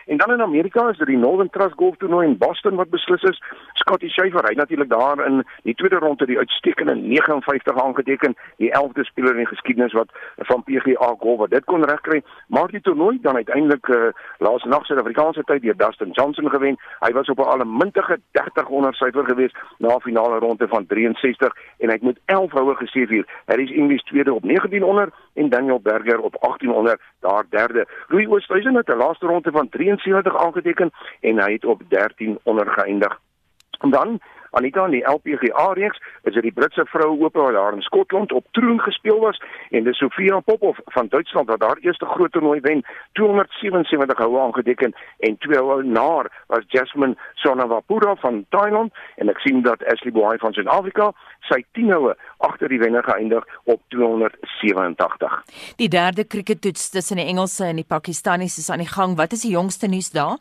En 0.05 0.17
dan 0.17 0.31
in 0.31 0.41
Amerika 0.41 0.89
is 0.89 0.97
dit 0.97 1.07
die 1.07 1.17
Northern 1.17 1.49
Trust 1.49 1.75
Golf 1.75 1.95
Toernooi 1.97 2.27
in 2.27 2.37
Boston 2.37 2.75
wat 2.75 2.89
beslis 2.89 3.21
is. 3.21 3.41
Scotty 3.73 4.07
Scheffler, 4.07 4.47
hy 4.47 4.55
natuurlik 4.55 4.89
daar 4.89 5.25
in 5.25 5.43
die 5.63 5.75
tweede 5.75 5.95
ronde 5.95 6.25
die 6.25 6.37
uitstekende 6.37 6.95
59 6.95 7.81
aangeteken, 7.83 8.35
die 8.57 8.71
11de 8.71 9.03
speler 9.03 9.31
in 9.31 9.43
die 9.43 9.51
geskiedenis 9.53 9.93
wat 9.93 10.11
van 10.37 10.63
PGA 10.63 11.15
Golf 11.19 11.39
wat 11.39 11.49
dit 11.49 11.63
kon 11.63 11.85
regkry. 11.85 12.23
Maar 12.47 12.67
die 12.67 12.81
toernooi 12.81 13.17
dan 13.21 13.35
uiteindelik 13.35 13.87
uh, 13.87 14.11
laas 14.37 14.63
nag 14.63 14.85
Suid-Afrikaanse 14.85 15.43
tyd 15.43 15.61
deur 15.61 15.77
Dustin 15.77 16.11
Johnson 16.11 16.49
gewen. 16.49 16.77
Hy 16.99 17.11
was 17.11 17.29
op 17.29 17.39
'n 17.39 17.53
allemintige 17.55 18.19
3000 18.31 18.95
syfer 18.95 19.25
gewees 19.25 19.55
na 19.77 19.95
'n 19.95 20.01
finale 20.01 20.39
ronde 20.39 20.67
van 20.67 20.85
63 20.85 21.53
en 21.77 21.87
hy 21.87 21.93
het 21.93 22.01
met 22.01 22.19
11 22.25 22.51
houe 22.51 22.75
geseëvier. 22.75 23.25
Harris 23.45 23.71
English 23.71 24.03
tweede 24.03 24.33
op 24.33 24.43
1900 24.43 25.13
en 25.33 25.49
Daniel 25.49 25.79
Berger 25.79 26.19
op 26.19 26.35
1800 26.39 27.01
daar 27.19 27.43
derde. 27.49 27.87
Louis 28.07 28.27
Oosthuizen 28.27 28.75
het 28.75 28.87
'n 28.87 28.97
laaste 28.97 29.25
ronde 29.25 29.51
van 29.51 29.69
73 29.97 30.37
aangeteken 30.37 30.91
en 31.19 31.39
hy 31.39 31.51
het 31.53 31.65
op 31.65 31.81
1300 31.87 32.69
geëindig. 32.69 33.19
En 33.79 33.89
dan 33.89 34.19
Anita 34.53 34.85
in 34.85 34.91
die 34.91 35.05
LPGA 35.09 35.71
reeks 35.73 35.99
is 36.23 36.33
dit 36.33 36.45
die 36.45 36.53
Britse 36.53 36.85
vroue 36.85 37.17
ope 37.25 37.41
wat 37.41 37.55
daar 37.57 37.73
in 37.73 37.81
Skotland 37.81 38.31
op 38.31 38.45
troon 38.57 38.79
gespeel 38.85 39.19
was 39.19 39.39
en 39.71 39.83
dis 39.87 39.97
Sofia 39.97 40.39
Popov 40.39 40.77
van 40.95 41.07
Duitsland 41.09 41.49
wat 41.49 41.59
daar 41.59 41.81
eerste 41.81 42.05
groot 42.05 42.31
toernooi 42.31 42.59
wen 42.61 42.83
277 43.19 44.17
houe 44.17 44.39
aangeteken 44.41 44.93
en 45.19 45.37
twee 45.37 45.59
houe 45.59 45.83
naar 45.83 46.29
was 46.47 46.65
Jasmine 46.67 47.17
Sonawapura 47.33 48.15
van 48.15 48.45
Thailand 48.49 48.93
en 49.15 49.33
ek 49.33 49.41
sien 49.41 49.61
dat 49.65 49.83
Ashley 49.89 50.13
Boy 50.13 50.37
van 50.37 50.53
Suid-Afrika 50.53 51.11
sy 51.49 51.63
10 51.77 51.91
houe 51.91 52.15
agter 52.37 52.69
die 52.69 52.79
wenner 52.79 53.03
geëindig 53.03 53.45
op 53.63 53.81
287. 53.95 55.41
Die 55.81 55.89
derde 55.89 56.23
kriekettoets 56.23 56.89
tussen 56.89 57.17
die 57.21 57.25
Engelse 57.25 57.65
en 57.65 57.81
die 57.81 57.87
Pakistaniërs 57.87 58.57
is 58.57 58.69
aan 58.69 58.83
die 58.83 58.93
gang. 58.93 59.17
Wat 59.17 59.33
is 59.33 59.47
die 59.47 59.55
jongste 59.55 59.87
nuus 59.87 60.11
daar? 60.11 60.37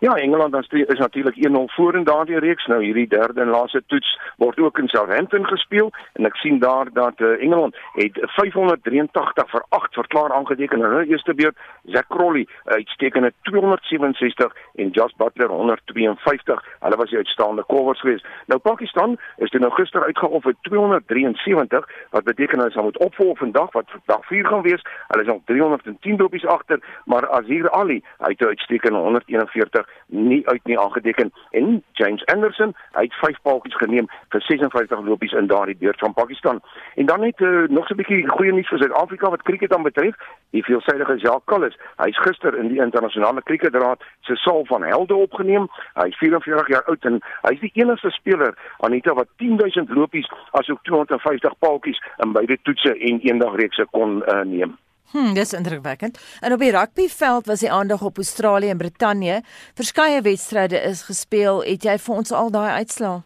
Ja, 0.00 0.14
Engeland 0.16 0.52
dan 0.52 0.64
is 0.68 0.98
natuurlik 0.98 1.48
1-0 1.48 1.50
voor 1.64 1.94
in 1.94 2.04
daardie 2.04 2.38
reeks. 2.38 2.66
Nou 2.66 2.84
hierdie 2.84 3.08
derde 3.08 3.40
en 3.40 3.48
laaste 3.48 3.82
toets 3.86 4.20
word 4.36 4.58
ook 4.58 4.78
in 4.78 4.88
Southampton 4.88 5.46
gespeel 5.46 5.92
en 6.12 6.24
ek 6.24 6.36
sien 6.36 6.58
daar 6.58 6.92
dat 6.92 7.20
uh, 7.20 7.42
Engeland 7.42 7.76
het 7.92 8.18
583 8.20 9.50
vir 9.50 9.64
8 9.68 9.94
verklaar 9.94 10.32
aangeteken 10.32 10.78
in 10.78 10.84
hulle 10.84 11.06
eerste 11.06 11.34
beurt. 11.34 11.56
Zack 11.84 12.08
Crowley 12.08 12.46
uitstekende 12.64 13.32
267 13.42 14.52
en 14.74 14.88
Josh 14.90 15.12
Butler 15.16 15.48
152. 15.48 16.64
Hulle 16.80 16.96
was 16.96 17.08
die 17.08 17.18
uitstaande 17.18 17.64
covers 17.66 18.00
geweest. 18.00 18.26
Nou 18.46 18.60
Pakistan 18.60 19.18
is 19.36 19.50
dit 19.50 19.60
nou 19.60 19.72
gister 19.72 20.04
uitgeoffer 20.04 20.54
273 20.60 21.88
wat 22.10 22.24
beteken 22.24 22.58
hulle 22.58 22.70
sal 22.70 22.82
moet 22.82 22.98
opvolg 22.98 23.38
vandag 23.38 23.72
wat 23.72 23.88
dag 24.04 24.26
4 24.26 24.46
gaan 24.46 24.62
wees. 24.62 24.82
Hulle 25.08 25.22
is 25.22 25.30
al 25.30 25.42
310 25.44 26.16
dopies 26.16 26.46
agter, 26.46 26.80
maar 27.04 27.28
Azir 27.30 27.70
Ali 27.70 28.02
hy 28.18 28.32
het 28.34 28.46
uitstekende 28.46 28.98
141 28.98 29.65
46 29.66 29.86
nie 30.06 30.48
uit 30.48 30.64
nie 30.64 30.78
aangeteken 30.78 31.32
en 31.50 31.82
James 31.92 32.24
Anderson, 32.24 32.74
hy 32.92 33.02
het 33.02 33.14
5 33.14 33.40
paaltjies 33.42 33.76
geneem 33.76 34.08
vir 34.28 34.40
56 34.40 35.00
lopies 35.04 35.32
in 35.32 35.46
daardie 35.46 35.76
beurt 35.76 35.98
van 35.98 36.12
Pakistan. 36.12 36.60
En 36.94 37.06
dan 37.06 37.20
net 37.20 37.40
uh, 37.40 37.68
nog 37.68 37.86
so 37.86 37.94
'n 37.94 37.96
bietjie 37.96 38.28
goeie 38.28 38.52
nuus 38.52 38.68
vir 38.68 38.78
Suid-Afrika 38.78 39.30
wat 39.30 39.42
krieket 39.42 39.70
dan 39.70 39.82
betref. 39.82 40.14
Die 40.50 40.64
veelsidige 40.64 41.16
Jacques 41.16 41.44
Kallis, 41.44 41.76
hy's 41.96 42.18
gister 42.18 42.58
in 42.58 42.68
die 42.68 42.80
internasionale 42.80 43.42
krieketraad 43.42 44.02
se 44.20 44.36
saal 44.36 44.64
van 44.64 44.82
helde 44.82 45.14
opgeneem. 45.14 45.68
Hy's 45.94 46.16
44 46.16 46.68
jaar 46.68 46.84
oud 46.84 47.04
en 47.04 47.20
hy's 47.42 47.60
die 47.60 47.72
enigste 47.74 48.10
speler 48.10 48.54
Anita 48.78 49.14
wat 49.14 49.28
10000 49.36 49.88
lopies 49.90 50.30
asook 50.50 50.82
250 50.82 51.58
paaltjies 51.58 52.02
in 52.16 52.32
beide 52.32 52.58
toetse 52.62 52.98
en 52.98 53.20
eendagreekse 53.20 53.86
kon 53.90 54.22
uh, 54.26 54.42
neem. 54.42 54.78
Hm, 55.10 55.34
dis 55.34 55.52
indrukwekkend. 55.52 56.18
En 56.40 56.52
op 56.52 56.58
die 56.58 56.70
rugbyveld 56.70 57.46
was 57.46 57.60
die 57.60 57.72
aandag 57.72 58.02
op 58.02 58.16
Australië 58.16 58.68
en 58.68 58.78
Brittanje. 58.78 59.42
Verskeie 59.74 60.20
wedstryde 60.20 60.80
is 60.80 61.02
gespeel. 61.02 61.62
Het 61.62 61.82
jy 61.82 61.98
vir 61.98 62.14
ons 62.14 62.32
al 62.32 62.50
daai 62.50 62.70
uitslae? 62.82 63.22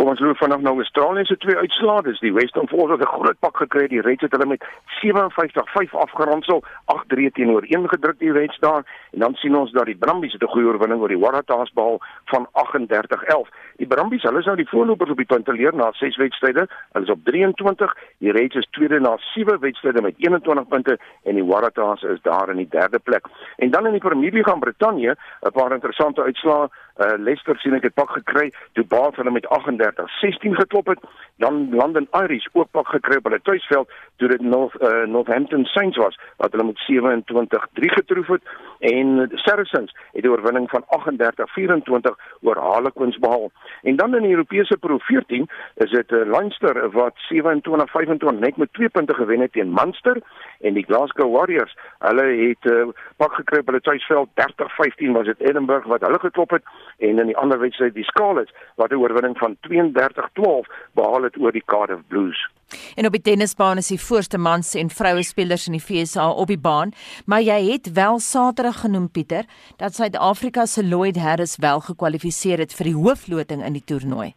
Kom 0.00 0.08
ons 0.08 0.20
loop 0.24 0.38
vanaf 0.40 0.62
nou 0.64 0.78
Australië 0.80 1.26
se 1.28 1.34
twee 1.36 1.56
uitslae. 1.60 2.02
Dis 2.06 2.22
die 2.24 2.32
Western 2.32 2.68
Force 2.70 2.94
wat 2.96 3.02
'n 3.04 3.12
groot 3.20 3.38
pak 3.38 3.56
gekry 3.56 3.82
het. 3.82 3.90
Die 3.90 4.00
Reds 4.00 4.22
het 4.22 4.32
hulle 4.32 4.46
met 4.46 4.64
57-5 5.00 5.94
afgeronsel, 5.94 6.62
8-3 6.86 7.30
teenoor 7.30 7.64
1 7.68 7.88
gedruk 7.88 8.18
die 8.18 8.32
Reds 8.32 8.58
daar. 8.58 8.82
En 9.12 9.18
dan 9.18 9.34
sien 9.34 9.56
ons 9.56 9.72
dat 9.72 9.84
die 9.84 9.96
Brumbies 9.96 10.32
het 10.32 10.42
'n 10.42 10.46
goeie 10.46 10.66
oorwinning 10.66 11.00
oor 11.00 11.08
die 11.08 11.18
Waratahs 11.18 11.72
behaal 11.72 11.98
van 12.24 12.48
38-11. 12.52 13.48
Die 13.76 13.86
Brumbies, 13.86 14.22
hulle 14.22 14.38
is 14.38 14.44
nou 14.44 14.56
die 14.56 14.68
voorlopers 14.68 15.10
op 15.10 15.16
die 15.16 15.26
punt 15.26 15.44
te 15.44 15.52
leer 15.52 15.74
na 15.74 15.92
6 15.92 16.16
wedstryde. 16.16 16.68
Hulle 16.92 17.04
is 17.04 17.10
op 17.10 17.24
23. 17.24 17.96
Die 18.18 18.32
Reds 18.32 18.54
is 18.54 18.68
tweede 18.70 19.00
na 19.00 19.16
7 19.16 19.60
wedstryde 19.60 20.02
met 20.02 20.14
21 20.16 20.68
punte 20.68 20.98
en 21.24 21.34
die 21.34 21.44
Waratahs 21.44 22.02
is 22.02 22.22
daar 22.22 22.48
in 22.48 22.56
die 22.56 22.68
derde 22.68 22.98
plek. 22.98 23.26
En 23.56 23.70
dan 23.70 23.86
in 23.86 23.92
die 23.92 24.00
Premier 24.00 24.32
League 24.32 24.52
van 24.52 24.60
Brittanje, 24.60 25.16
'n 25.42 25.52
paar 25.52 25.72
interessante 25.72 26.22
uitslae. 26.22 26.68
Uh, 27.00 27.16
Leicester 27.16 27.56
sien 27.58 27.74
ek 27.74 27.82
het 27.82 27.94
pak 27.94 28.10
gekry 28.10 28.50
toe 28.76 28.84
Bath 28.84 29.16
hulle 29.16 29.30
met 29.30 29.46
38-16 29.90 30.54
geklop 30.62 30.86
het. 30.86 31.00
Dan 31.36 31.74
London 31.74 32.08
Irish 32.10 32.46
ook 32.52 32.70
pak 32.70 32.88
gekry 32.88 33.16
op 33.16 33.24
hulle 33.24 33.40
tuisveld 33.42 33.90
toe 34.16 34.28
dit 34.28 34.40
North 34.40 34.74
uh, 34.82 35.06
Northampton 35.06 35.64
Saints 35.64 35.96
was 35.96 36.18
wat 36.36 36.52
hulle 36.52 36.64
met 36.64 36.80
27-3 36.90 37.94
getroof 37.98 38.26
het 38.26 38.42
en 38.78 39.30
Saracens 39.34 39.94
het 40.12 40.24
'n 40.24 40.28
oorwinning 40.28 40.70
van 40.70 40.84
38-24 40.84 42.16
oor 42.40 42.56
Harlequins 42.56 43.18
behaal. 43.18 43.50
En 43.82 43.96
dan 43.96 44.14
in 44.14 44.22
die 44.22 44.30
Europese 44.30 44.76
Pro 44.76 44.98
14 44.98 45.48
is 45.74 45.90
dit 45.90 46.10
uh, 46.12 46.26
Leinster 46.26 46.90
wat 46.90 47.14
27-25 47.32 48.38
net 48.38 48.56
met 48.56 48.72
2 48.72 48.88
punte 48.88 49.14
gewen 49.14 49.40
het 49.40 49.52
teen 49.52 49.72
Munster 49.72 50.22
en 50.60 50.74
die 50.74 50.84
Glasgow 50.84 51.36
Warriors, 51.36 51.76
hulle 51.98 52.48
het 52.48 52.72
uh, 52.72 52.88
pak 53.16 53.32
gekry 53.32 53.58
op 53.58 53.66
hulle 53.66 53.80
tuisveld 53.80 54.28
30-15 54.28 55.10
was 55.12 55.26
dit 55.26 55.40
Edinburgh 55.40 55.86
wat 55.86 56.00
hulle 56.00 56.18
geklop 56.18 56.50
het 56.50 56.62
en 56.98 57.18
in 57.18 57.26
die 57.26 57.36
ander 57.36 57.58
wedstryd 57.58 57.94
die 57.94 58.04
Scarlets 58.04 58.52
wat 58.74 58.90
'n 58.90 58.94
oorwinning 58.94 59.38
van 59.38 59.56
32-12 59.88 60.70
behaal 60.94 61.22
het 61.22 61.38
oor 61.40 61.52
die 61.52 61.64
Cardiff 61.64 62.02
Blues. 62.08 62.48
En 62.94 63.06
op 63.06 63.12
die 63.12 63.20
tennisbaan 63.20 63.80
is 63.82 63.90
die 63.90 64.00
voorste 64.00 64.38
mans 64.38 64.74
en 64.74 64.90
vroue 64.90 65.22
spelers 65.26 65.66
in 65.66 65.78
die 65.78 65.82
FSA 65.82 66.28
op 66.30 66.46
die 66.52 66.58
baan, 66.58 66.92
maar 67.26 67.42
jy 67.42 67.58
het 67.72 67.92
wel 67.92 68.18
Saterdag 68.18 68.80
genoem 68.80 69.10
Pieter 69.10 69.44
dat 69.76 69.94
Suid-Afrika 69.94 70.66
se 70.66 70.84
Lloyd 70.84 71.16
Harris 71.16 71.56
wel 71.56 71.80
gekwalifiseer 71.80 72.58
het 72.58 72.74
vir 72.74 72.92
die 72.92 72.98
hoofloting 72.98 73.64
in 73.64 73.78
die 73.78 73.84
toernooi. 73.84 74.34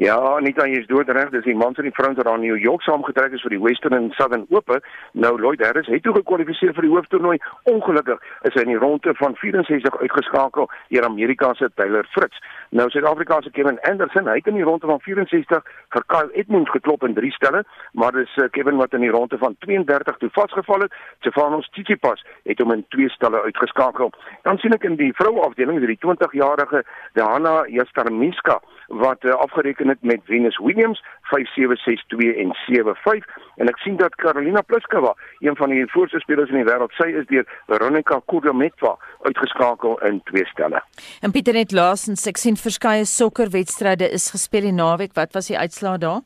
Ja, 0.00 0.16
Anita, 0.36 0.66
jy 0.68 0.80
is 0.80 0.86
doodreg. 0.88 1.30
Dis 1.34 1.44
die 1.44 1.56
mans 1.56 1.78
en 1.78 1.86
die 1.88 1.94
vrouens 1.94 2.16
wat 2.16 2.26
daar 2.28 2.38
in 2.38 2.46
New 2.46 2.58
York 2.58 2.82
saamgetrek 2.82 3.34
is 3.36 3.42
vir 3.44 3.54
die 3.54 3.60
Western 3.60 3.96
and 3.96 4.14
Southern 4.18 4.46
Open. 4.48 4.80
Nou 5.12 5.34
Lloyd 5.40 5.62
Harris 5.64 5.88
het 5.92 6.02
toe 6.02 6.14
gekwalifiseer 6.14 6.74
vir 6.76 6.86
die 6.86 6.92
hooftoernooi. 6.92 7.38
Ongelukkig 7.72 8.22
is 8.48 8.56
hy 8.56 8.64
in 8.66 8.72
die 8.74 8.80
ronde 8.80 9.14
van 9.18 9.36
64 9.40 10.00
uitgeskakel 10.00 10.70
deur 10.88 11.06
Amerika 11.08 11.52
se 11.54 11.68
Taylor 11.74 12.08
Fritz. 12.14 12.40
Nou 12.70 12.88
Suid-Afrika 12.90 13.40
se 13.42 13.50
Kevin 13.50 13.80
Anderson, 13.90 14.28
hy 14.30 14.38
het 14.38 14.50
in 14.50 14.58
die 14.60 14.66
ronde 14.66 14.86
van 14.86 15.00
64 15.04 15.62
vir 15.96 16.06
Kyle 16.14 16.32
Edmunds 16.38 16.70
geklop 16.70 17.04
in 17.06 17.14
drie 17.14 17.32
stelle, 17.34 17.64
maar 17.92 18.12
dis 18.16 18.36
uh, 18.36 18.48
Kevin 18.54 18.78
wat 18.80 18.94
in 18.96 19.04
die 19.04 19.12
ronde 19.12 19.38
van 19.38 19.56
32 19.66 20.20
toe 20.20 20.30
vasgeval 20.36 20.86
het. 20.86 20.98
Stefanos 21.20 21.68
Tsitsipas 21.74 22.24
het 22.48 22.60
hom 22.62 22.72
in 22.76 22.84
twee 22.94 23.10
stelle 23.10 23.42
uitgeskakel. 23.42 24.12
Dan 24.46 24.58
sien 24.62 24.74
ek 24.76 24.86
in 24.86 24.98
die 25.00 25.12
vroue 25.18 25.44
afdeling, 25.46 25.80
die 25.82 25.98
20-jarige 26.04 26.84
Dana 27.18 27.64
Jastarminska 27.68 28.60
wat 28.90 29.24
uh, 29.24 29.34
afgereken 29.70 29.88
het 29.88 30.02
met 30.02 30.20
Venus 30.24 30.58
Williams 30.58 31.02
5762 31.22 32.36
en 32.36 32.54
75 32.54 33.36
en 33.56 33.68
ek 33.68 33.78
sien 33.78 33.96
dat 33.96 34.14
Carolina 34.14 34.62
Pliskova, 34.62 35.14
een 35.38 35.56
van 35.56 35.70
die 35.70 35.86
voorste 35.90 36.20
spelers 36.20 36.50
in 36.50 36.56
die 36.56 36.64
wêreld, 36.64 36.92
sy 36.96 37.10
is 37.12 37.26
deur 37.26 37.46
Veronika 37.68 38.20
Kudrametva 38.26 38.96
uitgeskakel 39.22 39.98
in 40.08 40.20
twee 40.24 40.46
stelle. 40.46 40.82
En 41.20 41.30
Pieter 41.30 41.54
net 41.54 41.72
laasens, 41.72 42.26
ek 42.26 42.40
sien 42.40 42.56
verskeie 42.56 43.04
sokkerwedstryde 43.04 44.10
is 44.10 44.30
gespeel 44.30 44.70
die 44.70 44.76
naweek. 44.76 45.14
Wat 45.14 45.34
was 45.36 45.52
die 45.52 45.58
uitslaa 45.58 45.98
daar? 45.98 46.20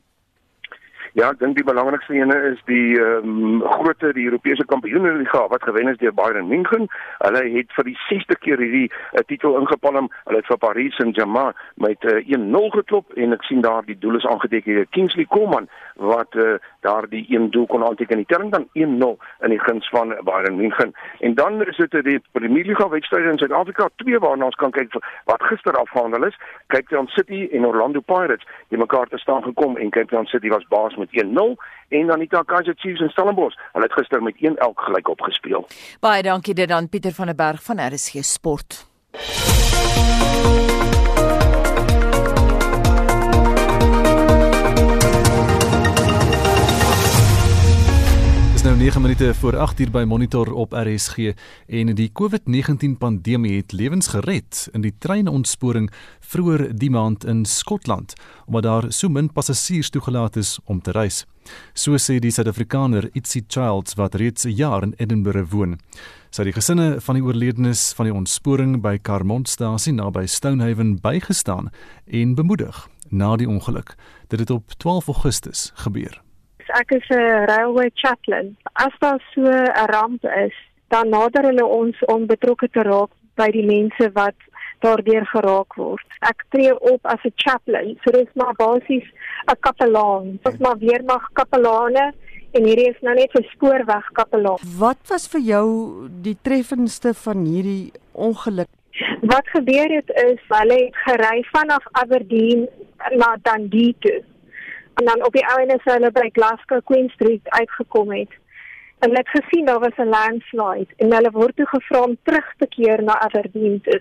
Ja, 1.14 1.28
ek 1.30 1.38
dink 1.38 1.54
die 1.54 1.62
belangrikste 1.62 2.16
ene 2.16 2.34
is 2.48 2.62
die 2.66 2.96
ehm 2.98 3.28
um, 3.30 3.60
grootte 3.62 4.08
die 4.16 4.24
Europese 4.26 4.64
kampioenliga 4.66 5.44
wat 5.52 5.62
gewen 5.62 5.86
is 5.92 5.98
deur 6.00 6.10
Bayern 6.10 6.48
München. 6.50 6.88
Hulle 7.20 7.42
het 7.54 7.70
vir 7.76 7.86
die 7.86 7.94
6de 8.08 8.34
keer 8.42 8.58
hierdie 8.58 8.88
uh, 8.90 9.22
titel 9.28 9.54
ingepalm. 9.60 10.08
Hulle 10.24 10.40
het 10.42 10.50
vir 10.50 10.58
Paris 10.58 10.98
Saint-Germain 10.98 11.54
met 11.78 12.02
uh, 12.10 12.16
1-0 12.18 12.66
geklop 12.74 13.14
en 13.14 13.36
ek 13.36 13.46
sien 13.46 13.62
daar 13.62 13.86
die 13.86 13.94
doel 14.02 14.18
is 14.18 14.26
aangeteken 14.26 14.80
deur 14.80 14.90
Kingsley 14.90 15.28
Coman 15.30 15.70
wat 16.02 16.34
uh, 16.34 16.56
daar 16.82 17.06
die 17.06 17.22
een 17.30 17.46
doel 17.54 17.68
kon 17.70 17.86
aanteken. 17.86 18.18
Die 18.18 18.26
telling 18.26 18.50
dan 18.50 18.66
1-0 18.74 19.14
in 19.46 19.54
die 19.54 19.60
guns 19.68 19.86
van 19.94 20.16
Bayern 20.26 20.58
München. 20.58 20.90
En 21.22 21.38
dan 21.38 21.62
is 21.62 21.78
dit 21.78 21.94
die 22.10 22.18
Premier 22.32 22.66
League 22.66 22.90
wedstryde 22.90 23.30
in 23.30 23.38
Suid-Afrika, 23.38 23.86
twee 24.02 24.18
waarna 24.18 24.50
ons 24.50 24.58
kan 24.58 24.74
kyk 24.74 24.98
wat 25.30 25.46
gister 25.46 25.78
afgehandel 25.78 26.26
is. 26.26 26.42
Cape 26.66 26.90
Town 26.90 27.06
City 27.14 27.46
en 27.52 27.70
Orlando 27.70 28.02
Pirates, 28.02 28.50
die 28.74 28.82
mekaar 28.82 29.06
te 29.06 29.22
staan 29.22 29.46
gekom 29.46 29.78
en 29.78 29.94
Cape 29.94 30.10
Town 30.10 30.26
City 30.26 30.50
was 30.50 30.66
baas 30.74 30.98
1-0 31.10 31.54
en 31.88 32.06
dan 32.06 32.18
die 32.18 32.28
Kaizer 32.28 32.74
Chiefs 32.76 33.00
in 33.00 33.10
Stellenbosch. 33.10 33.56
Hulle 33.72 33.84
het 33.84 33.92
gister 33.92 34.22
met 34.22 34.34
1-1 34.34 34.38
gelyk 34.74 35.08
opgespeel. 35.08 35.66
Baie 36.00 36.22
dankie 36.22 36.54
dit 36.54 36.68
dan 36.68 36.88
Pieter 36.88 37.12
van 37.12 37.26
der 37.26 37.34
Berg 37.34 37.62
van 37.62 37.80
RSG 37.80 38.24
Sport. 38.24 38.86
Nou 48.64 48.76
9 48.76 49.00
minute 49.02 49.34
voor 49.34 49.56
8 49.56 49.80
uur 49.80 49.90
by 49.90 50.04
Monitor 50.06 50.52
op 50.52 50.72
RSG 50.72 51.34
en 51.66 51.90
die 51.94 52.08
COVID-19 52.20 52.96
pandemie 52.98 53.56
het 53.56 53.72
lewens 53.72 54.06
gered 54.06 54.68
in 54.72 54.80
die 54.80 54.94
treinontsporing 54.98 55.90
vroeër 56.20 56.70
die 56.72 56.88
maand 56.90 57.26
in 57.28 57.44
Skotland 57.44 58.14
omdat 58.46 58.62
daar 58.62 58.88
so 58.88 59.08
min 59.08 59.28
passasiers 59.32 59.90
toegelaat 59.90 60.36
is 60.36 60.58
om 60.64 60.80
te 60.80 60.96
reis. 60.96 61.26
So 61.74 62.00
sê 62.00 62.16
die 62.18 62.32
Suid-Afrikaner 62.32 63.10
Itzi 63.12 63.44
Childs 63.46 64.00
wat 64.00 64.14
reeds 64.14 64.44
'n 64.44 64.56
jaar 64.56 64.82
in 64.82 64.94
Edinburgh 64.96 65.50
woon. 65.52 65.78
Sy 66.30 66.42
het 66.42 66.54
die 66.54 66.60
gesinne 66.60 67.00
van 67.00 67.14
die 67.14 67.24
oorledenes 67.24 67.92
van 67.92 68.06
die 68.06 68.14
ontsporing 68.14 68.80
by 68.80 68.98
Carmontstasie 68.98 69.92
naby 69.92 70.26
Stonehaven 70.26 71.00
bygestaan 71.00 71.70
en 72.06 72.34
bemoedig 72.34 72.88
na 73.10 73.36
die 73.36 73.48
ongeluk. 73.48 73.94
Dit 74.28 74.38
het 74.38 74.50
op 74.50 74.72
12 74.72 75.06
Augustus 75.06 75.70
gebeur 75.74 76.23
ek 76.68 76.90
is 76.90 77.08
'n 77.10 77.46
railway 77.50 77.90
chaplain. 77.94 78.56
As 78.72 78.94
daar 79.00 79.20
so 79.34 79.42
'n 79.42 79.86
ramp 79.90 80.24
is, 80.24 80.56
dan 80.88 81.08
nader 81.08 81.44
hulle 81.44 81.66
ons 81.66 82.04
om 82.04 82.26
betrokke 82.26 82.68
te 82.68 82.82
raak 82.82 83.10
by 83.36 83.50
die 83.50 83.66
mense 83.66 84.10
wat 84.12 84.36
daardeur 84.84 85.24
geraak 85.26 85.74
word. 85.80 86.06
Ek 86.20 86.44
tree 86.52 86.74
op 86.92 87.06
as 87.06 87.22
'n 87.24 87.32
chaplain. 87.36 87.98
So 88.02 88.10
dis 88.10 88.34
maar 88.34 88.54
basies 88.54 89.06
'n 89.48 89.58
kapelaan. 89.60 90.38
Ons 90.42 90.58
maar 90.58 90.78
weermag 90.78 91.24
kapelane 91.32 92.12
en 92.52 92.64
hierdie 92.64 92.90
is 92.90 93.00
nou 93.00 93.14
net 93.14 93.30
vir 93.32 93.46
spoorweg 93.54 94.06
kapelaan. 94.12 94.58
Wat 94.78 95.00
was 95.08 95.28
vir 95.28 95.40
jou 95.40 95.68
die 96.22 96.36
treffendste 96.42 97.14
van 97.14 97.44
hierdie 97.44 97.92
ongeluk? 98.12 98.68
Wat 99.20 99.46
gebeur 99.56 99.90
het 99.90 100.10
is 100.30 100.40
hulle 100.48 100.78
het 100.84 100.96
gery 101.06 101.42
vanaf 101.52 101.84
Aberdeen 101.92 102.68
na 103.10 103.36
Dundee 103.42 103.94
toe 103.98 104.22
en 104.94 105.04
dan 105.04 105.24
op 105.26 105.32
die 105.32 105.46
ouene 105.54 105.78
sou 105.82 105.96
hulle 105.96 106.10
by 106.14 106.28
Glasgow 106.32 106.80
Queen 106.84 107.08
Street 107.14 107.48
uitgekom 107.48 108.12
het. 108.12 108.32
En 108.98 109.08
hulle 109.08 109.22
het 109.24 109.34
gesien 109.36 109.66
daar 109.66 109.80
was 109.80 109.96
'n 109.96 110.14
landslide 110.16 110.92
en 110.96 111.12
hulle 111.12 111.30
word 111.30 111.56
toe 111.56 111.66
gevra 111.66 112.00
om 112.00 112.16
terug 112.22 112.54
te 112.58 112.66
keer 112.66 113.02
na 113.02 113.20
Aberdeen 113.20 113.80
toe. 113.80 114.00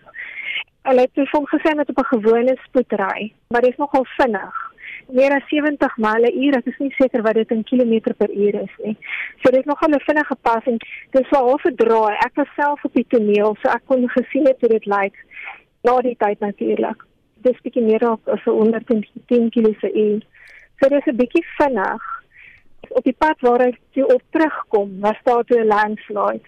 Hulle 0.81 1.01
het 1.01 1.13
toe 1.13 1.27
van 1.27 1.47
gesê 1.47 1.75
met 1.75 1.89
op 1.89 1.97
'n 1.97 2.13
gewone 2.15 2.57
spoedry, 2.63 3.33
maar 3.47 3.61
dit 3.61 3.71
is 3.71 3.77
nogal 3.77 4.05
vinnig. 4.05 4.71
Meer 5.07 5.31
as 5.31 5.47
70 5.47 5.97
myle 5.97 6.31
per 6.31 6.33
uur, 6.33 6.53
ek 6.55 6.65
is 6.65 6.77
nie 6.77 6.93
seker 6.97 7.21
wat 7.21 7.33
dit 7.33 7.51
in 7.51 7.63
kilometer 7.63 8.13
per 8.13 8.31
uur 8.31 8.55
is 8.61 8.75
nie. 8.83 8.97
So 9.41 9.51
dit 9.51 9.59
is 9.59 9.65
nogal 9.65 9.89
'n 9.89 9.99
vinnige 9.99 10.35
pas 10.41 10.63
en 10.65 10.77
dis 11.11 11.29
wel 11.29 11.47
half 11.47 11.63
'n 11.65 11.75
draai. 11.75 12.15
Ek 12.15 12.35
was 12.35 12.47
self 12.55 12.83
op 12.83 12.93
die 12.93 13.05
toneel, 13.07 13.55
so 13.61 13.69
ek 13.69 13.81
kon 13.85 14.09
gesien 14.09 14.45
het 14.47 14.59
hoe 14.59 14.69
dit 14.69 14.85
lyk 14.85 15.15
na 15.81 16.01
die 16.01 16.15
tyd 16.17 16.39
natuurlik. 16.39 17.03
Dis 17.35 17.61
bietjie 17.61 17.83
meer 17.83 18.07
as 18.07 18.43
110 18.43 19.49
km 19.49 19.73
per 19.79 19.95
uur. 19.95 20.21
So 20.79 20.89
dis 20.89 21.05
'n 21.05 21.15
bietjie 21.15 21.45
vinnig. 21.57 22.03
Op 22.89 23.03
die 23.03 23.15
pad 23.17 23.39
waar 23.39 23.61
ek 23.61 23.77
toe 23.91 24.07
op 24.13 24.21
terugkom, 24.29 24.99
was 24.99 25.19
daar 25.23 25.43
toe 25.43 25.59
'n 25.59 25.67
landslide 25.67 26.47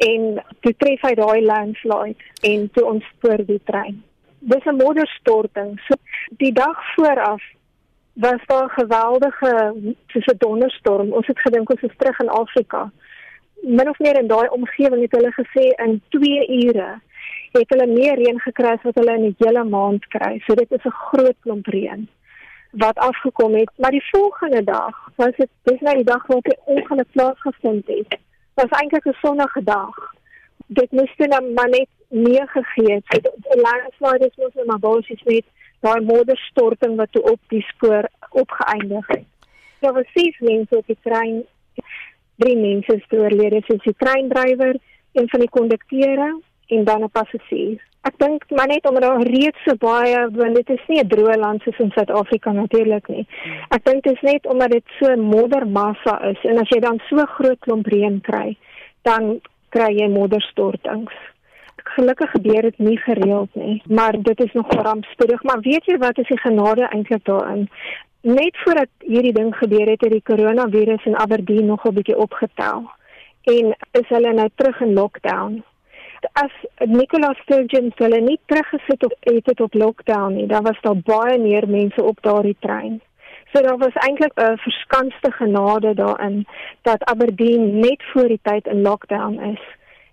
en 0.00 0.44
toe 0.60 0.74
tref 0.76 1.00
hy 1.00 1.14
daai 1.14 1.40
landslide 1.44 2.22
en 2.42 2.70
toe 2.72 2.84
ontspoor 2.84 3.44
die 3.46 3.60
trein. 3.64 4.02
Dis 4.38 4.64
'n 4.64 4.76
modderstorting. 4.76 5.80
So 5.86 5.94
die 6.42 6.52
dag 6.52 6.78
vooraf 6.94 7.42
was 8.14 8.40
daar 8.46 8.64
'n 8.64 8.78
geweldige 8.80 9.74
soos 10.06 10.26
'n 10.26 10.38
donderstorm. 10.38 11.12
Ons 11.12 11.26
het 11.26 11.40
gedink 11.40 11.70
ons 11.70 11.82
is 11.82 11.96
terug 11.96 12.18
in 12.20 12.28
Afrika. 12.28 12.90
Min 13.62 13.88
of 13.88 13.98
meer 13.98 14.18
in 14.18 14.26
daai 14.26 14.48
omgewing 14.48 15.02
het 15.02 15.12
hulle 15.12 15.32
gesê 15.32 15.64
in 15.84 16.02
2 16.08 16.46
ure 16.64 17.00
het 17.52 17.68
hulle 17.68 17.86
meer 17.86 18.14
reën 18.14 18.40
gekry 18.40 18.68
as 18.68 18.82
wat 18.82 18.94
hulle 18.94 19.14
in 19.14 19.24
'n 19.24 19.34
hele 19.38 19.64
maand 19.64 20.06
kry. 20.06 20.42
So 20.46 20.54
dit 20.54 20.70
is 20.70 20.84
'n 20.84 20.90
groot 20.90 21.36
klomp 21.40 21.66
reën 21.66 22.08
wat 22.70 22.98
afgekom 22.98 23.54
het. 23.54 23.70
Maar 23.76 23.90
die 23.90 24.08
volgende 24.10 24.64
dag, 24.64 25.10
was 25.14 25.36
dit 25.36 25.48
dis 25.62 25.80
nou 25.80 25.96
die 25.96 26.04
dag 26.04 26.26
waarop 26.26 26.44
die 26.44 26.58
ongeluk 26.64 27.10
plaasgevind 27.10 27.86
het. 27.86 28.18
Was 28.54 28.80
eintlik 28.80 29.04
'n 29.04 29.16
sonnige 29.22 29.62
dag. 29.64 30.14
Dit 30.66 30.90
moes 30.90 31.14
dan 31.16 31.52
maar 31.52 31.68
net 31.68 31.88
meer 32.08 32.48
gegee 32.48 32.94
het. 32.94 33.22
Die 33.22 33.60
landslide 33.60 34.26
is 34.26 34.36
mos 34.36 34.64
maar 34.64 34.78
basies 34.78 35.22
net 35.22 35.44
daai 35.80 36.00
modderstorting 36.00 36.96
wat 36.96 37.12
toe 37.12 37.22
op 37.22 37.40
die 37.48 37.62
spoor 37.62 38.08
opgeëindig 38.30 39.06
het. 39.06 39.24
Daar 39.80 39.92
was 39.92 40.12
ses 40.12 40.38
mense 40.38 40.76
op 40.76 40.86
die 40.86 40.98
trein. 41.02 41.44
Drie 42.36 42.56
mense 42.56 42.94
is 42.94 43.18
oorlede, 43.18 43.62
soos 43.66 43.82
die 43.82 43.94
treindrywer, 43.96 44.76
een 45.12 45.28
van 45.28 45.40
die 45.40 45.48
kondukteure 45.48 46.40
en 46.66 46.84
dan 46.84 47.02
'n 47.02 47.10
passasier. 47.10 47.89
Ek 48.08 48.14
dink 48.16 48.44
maar 48.56 48.68
net 48.70 48.86
omdat 48.88 49.02
daar 49.02 49.22
reeds 49.22 49.64
so 49.66 49.76
baie, 49.76 50.20
want 50.32 50.54
dit 50.56 50.70
is 50.72 50.84
nie 50.88 51.00
'n 51.00 51.08
droë 51.08 51.36
land 51.36 51.62
soos 51.62 51.78
in 51.78 51.90
Suid-Afrika 51.92 52.52
natuurlik 52.52 53.08
nie. 53.08 53.26
Ek 53.68 53.84
dink 53.84 54.02
dit 54.02 54.12
is 54.12 54.22
net 54.22 54.46
omdat 54.46 54.70
dit 54.70 54.84
so 54.98 55.16
moddermassa 55.16 56.14
is 56.30 56.38
en 56.44 56.58
as 56.58 56.68
jy 56.68 56.80
dan 56.80 57.00
so 57.08 57.16
groot 57.16 57.58
klomp 57.60 57.86
reën 57.86 58.20
kry, 58.20 58.56
dan 59.02 59.40
kry 59.68 59.92
jy 59.98 60.08
modderstortings. 60.08 61.12
Gelukkig 61.76 62.30
gebeur 62.30 62.62
dit 62.62 62.78
nie 62.78 62.96
gereeld 62.96 63.54
nie, 63.54 63.82
maar 63.86 64.22
dit 64.22 64.40
is 64.40 64.52
nog 64.52 64.72
rampspoedig, 64.72 65.42
maar 65.42 65.60
weet 65.60 65.84
jy 65.84 65.98
wat 65.98 66.18
is 66.18 66.28
die 66.28 66.40
genade 66.40 66.88
eintlik 66.88 67.24
daarin? 67.24 67.68
Net 68.22 68.56
voordat 68.64 68.88
hierdie 68.98 69.32
ding 69.32 69.56
gebeur 69.56 69.88
het, 69.88 70.00
het 70.00 70.12
die 70.12 70.22
koronavirus 70.22 71.04
in 71.04 71.16
Aberdeen 71.16 71.66
nog 71.66 71.84
'n 71.84 71.94
bietjie 71.94 72.16
opgetel 72.16 72.90
en 73.44 73.76
is 73.92 74.08
hulle 74.08 74.32
nou 74.32 74.48
terug 74.54 74.80
in 74.80 74.92
lockdown 74.92 75.62
as 76.32 76.52
Nicola 76.86 77.34
Sturgeon 77.42 77.92
hulle 77.96 78.20
nie 78.20 78.38
teruggesit 78.46 79.04
op 79.04 79.14
het 79.20 79.44
dit 79.44 79.60
op 79.60 79.74
lockdown 79.74 80.34
nie, 80.34 80.46
dan 80.46 80.62
was 80.62 80.80
daar 80.80 80.96
baie 80.96 81.38
meer 81.38 81.68
mense 81.68 82.02
op 82.02 82.18
daardie 82.22 82.56
trein. 82.60 83.00
So 83.52 83.62
daar 83.62 83.78
was 83.78 83.94
eintlik 84.06 84.32
'n 84.34 84.56
verskanste 84.56 85.30
genade 85.32 85.94
daarin 85.94 86.46
dat 86.82 87.04
Aberdeen 87.04 87.78
net 87.78 88.02
voor 88.12 88.28
die 88.28 88.40
tyd 88.42 88.66
in 88.66 88.82
lockdown 88.82 89.40
is 89.40 89.62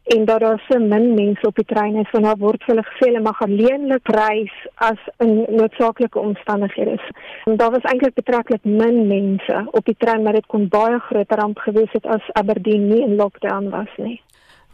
en 0.07 0.25
dat 0.25 0.39
daar 0.39 0.63
so 0.67 0.79
min 0.79 1.13
mense 1.13 1.47
op 1.47 1.55
die 1.55 1.65
trein 1.65 1.95
is 1.95 2.09
van 2.09 2.21
daar 2.21 2.37
word 2.37 2.63
hulle 2.65 2.83
gesê 2.83 3.09
hulle 3.09 3.21
mag 3.21 3.41
alleenlik 3.41 4.07
reis 4.07 4.53
as 4.75 5.01
in 5.17 5.45
noodsaaklike 5.49 6.19
omstandighede. 6.19 6.99
En 7.43 7.57
daar 7.57 7.71
was 7.71 7.91
eintlik 7.91 8.13
betreklik 8.13 8.63
min 8.63 9.07
mense 9.07 9.67
op 9.71 9.85
die 9.85 9.95
trein 9.97 10.23
maar 10.23 10.33
dit 10.33 10.45
kon 10.45 10.67
baie 10.67 10.99
groter 10.99 11.37
ramp 11.37 11.57
gewees 11.57 11.91
het 11.91 12.05
as 12.05 12.31
Aberdeen 12.31 12.87
nie 12.87 13.01
in 13.01 13.15
lockdown 13.15 13.69
was 13.69 13.93
nie. 13.97 14.21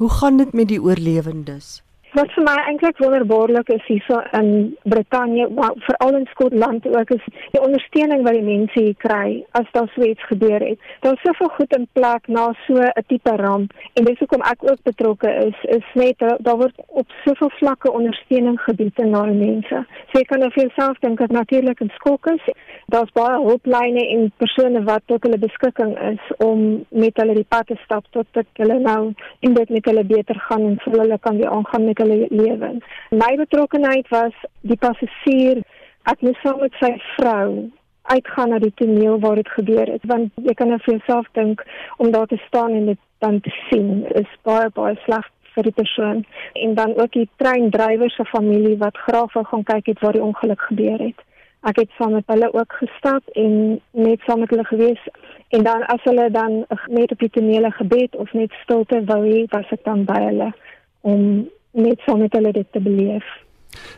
Hoe 0.04 0.12
gaan 0.12 0.38
dit 0.38 0.54
met 0.54 0.68
die 0.68 0.82
oorlewendes? 0.82 1.84
Wat 2.14 2.30
vir 2.36 2.44
my 2.46 2.54
eintlik 2.70 3.00
wonderbaarlik 3.02 3.72
is 3.74 3.86
hierso 3.90 4.20
in 4.38 4.50
Brittanje, 4.86 5.48
maar 5.50 5.72
veral 5.82 6.20
in 6.20 6.28
Skotland 6.30 6.86
ook 6.88 7.10
is 7.16 7.24
die 7.56 7.62
ondersteuning 7.62 8.22
wat 8.22 8.36
die 8.38 8.44
mense 8.46 8.78
hier 8.78 9.00
kry 9.02 9.40
as 9.58 9.72
daar 9.74 9.90
so 9.96 10.06
iets 10.06 10.28
gebeur 10.30 10.62
het. 10.62 10.84
Daar's 11.02 11.24
soveel 11.26 11.50
goed 11.56 11.74
in 11.74 11.88
plek 11.98 12.28
na 12.28 12.44
so 12.68 12.76
'n 12.78 13.04
tipe 13.08 13.34
ramp 13.42 13.74
en 13.94 14.06
dis 14.06 14.20
hoekom 14.20 14.46
ek 14.52 14.62
ook 14.62 14.84
betrokke 14.84 15.32
is, 15.48 15.58
is 15.78 15.88
net 15.94 16.20
daar 16.20 16.58
word 16.58 16.76
op 16.88 17.08
soveel 17.26 17.50
vlakke 17.50 17.92
ondersteuning 17.92 18.62
gebied 18.62 19.00
aan 19.00 19.30
die 19.30 19.48
mense. 19.48 19.86
So 20.12 20.20
jy 20.20 20.24
kan 20.24 20.40
nou 20.40 20.52
vir 20.52 20.64
jouself 20.64 21.00
dink 21.00 21.20
dat 21.20 21.32
natuurlik 21.32 21.80
in 21.80 21.92
Skokkes, 21.96 22.46
daar's 22.86 23.12
baie 23.12 23.42
hulplyne 23.42 24.08
en 24.08 24.32
persone 24.38 24.84
wat 24.84 25.02
tot 25.06 25.24
hulle 25.24 25.38
beskikking 25.38 25.98
is 26.12 26.38
om 26.38 26.86
met 26.90 27.18
hulle 27.18 27.34
die 27.34 27.50
pad 27.50 27.68
te 27.68 27.76
stap 27.84 28.06
tot 28.10 28.28
dit 28.32 28.48
hulle 28.54 28.80
nou 28.80 29.14
en 29.40 29.54
dit 29.54 29.70
met 29.70 29.86
hulle 29.86 30.04
beter 30.04 30.40
gaan 30.40 30.62
en 30.62 30.80
vir 30.80 31.00
hulle 31.00 31.18
kan 31.20 31.38
weer 31.38 31.50
aangaan 31.50 31.86
met 31.86 32.03
hulle 32.04 32.28
lewens. 32.30 32.84
My 33.12 33.32
betrokkenheid 33.40 34.10
was 34.14 34.36
die 34.62 34.80
passasier. 34.80 35.64
Ek 36.12 36.22
moes 36.22 36.40
saam 36.44 36.60
met 36.62 36.76
sy 36.82 36.94
vrou 37.16 37.72
uitgaan 38.04 38.50
na 38.52 38.60
die 38.60 38.74
toneel 38.76 39.20
waar 39.20 39.40
dit 39.40 39.50
gebeur 39.50 39.88
het 39.88 40.04
want 40.12 40.32
jy 40.36 40.54
kan 40.60 40.68
nou 40.68 40.80
vir 40.84 40.98
jouself 40.98 41.28
dink 41.40 41.64
om 42.04 42.12
daar 42.12 42.28
te 42.28 42.40
staan 42.48 42.76
en 42.76 42.90
dit 42.92 43.00
dan 43.24 43.40
te 43.40 43.54
sien 43.70 44.04
is 44.20 44.34
baie 44.44 44.68
baie 44.76 44.98
sleg 45.06 45.30
vir 45.56 45.70
die 45.70 45.76
persoon 45.78 46.24
en 46.66 46.74
dan 46.80 46.96
ook 47.00 47.14
die 47.16 47.30
treindrywer 47.42 48.12
se 48.12 48.26
familie 48.32 48.78
wat 48.82 48.98
graag 49.06 49.34
wou 49.38 49.46
gaan 49.52 49.64
kyk 49.70 49.92
het 49.92 50.02
waar 50.04 50.18
die 50.18 50.26
ongeluk 50.26 50.62
gebeur 50.70 51.00
het. 51.00 51.20
Ek 51.64 51.78
het 51.80 51.92
saam 51.98 52.18
met 52.18 52.28
hulle 52.28 52.50
ook 52.54 52.74
gestap 52.82 53.38
en 53.40 53.54
net 53.92 54.26
saam 54.28 54.42
met 54.44 54.52
hulle 54.52 54.66
gewees 54.68 55.04
en 55.56 55.64
dan 55.64 55.86
as 55.94 56.04
hulle 56.10 56.30
dan 56.32 56.64
net 56.88 57.12
op 57.16 57.20
die 57.24 57.30
tonele 57.30 57.72
gebed 57.72 58.16
of 58.16 58.34
net 58.34 58.52
stilte 58.64 59.04
wou 59.06 59.22
hê, 59.24 59.46
was 59.54 59.70
ek 59.72 59.86
dan 59.88 60.04
by 60.10 60.20
hulle 60.26 60.50
om 61.02 61.46
net 61.74 62.00
saam 62.06 62.20
met 62.20 62.34
hulle 62.34 62.52
dit 62.52 62.68
te 62.72 62.80
beleef. 62.80 63.26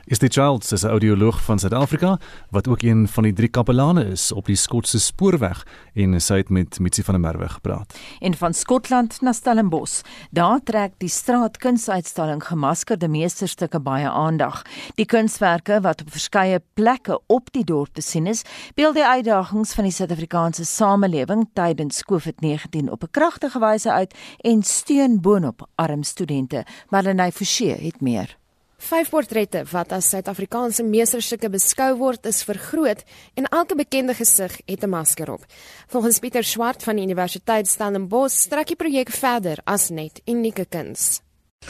Is 0.05 0.19
die 0.19 0.29
Childs 0.29 0.71
is 0.71 0.83
'n 0.83 0.87
audioloog 0.87 1.41
van 1.43 1.59
Suid-Afrika 1.59 2.19
wat 2.49 2.67
ook 2.67 2.81
een 2.81 3.07
van 3.07 3.23
die 3.23 3.33
drie 3.33 3.49
kapelane 3.49 4.05
is 4.05 4.31
op 4.31 4.45
die 4.45 4.55
Skotse 4.55 4.99
spoorweg 4.99 5.65
en 5.93 6.21
sy 6.21 6.37
het 6.37 6.49
met 6.49 6.79
Mitsi 6.79 7.03
van 7.03 7.13
der 7.13 7.21
Merwe 7.21 7.49
gepraat. 7.49 7.99
En 8.19 8.33
van 8.33 8.53
Skotland 8.53 9.21
na 9.21 9.31
Stellenbosch, 9.31 10.01
daar 10.31 10.59
trek 10.63 10.93
die 10.97 11.09
straatkunsuitstalling 11.09 12.43
Gemaskerde 12.43 13.07
Meesterstukke 13.07 13.79
baie 13.79 14.09
aandag. 14.09 14.61
Die 14.95 15.05
kunswerke 15.05 15.81
wat 15.81 16.01
op 16.01 16.11
verskeie 16.11 16.61
plekke 16.73 17.19
op 17.27 17.51
die 17.51 17.63
dorp 17.63 17.93
te 17.93 18.01
sien 18.01 18.27
is, 18.27 18.43
beeld 18.75 18.95
die 18.95 19.05
uitdagings 19.05 19.73
van 19.73 19.83
die 19.83 19.93
Suid-Afrikaanse 19.93 20.65
samelewing 20.65 21.49
tydens 21.53 22.03
COVID-19 22.03 22.91
op 22.91 23.03
'n 23.03 23.11
kragtige 23.11 23.59
wyse 23.59 23.91
uit 23.91 24.13
en 24.37 24.63
steun 24.63 25.21
boonop 25.21 25.67
arm 25.75 26.03
studente. 26.03 26.65
Marlenae 26.89 27.31
Forsie 27.31 27.71
het 27.71 28.01
meer. 28.01 28.37
Vyf 28.75 29.09
portrette 29.09 29.61
wat 29.71 29.93
as 29.95 30.09
Suid-Afrikaanse 30.11 30.83
meesterstukke 30.83 31.47
beskou 31.49 31.93
word, 31.97 32.25
is 32.27 32.43
vergroot 32.43 33.05
en 33.39 33.47
elke 33.47 33.75
bekende 33.79 34.13
gesig 34.13 34.59
het 34.67 34.83
'n 34.83 34.89
masker 34.89 35.31
op. 35.31 35.45
Volgens 35.87 36.19
Pieter 36.19 36.43
Swart 36.43 36.83
van 36.83 36.95
die 36.95 37.05
Universiteit 37.05 37.67
Stellenbosch 37.67 38.35
strek 38.35 38.67
die 38.67 38.75
projek 38.75 39.09
verder 39.09 39.57
as 39.63 39.89
net 39.89 40.21
unieke 40.25 40.65
kuns. 40.65 41.21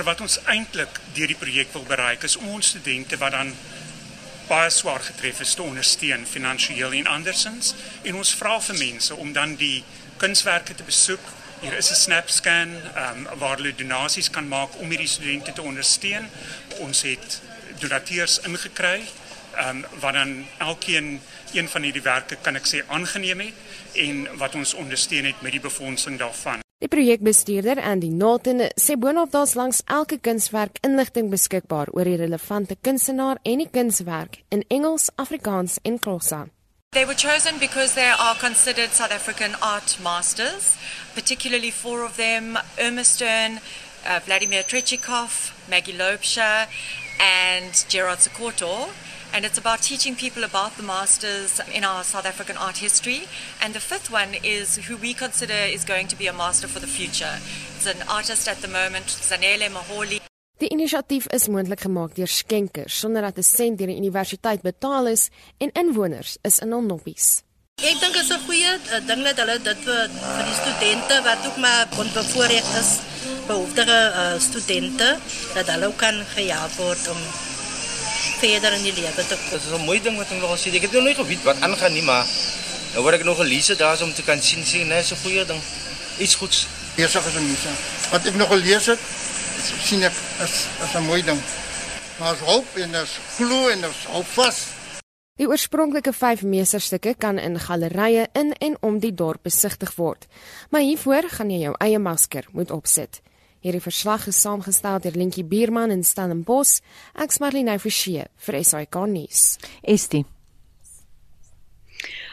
Wat 0.03 0.21
ons 0.21 0.43
eintlik 0.43 0.99
deur 1.13 1.27
die 1.27 1.37
projek 1.37 1.71
wil 1.73 1.83
bereik 1.83 2.23
is 2.23 2.37
om 2.37 2.47
ons 2.47 2.67
studente 2.67 3.17
wat 3.17 3.31
dan 3.31 3.53
baie 4.47 4.69
swaar 4.69 5.01
getref 5.01 5.39
is 5.39 5.53
te 5.53 5.61
ondersteun 5.61 6.25
finansiëel 6.25 6.91
en 6.91 7.07
andersins 7.07 7.73
en 8.03 8.15
ons 8.15 8.35
vra 8.35 8.59
vir 8.59 8.77
mense 8.77 9.15
om 9.15 9.33
dan 9.33 9.55
die 9.55 9.83
kunswerke 10.17 10.75
te 10.75 10.83
besoek 10.83 11.21
Hier 11.65 11.77
is 11.77 11.89
'n 11.89 11.95
SnapScan 11.95 12.69
um, 12.95 13.27
waar 13.39 13.57
hulle 13.57 13.75
donasies 13.75 14.29
kan 14.29 14.47
maak 14.47 14.69
om 14.77 14.89
hierdie 14.89 15.07
studente 15.07 15.53
te 15.53 15.61
ondersteun. 15.61 16.29
Ons 16.79 17.01
het 17.01 17.41
donateurs 17.79 18.39
ingekry 18.45 19.01
um, 19.57 19.85
wat 19.99 20.13
dan 20.13 20.45
elkeen 20.57 21.21
een 21.53 21.67
van 21.67 21.81
hierdie 21.81 22.05
werke 22.05 22.37
kan 22.41 22.55
ek 22.55 22.69
sê 22.69 22.83
aangeneem 22.87 23.39
het 23.39 23.53
en 23.93 24.37
wat 24.37 24.55
ons 24.55 24.73
ondersteun 24.73 25.25
het 25.25 25.41
met 25.41 25.51
die 25.51 25.63
befondsing 25.65 26.19
daarvan. 26.21 26.61
Die 26.77 26.91
projekbestuurder 26.91 27.81
Andy 27.81 28.13
Norton 28.13 28.61
sê 28.77 28.93
boonop 28.93 29.31
daar's 29.31 29.57
langs 29.57 29.81
elke 29.85 30.21
kunswerk 30.21 30.77
inligting 30.85 31.33
beskikbaar 31.33 31.89
oor 31.97 32.05
die 32.05 32.21
relevante 32.21 32.77
kunstenaar 32.81 33.41
en 33.41 33.57
die 33.57 33.71
kunswerk 33.71 34.43
in 34.49 34.61
Engels, 34.67 35.09
Afrikaans 35.15 35.79
en 35.81 35.97
Xhosa. 35.99 36.45
They 36.95 37.03
were 37.03 37.13
chosen 37.13 37.59
because 37.59 37.93
they 37.93 38.07
are 38.07 38.35
considered 38.35 38.91
South 38.91 39.11
African 39.11 39.57
art 39.61 39.97
masters, 40.01 40.77
particularly 41.13 41.69
four 41.69 42.05
of 42.05 42.15
them 42.15 42.57
Irma 42.79 43.03
Stern, 43.03 43.59
uh, 44.07 44.21
Vladimir 44.23 44.63
Trechikov, 44.63 45.51
Maggie 45.69 45.91
Lobsha, 45.91 46.67
and 47.19 47.85
Gerard 47.89 48.19
Sokoto. 48.19 48.91
And 49.33 49.43
it's 49.43 49.57
about 49.57 49.81
teaching 49.81 50.15
people 50.15 50.45
about 50.45 50.77
the 50.77 50.83
masters 50.83 51.59
in 51.73 51.83
our 51.83 52.05
South 52.05 52.25
African 52.25 52.55
art 52.55 52.77
history. 52.77 53.27
And 53.61 53.73
the 53.73 53.81
fifth 53.81 54.09
one 54.09 54.33
is 54.41 54.77
who 54.87 54.95
we 54.95 55.13
consider 55.13 55.53
is 55.53 55.83
going 55.83 56.07
to 56.07 56.15
be 56.15 56.27
a 56.27 56.33
master 56.33 56.69
for 56.69 56.79
the 56.79 56.87
future. 56.87 57.39
It's 57.75 57.85
an 57.85 58.07
artist 58.07 58.47
at 58.47 58.61
the 58.61 58.69
moment, 58.69 59.07
Zanele 59.07 59.67
Maholi. 59.69 60.21
Die 60.63 60.69
inisiatief 60.71 61.25
is 61.35 61.49
moontlik 61.51 61.81
gemaak 61.83 62.13
deur 62.15 62.31
skenkers 62.31 62.99
sonder 63.03 63.25
dat 63.27 63.37
'n 63.37 63.43
sent 63.43 63.77
deur 63.77 63.91
die 63.91 63.99
universiteit 63.99 64.61
betaal 64.61 65.07
is 65.07 65.29
en 65.57 65.71
inwoners 65.71 66.37
is 66.41 66.59
in 66.59 66.71
hul 66.71 66.81
noppies. 66.81 67.43
Ek 67.83 67.99
dink 67.99 68.13
dit 68.13 68.23
is 68.23 68.31
'n 68.31 68.39
goeie 68.47 68.71
uh, 68.71 69.07
ding 69.07 69.23
dat 69.23 69.37
hulle 69.41 69.57
dit 69.59 69.79
vir, 69.87 70.07
vir 70.35 70.45
die 70.49 70.57
studente 70.61 71.15
wat 71.27 71.41
ook 71.47 71.57
maar 71.57 71.87
onbevoorreg 71.99 72.67
is, 72.79 72.91
behoeftige 73.47 73.99
uh, 74.21 74.39
studente 74.39 75.17
dat 75.53 75.67
hulle 75.67 75.91
kan 75.95 76.23
gehelp 76.35 76.73
word 76.79 77.03
om 77.07 77.19
verder 78.39 78.73
in 78.73 78.83
die 78.83 78.95
lewe 78.95 79.27
te 79.27 79.35
kom. 79.35 79.49
Dit 79.49 79.61
is 79.61 79.75
'n 79.75 79.85
mooi 79.85 79.99
ding 80.01 80.17
wat 80.17 80.31
ek 80.31 80.39
nog 80.39 80.51
gesien 80.55 80.73
het. 80.73 80.83
Ek 80.83 80.87
het 80.87 80.95
nog 80.95 81.03
nie 81.03 81.15
geweet 81.15 81.43
wat 81.43 81.59
aangaan 81.59 81.93
nie, 81.93 82.03
maar 82.03 82.25
nou 82.93 83.03
word 83.03 83.19
ek 83.19 83.27
nog 83.27 83.37
gelees 83.43 83.67
het 83.67 83.77
daar 83.77 84.01
om 84.01 84.13
te 84.13 84.23
kan 84.23 84.41
sien 84.41 84.63
sien, 84.65 84.87
nee, 84.87 85.03
so 85.03 85.15
'n 85.15 85.21
goeie 85.21 85.45
ding. 85.45 85.61
Iets 86.17 86.35
goeds. 86.35 86.67
Besig 86.95 87.25
is 87.27 87.35
om 87.35 87.55
Wat 88.11 88.25
ek 88.25 88.35
nog 88.35 88.47
gelees 88.47 88.85
het, 88.85 88.99
sien 89.65 90.03
ek 90.03 90.15
is 90.43 90.55
is 90.83 90.95
'n 90.95 91.03
mooi 91.03 91.21
ding. 91.21 91.41
Maar 92.19 92.33
as 92.33 92.39
hoop 92.39 92.77
en 92.77 92.95
as 92.95 93.19
glo 93.37 93.69
en 93.69 93.83
as 93.83 94.05
hoop 94.05 94.25
vas. 94.25 94.67
Die 95.35 95.47
oorspronklike 95.47 96.13
5 96.13 96.43
meesterstukke 96.47 97.15
kan 97.19 97.39
in 97.39 97.59
gallerye 97.59 98.27
in 98.33 98.53
en 98.53 98.77
om 98.81 98.99
die 98.99 99.13
dorp 99.13 99.43
besigtig 99.43 99.95
word. 99.95 100.27
Maar 100.69 100.81
hiervoor 100.81 101.29
gaan 101.29 101.49
jy 101.51 101.59
jou 101.59 101.75
eie 101.79 101.99
masker 101.99 102.47
moet 102.51 102.71
opsit. 102.71 103.21
Hierdie 103.59 103.81
verslag 103.81 104.27
is 104.27 104.39
saamgestel 104.41 104.99
deur 105.01 105.17
Lentjie 105.17 105.43
Bierman 105.43 105.91
in 105.91 106.03
Stellenbosch. 106.03 106.79
Ek's 107.17 107.39
Marlene 107.39 107.79
Forsie 107.79 108.23
vir 108.37 108.63
SAK 108.63 108.95
nuus. 109.09 109.57
Estie. 109.81 110.25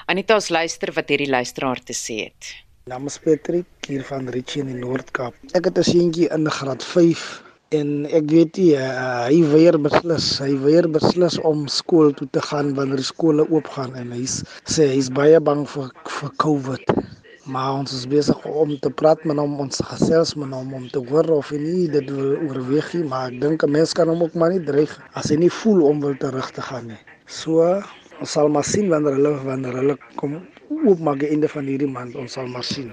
Anita, 0.06 0.36
ons 0.36 0.50
luister 0.50 0.92
wat 0.92 1.08
hierdie 1.08 1.30
luisteraar 1.30 1.80
te 1.80 1.96
sê 1.96 2.18
het. 2.26 2.52
Namens 2.90 3.14
Patrick 3.22 3.86
hier 3.86 4.02
van 4.02 4.26
Richie 4.34 4.58
in 4.64 4.72
die 4.72 4.80
Noord-Kaap. 4.80 5.36
Ek 5.54 5.68
het 5.68 5.76
'n 5.78 5.86
seentjie 5.86 6.26
in 6.34 6.50
graad 6.50 6.82
5 6.82 7.20
en 7.78 8.06
ek 8.10 8.26
weet 8.34 8.58
nie 8.58 8.74
uh, 8.74 9.28
hy 9.28 9.38
weer 9.52 9.78
beslis, 9.78 10.26
hy 10.42 10.56
weer 10.64 10.88
beslis 10.90 11.38
om 11.50 11.68
skool 11.70 12.10
toe 12.10 12.26
te 12.34 12.42
gaan 12.42 12.74
wanneer 12.74 13.04
skole 13.06 13.46
oop 13.54 13.70
gaan 13.76 13.94
en 13.94 14.10
hy 14.10 14.26
sê 14.26 14.88
hy's 14.96 15.12
baie 15.14 15.38
bang 15.38 15.62
vir 15.76 15.94
vir 16.16 16.34
COVID. 16.42 16.90
Maar 17.46 17.78
ons 17.84 17.94
is 17.94 18.10
besig 18.10 18.42
om 18.50 18.74
te 18.82 18.90
praat 18.90 19.22
met 19.30 19.38
hom, 19.38 19.54
ons 19.62 19.78
gesels 19.94 20.34
met 20.34 20.50
hom 20.50 20.74
om 20.74 20.90
te 20.90 21.06
hoor 21.06 21.30
of 21.38 21.54
hy 21.54 21.62
nie 21.62 21.86
dit 21.86 22.10
wil 22.10 22.34
oorweeg 22.50 22.94
nie, 22.98 23.06
maar 23.14 23.30
ek 23.30 23.40
dink 23.46 23.62
'n 23.62 23.76
mens 23.78 23.94
kan 23.94 24.10
hom 24.10 24.26
ook 24.26 24.34
maar 24.34 24.50
nie 24.50 24.66
dreig 24.66 24.98
as 25.14 25.30
hy 25.30 25.38
nie 25.38 25.54
voel 25.62 25.86
om 25.86 26.02
wil 26.02 26.18
terug 26.18 26.50
te 26.50 26.62
gaan 26.62 26.90
nie. 26.90 27.02
So 27.30 27.78
ons 28.22 28.34
sal 28.38 28.50
maar 28.54 28.66
sien 28.66 28.90
wanneer 28.92 29.18
hulle 29.18 29.32
wanneer 29.46 29.78
hulle 29.80 29.96
kom 30.20 30.38
oopmaak 30.72 31.22
die 31.22 31.32
einde 31.34 31.50
van 31.50 31.66
hierdie 31.68 31.90
maand, 31.90 32.14
ons 32.18 32.38
sal 32.38 32.48
maar 32.50 32.66
sien. 32.66 32.92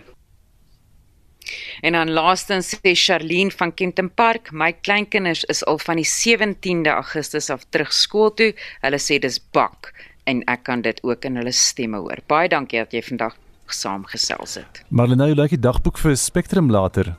En 1.81 1.95
dan 1.95 2.11
laastens 2.11 2.73
sê 2.75 2.93
Charlene 2.97 3.53
van 3.55 3.71
Kenton 3.73 4.09
Park, 4.11 4.51
my 4.51 4.73
kleinkinders 4.83 5.45
is 5.53 5.63
al 5.69 5.79
van 5.81 6.01
die 6.01 6.07
17de 6.07 6.91
Augustus 6.91 7.49
af 7.53 7.63
terug 7.71 7.93
skool 7.95 8.33
toe. 8.35 8.51
Hulle 8.83 8.99
sê 8.99 9.19
dis 9.23 9.39
bak 9.55 9.93
en 10.29 10.43
ek 10.51 10.65
kan 10.67 10.83
dit 10.85 10.99
ook 11.07 11.25
in 11.25 11.39
hulle 11.39 11.53
stemme 11.55 12.01
hoor. 12.03 12.19
Baie 12.27 12.51
dankie 12.51 12.81
dat 12.83 12.93
jy 12.93 13.01
vandag 13.05 13.37
saamgesels 13.69 14.59
het. 14.59 14.83
Marlene, 14.89 15.31
jy 15.31 15.39
lyk 15.39 15.55
die 15.55 15.63
dagboek 15.69 16.01
vir 16.01 16.17
Spectrum 16.19 16.69
later. 16.73 17.15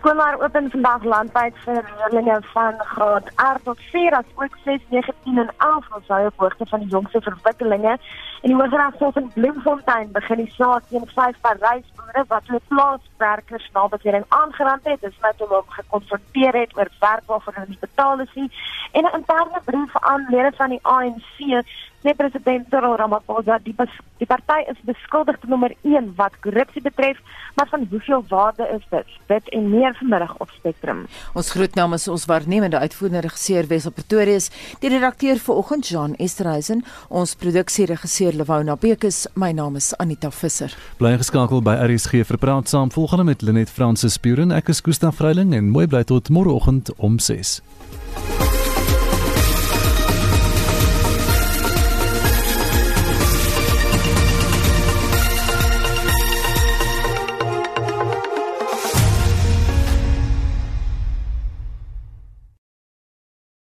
Skoolmaar 0.00 0.40
open 0.40 0.70
vandag 0.72 1.02
landwyd 1.04 1.56
vir 1.60 1.80
leerlinge 1.96 2.38
van 2.54 2.78
graad 2.92 3.26
R 3.36 3.58
tot 3.66 3.80
4 3.92 4.14
as 4.16 4.30
ook 4.34 4.54
6, 4.64 4.86
9, 4.88 5.14
10 5.24 5.40
en 5.42 5.50
11 5.56 5.90
ons 5.98 6.08
hou 6.08 6.20
op 6.26 6.38
hoogte 6.40 6.66
van 6.70 6.80
die 6.80 6.88
jongste 6.88 7.20
verwikkelinge. 7.20 7.98
En 8.40 8.48
die 8.48 8.56
Hooggeregshof 8.56 9.16
in 9.20 9.28
Bloemfontein 9.34 10.08
begin 10.12 10.40
die 10.40 10.52
saak 10.54 10.88
teen 10.88 11.04
vyf 11.12 11.36
Parysboere 12.10 12.24
wat 12.28 12.46
hulle 12.46 12.60
plaaswerkers 12.68 13.70
na 13.72 13.88
bewering 13.88 14.24
aangerand 14.28 14.84
het. 14.84 15.00
Dis 15.00 15.18
net 15.22 15.40
om 15.40 15.48
hom 15.48 15.68
gekonfronteer 15.68 16.54
het 16.54 16.76
oor 16.76 16.88
werk 17.00 17.26
waarvoor 17.26 17.54
hulle 17.54 17.68
nie 17.68 17.80
betaal 17.80 18.20
is 18.20 18.34
nie. 18.34 18.50
En 18.92 19.04
'n 19.04 19.16
interne 19.16 19.60
brief 19.64 19.96
aan 20.00 20.26
lede 20.30 20.52
van 20.56 20.70
die 20.70 20.82
ANC 20.82 21.64
sê 22.02 22.14
president 22.16 22.66
Cyril 22.70 22.96
Ramaphosa 22.96 23.58
die 23.64 23.74
bes, 23.76 23.92
die 24.20 24.28
party 24.28 24.62
is 24.72 24.78
beskuldigde 24.88 25.48
nommer 25.52 25.74
1 25.84 26.14
wat 26.16 26.36
korrupsie 26.44 26.82
betref, 26.82 27.18
maar 27.56 27.68
van 27.68 27.86
hoeveel 27.90 28.24
waarde 28.28 28.68
is 28.76 28.84
dit? 28.90 29.06
Dit 29.28 29.48
en 29.56 29.68
meer 29.70 29.94
vanmiddag 29.98 30.32
op 30.38 30.50
Spectrum. 30.56 31.06
Ons 31.34 31.50
groet 31.50 31.74
namens 31.74 32.08
ons 32.08 32.24
waarnemende 32.30 32.78
uitvoerende 32.78 33.20
regisseur 33.26 33.68
Wesel 33.68 33.92
Pretorius, 33.92 34.48
die 34.80 34.92
redakteur 34.92 35.36
vanoggend 35.36 35.88
Jean 35.88 36.16
Esterhuizen, 36.16 36.84
ons 37.08 37.34
produksieregisseur 37.34 38.32
Lewona 38.32 38.76
Bekes, 38.80 39.26
my 39.34 39.52
naam 39.52 39.76
is 39.76 39.92
Anita 40.00 40.30
Visser. 40.30 40.72
Bly 40.96 41.16
geskakel 41.20 41.60
by 41.64 41.76
RSG 42.00 42.22
vir 42.24 42.38
praat 42.40 42.68
saam 42.68 42.88
volgende 42.90 43.24
met 43.24 43.42
Lenet 43.42 43.70
Fransis 43.70 44.16
Puren. 44.16 44.54
Ek 44.56 44.70
is 44.72 44.80
Gustaf 44.80 45.18
Vreiling 45.20 45.52
en 45.52 45.68
mooi 45.68 45.84
bly 45.84 46.00
tot 46.08 46.32
môreoggend 46.32 46.88
om 46.96 47.18
6. 47.20 47.58